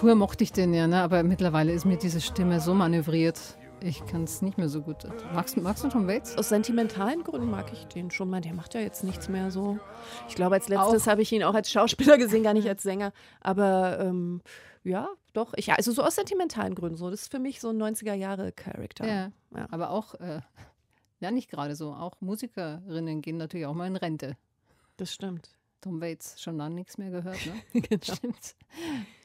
Früher 0.08 0.14
mochte 0.14 0.42
ich 0.42 0.52
den 0.52 0.72
ja, 0.72 0.86
ne? 0.86 1.02
aber 1.02 1.22
mittlerweile 1.22 1.70
ist 1.70 1.84
mir 1.84 1.98
diese 1.98 2.22
Stimme 2.22 2.62
so 2.62 2.72
manövriert. 2.72 3.38
Ich 3.82 4.06
kann 4.06 4.24
es 4.24 4.40
nicht 4.40 4.56
mehr 4.56 4.70
so 4.70 4.80
gut. 4.80 5.04
Magst, 5.34 5.58
magst 5.58 5.84
du 5.84 5.88
Tom 5.88 6.08
Waits? 6.08 6.38
Aus 6.38 6.48
sentimentalen 6.48 7.22
Gründen 7.24 7.50
mag 7.50 7.70
ich 7.74 7.84
den 7.88 8.10
schon 8.10 8.30
mal. 8.30 8.40
Der 8.40 8.54
macht 8.54 8.72
ja 8.72 8.80
jetzt 8.80 9.04
nichts 9.04 9.28
mehr 9.28 9.50
so. 9.50 9.78
Ich 10.26 10.34
glaube, 10.34 10.54
als 10.54 10.70
letztes 10.70 11.06
habe 11.06 11.20
ich 11.20 11.30
ihn 11.30 11.44
auch 11.44 11.52
als 11.52 11.70
Schauspieler 11.70 12.16
gesehen, 12.16 12.42
gar 12.42 12.54
nicht 12.54 12.66
als 12.66 12.82
Sänger. 12.82 13.12
Aber 13.42 13.98
ähm, 14.00 14.40
ja, 14.82 15.10
doch. 15.34 15.52
Ich, 15.56 15.70
also 15.74 15.92
so 15.92 16.02
aus 16.02 16.14
sentimentalen 16.14 16.74
Gründen. 16.74 16.96
So. 16.96 17.10
Das 17.10 17.20
ist 17.20 17.30
für 17.30 17.38
mich 17.38 17.60
so 17.60 17.68
ein 17.68 17.76
90er-Jahre-Charakter. 17.76 19.06
Ja. 19.06 19.30
Ja. 19.54 19.66
Aber 19.70 19.90
auch, 19.90 20.14
äh, 20.14 20.40
ja 21.20 21.30
nicht 21.30 21.50
gerade 21.50 21.76
so, 21.76 21.92
auch 21.92 22.18
Musikerinnen 22.22 23.20
gehen 23.20 23.36
natürlich 23.36 23.66
auch 23.66 23.74
mal 23.74 23.86
in 23.86 23.96
Rente. 23.96 24.38
Das 24.96 25.12
stimmt. 25.12 25.50
Tom 25.82 26.00
Waits, 26.00 26.40
schon 26.40 26.56
lange 26.56 26.76
nichts 26.76 26.96
mehr 26.96 27.10
gehört, 27.10 27.44
ne? 27.44 27.52
Genau. 27.82 28.14
Stimmt. 28.14 28.56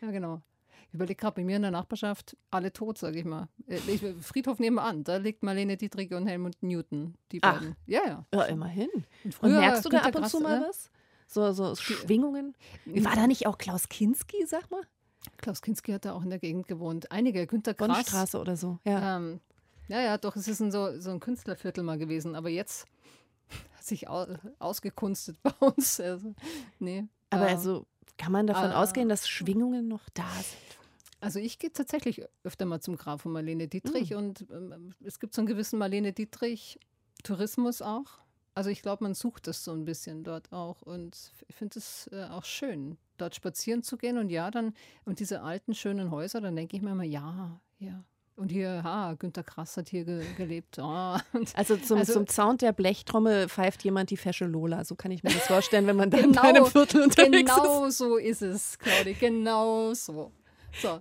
Ja, 0.01 0.11
genau. 0.11 0.41
Ich 0.93 0.95
überlege 0.95 1.15
gerade 1.19 1.33
bei 1.33 1.43
mir 1.43 1.55
in 1.55 1.63
der 1.63 1.71
Nachbarschaft, 1.71 2.37
alle 2.51 2.71
tot, 2.71 2.99
sage 2.99 3.17
ich 3.17 3.25
mal. 3.25 3.49
Äh, 3.65 3.79
Ich, 3.87 4.03
Friedhof 4.21 4.59
nebenan, 4.59 5.03
da 5.03 5.17
liegt 5.17 5.41
Marlene 5.41 5.75
Dietrich 5.75 6.13
und 6.13 6.27
Helmut 6.27 6.61
Newton, 6.61 7.15
die 7.31 7.41
Ach. 7.41 7.53
beiden. 7.53 7.75
Ja, 7.87 8.01
ja. 8.05 8.25
Ja, 8.31 8.43
immerhin. 8.43 8.89
Und, 8.93 9.05
Und 9.23 9.33
früher 9.33 9.59
merkst 9.59 9.85
du 9.85 9.89
da 9.89 10.01
ab 10.01 10.13
und 10.13 10.29
zu 10.29 10.39
mal 10.39 10.61
äh, 10.61 10.67
was? 10.67 10.91
So, 11.25 11.51
so 11.51 11.73
Schwingungen? 11.75 12.55
War 12.85 13.15
da 13.15 13.25
nicht 13.25 13.47
auch 13.47 13.57
Klaus 13.57 13.89
Kinski, 13.89 14.45
sag 14.45 14.69
mal? 14.69 14.83
Klaus 15.37 15.63
Kinski 15.63 15.93
hat 15.93 16.05
da 16.05 16.13
auch 16.13 16.21
in 16.21 16.29
der 16.29 16.37
Gegend 16.37 16.67
gewohnt. 16.67 17.11
Einige, 17.11 17.47
Günter 17.47 17.73
Grass. 17.73 17.87
Bonnstraße 17.87 18.39
oder 18.39 18.55
so. 18.55 18.77
Ja. 18.85 19.17
Ähm, 19.17 19.39
ja, 19.87 19.99
ja, 19.99 20.19
doch, 20.19 20.35
es 20.35 20.47
ist 20.47 20.59
ein 20.59 20.71
so, 20.71 20.99
so 20.99 21.09
ein 21.09 21.19
Künstlerviertel 21.19 21.83
mal 21.83 21.97
gewesen, 21.97 22.35
aber 22.35 22.49
jetzt 22.49 22.85
hat 23.77 23.83
sich 23.83 24.07
au 24.07 24.27
ausgekunstet 24.59 25.37
bei 25.41 25.53
uns. 25.59 25.99
Also, 25.99 26.35
nee. 26.77 27.05
Aber 27.31 27.47
äh, 27.47 27.53
also 27.53 27.87
kann 28.19 28.31
man 28.31 28.45
davon 28.45 28.69
äh, 28.69 28.75
ausgehen, 28.75 29.09
dass 29.09 29.27
Schwingungen 29.27 29.87
noch 29.87 30.07
da 30.13 30.29
sind? 30.35 30.82
Also 31.23 31.39
ich 31.39 31.57
gehe 31.59 31.71
tatsächlich 31.71 32.21
öfter 32.43 32.65
mal 32.65 32.79
zum 32.81 32.97
Grab 32.97 33.21
von 33.21 33.31
Marlene 33.31 33.67
Dietrich 33.67 34.09
Hm. 34.11 34.17
und 34.17 34.45
ähm, 34.51 34.93
es 35.03 35.19
gibt 35.19 35.33
so 35.33 35.41
einen 35.41 35.47
gewissen 35.47 35.79
Marlene 35.79 36.11
Dietrich 36.13 36.79
Tourismus 37.23 37.81
auch. 37.81 38.05
Also 38.55 38.69
ich 38.69 38.81
glaube, 38.83 39.03
man 39.03 39.15
sucht 39.15 39.47
das 39.47 39.63
so 39.63 39.71
ein 39.71 39.85
bisschen 39.85 40.23
dort 40.23 40.51
auch 40.51 40.81
und 40.83 41.31
ich 41.47 41.55
finde 41.55 41.79
es 41.79 42.07
äh, 42.11 42.25
auch 42.29 42.43
schön, 42.45 42.97
dort 43.17 43.33
spazieren 43.35 43.81
zu 43.81 43.97
gehen 43.97 44.17
und 44.19 44.29
ja, 44.29 44.51
dann 44.51 44.73
und 45.05 45.19
diese 45.19 45.41
alten 45.41 45.73
schönen 45.73 46.11
Häuser, 46.11 46.39
dann 46.41 46.55
denke 46.55 46.75
ich 46.75 46.83
mir 46.83 46.91
immer, 46.91 47.03
ja, 47.03 47.59
ja. 47.79 48.03
Und 48.35 48.51
hier, 48.51 48.81
ha, 48.83 49.13
Günter 49.13 49.43
Krass 49.43 49.77
hat 49.77 49.89
hier 49.89 50.05
ge 50.05 50.25
gelebt. 50.37 50.79
und 50.79 51.55
Also 51.55 51.77
zum, 51.77 51.99
Also- 51.99 52.13
zum 52.13 52.27
Sound 52.27 52.63
der 52.63 52.73
Blechtrommel 52.73 53.47
pfeift 53.47 53.83
jemand 53.83 54.09
die 54.09 54.17
fesche 54.17 54.45
Lola. 54.45 54.83
So 54.85 54.95
kann 54.95 55.11
ich 55.11 55.21
mir 55.23 55.29
das 55.31 55.45
vorstellen, 55.45 55.85
wenn 55.85 55.95
man 55.97 56.09
da 56.09 56.17
in 56.17 56.31
Genau, 56.31 56.41
einem 56.41 56.65
Viertel 56.65 57.03
unterwegs 57.03 57.51
ist. 57.51 57.55
genau 57.61 57.89
so 57.89 58.17
ist 58.17 58.41
es, 58.41 58.77
Claudia, 58.79 59.13
genau 59.19 59.93
so. 59.93 60.31
So, 60.81 60.99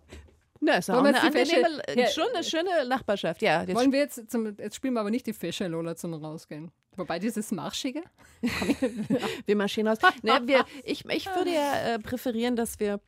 Na, 0.60 0.76
ist 0.76 0.90
auch 0.90 1.02
eine 1.02 1.20
angenehme, 1.20 1.82
Ja. 1.96 2.06
schon 2.08 2.24
eine 2.34 2.44
schöne 2.44 2.86
Nachbarschaft. 2.88 3.42
Ja, 3.42 3.62
jetzt 3.62 3.74
Wollen 3.74 3.92
wir 3.92 3.98
jetzt, 4.00 4.30
zum, 4.30 4.56
jetzt 4.58 4.76
spielen 4.76 4.94
wir 4.94 5.00
aber 5.00 5.10
nicht 5.10 5.26
die 5.26 5.32
Fische, 5.32 5.66
Lola, 5.66 5.96
zum 5.96 6.14
Rausgehen. 6.14 6.70
Wobei 6.96 7.18
dieses 7.18 7.50
Marschige. 7.52 8.02
wir 9.46 9.56
marschieren 9.56 9.88
aus. 9.88 9.98
Ne, 10.22 10.40
wir, 10.44 10.64
ich, 10.84 11.04
ich 11.08 11.26
würde 11.26 11.52
ja 11.52 11.94
äh, 11.94 11.98
präferieren, 11.98 12.54
dass 12.56 12.78
wir 12.80 13.00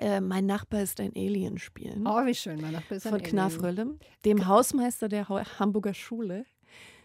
äh, 0.00 0.20
Mein 0.20 0.46
Nachbar 0.46 0.82
ist 0.82 1.00
ein 1.00 1.12
Alien 1.16 1.58
spielen. 1.58 2.06
Oh, 2.06 2.24
wie 2.24 2.34
schön, 2.34 2.60
mein 2.60 2.72
Nachbar 2.72 2.96
ist 2.98 3.06
ein 3.06 3.10
von 3.10 3.18
Alien. 3.20 3.30
Knarf 3.32 3.62
Röllem, 3.62 3.98
dem 4.24 4.46
Hausmeister 4.46 5.08
der 5.08 5.28
Hau- 5.28 5.42
Hamburger 5.58 5.94
Schule. 5.94 6.46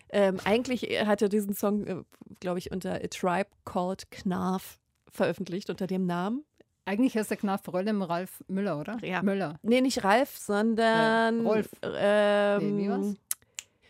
Ähm, 0.09 0.39
eigentlich 0.45 0.83
hat 1.05 1.23
er 1.23 1.29
diesen 1.29 1.55
Song, 1.55 1.87
äh, 1.87 1.95
glaube 2.39 2.59
ich, 2.59 2.71
unter 2.71 2.93
A 2.93 3.07
Tribe 3.07 3.49
Called 3.65 4.11
Knarf 4.11 4.79
veröffentlicht, 5.09 5.69
unter 5.71 5.87
dem 5.87 6.05
Namen. 6.05 6.45
Eigentlich 6.85 7.17
heißt 7.17 7.31
der 7.31 7.37
Knarf 7.37 7.61
Röllem 7.67 8.01
Ralf 8.03 8.43
Müller, 8.47 8.79
oder? 8.79 8.97
Ja. 9.03 9.21
Müller. 9.23 9.59
Nee, 9.63 9.81
nicht 9.81 10.03
Ralf, 10.03 10.37
sondern 10.37 11.43
Äh, 11.45 11.47
Rolf. 11.47 11.69
Ähm, 11.81 12.77
Nee, 12.77 12.83
wie 12.83 12.89
war's? 12.89 13.15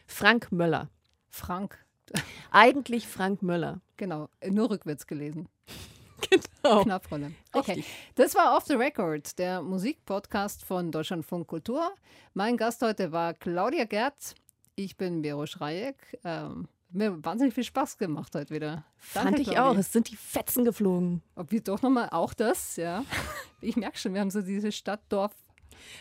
Frank 0.07 0.51
Möller. 0.51 0.89
Frank. 1.29 1.77
Eigentlich 2.51 3.07
Frank 3.07 3.41
Möller. 3.41 3.81
Genau, 3.97 4.29
nur 4.49 4.69
rückwärts 4.69 5.05
gelesen. 5.07 5.47
Genau. 6.29 6.81
Knopfrolle. 6.83 7.33
Okay, 7.51 7.83
das 8.15 8.33
war 8.33 8.55
Off 8.57 8.65
the 8.65 8.73
Record, 8.73 9.37
der 9.37 9.61
Musikpodcast 9.61 10.63
von 10.63 10.89
Deutschlandfunk 10.91 11.45
Kultur. 11.47 11.91
Mein 12.33 12.57
Gast 12.57 12.81
heute 12.81 13.11
war 13.11 13.33
Claudia 13.35 13.83
Gerz. 13.83 14.33
Ich 14.75 14.97
bin 14.97 15.21
Vero 15.21 15.45
Schreieck. 15.45 16.17
Ähm, 16.23 16.67
mir 16.95 17.11
hat 17.13 17.25
wahnsinnig 17.25 17.53
viel 17.53 17.63
Spaß 17.63 17.97
gemacht 17.97 18.33
heute 18.35 18.53
wieder. 18.53 18.83
Fand 18.97 19.25
Danke, 19.27 19.41
ich 19.41 19.47
Claudia. 19.49 19.69
auch. 19.71 19.75
Es 19.77 19.91
sind 19.91 20.09
die 20.09 20.15
Fetzen 20.15 20.65
geflogen. 20.65 21.21
Ob 21.35 21.51
wir 21.51 21.61
doch 21.61 21.81
nochmal 21.81 22.09
auch 22.11 22.33
das, 22.33 22.75
ja. 22.77 23.03
Ich 23.61 23.75
merke 23.75 23.97
schon, 23.97 24.13
wir 24.13 24.21
haben 24.21 24.29
so 24.31 24.41
diese 24.41 24.71
Stadt-Dorf. 24.71 25.31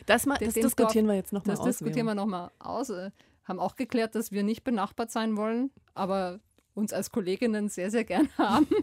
Das, 0.06 0.26
mal, 0.26 0.36
das 0.38 0.54
diskutieren 0.54 1.06
Dorf- 1.06 1.12
wir 1.12 1.16
jetzt 1.16 1.32
nochmal 1.32 1.54
Das 1.56 1.60
aus. 1.60 1.66
diskutieren 1.66 2.06
Vero. 2.06 2.08
wir 2.08 2.14
nochmal 2.14 2.50
aus. 2.58 2.90
Haben 3.44 3.58
auch 3.60 3.76
geklärt, 3.76 4.14
dass 4.14 4.32
wir 4.32 4.42
nicht 4.42 4.64
benachbart 4.64 5.10
sein 5.10 5.36
wollen, 5.36 5.70
aber 5.94 6.40
uns 6.74 6.92
als 6.92 7.10
Kolleginnen 7.10 7.68
sehr, 7.68 7.90
sehr 7.90 8.04
gern 8.04 8.28
haben. 8.38 8.66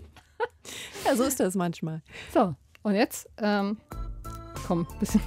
Ja, 1.06 1.16
so 1.16 1.24
ist 1.24 1.40
das 1.40 1.54
manchmal. 1.56 2.02
So, 2.34 2.56
und 2.82 2.96
jetzt, 2.96 3.30
ähm, 3.38 3.78
komm, 4.66 4.88
bisschen 5.00 5.22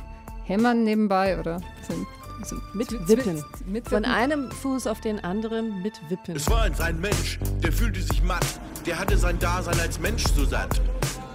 hämmern 0.44 0.82
nebenbei 0.82 1.38
oder 1.38 1.60
bisschen, 1.78 2.04
bisschen 2.38 2.62
Mit 2.72 3.08
Wippen. 3.08 3.44
Mit 3.66 3.88
Von 3.88 4.04
einem 4.04 4.50
Fuß 4.50 4.86
auf 4.86 5.00
den 5.00 5.22
anderen 5.22 5.82
mit 5.82 5.94
Wippen. 6.08 6.36
Es 6.36 6.48
war 6.50 6.62
einst 6.62 6.80
ein 6.80 7.00
Mensch, 7.00 7.38
der 7.62 7.72
fühlte 7.72 8.00
sich 8.00 8.22
matt, 8.22 8.46
der 8.86 8.98
hatte 8.98 9.16
sein 9.16 9.38
Dasein 9.38 9.78
als 9.80 9.98
Mensch 9.98 10.24
so 10.34 10.44
satt. 10.44 10.80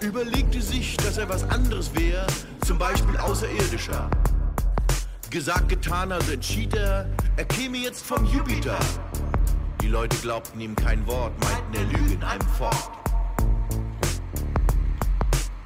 Überlegte 0.01 0.61
sich, 0.61 0.95
dass 0.97 1.17
er 1.17 1.27
was 1.29 1.43
anderes 1.49 1.93
wäre, 1.95 2.25
zum 2.65 2.77
Beispiel 2.77 3.17
außerirdischer. 3.17 4.09
Gesagt, 5.29 5.69
getan, 5.69 6.11
also 6.11 6.31
entschied 6.31 6.73
er, 6.73 7.07
er 7.37 7.45
käme 7.45 7.77
jetzt 7.77 8.03
vom 8.05 8.25
Jupiter. 8.25 8.79
Die 9.81 9.87
Leute 9.87 10.17
glaubten 10.17 10.59
ihm 10.59 10.75
kein 10.75 11.05
Wort, 11.07 11.33
meinten, 11.41 11.73
er 11.75 11.83
lüge 11.97 12.13
in 12.13 12.23
einem 12.23 12.47
fort. 12.57 12.91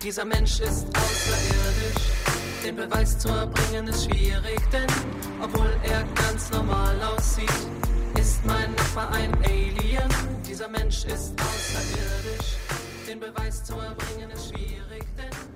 Dieser 0.03 0.25
Mensch 0.25 0.59
ist 0.59 0.85
außerirdisch, 0.87 2.12
den 2.63 2.77
Beweis 2.77 3.19
zu 3.19 3.27
erbringen 3.27 3.87
ist 3.87 4.05
schwierig, 4.05 4.61
denn 4.71 4.87
obwohl 5.41 5.69
er 5.83 6.03
ganz 6.15 6.49
normal 6.49 6.95
aussieht, 7.03 7.49
ist 8.17 8.45
mein 8.45 8.73
Nachbar 8.75 9.11
ein 9.11 9.33
Alien. 9.43 10.09
Dieser 10.47 10.69
Mensch 10.69 11.03
ist 11.03 11.33
außerirdisch. 11.41 12.55
Den 13.05 13.19
Beweis 13.19 13.65
zu 13.65 13.73
erbringen 13.73 14.31
ist 14.31 14.47
schwierig, 14.47 15.03
denn 15.17 15.52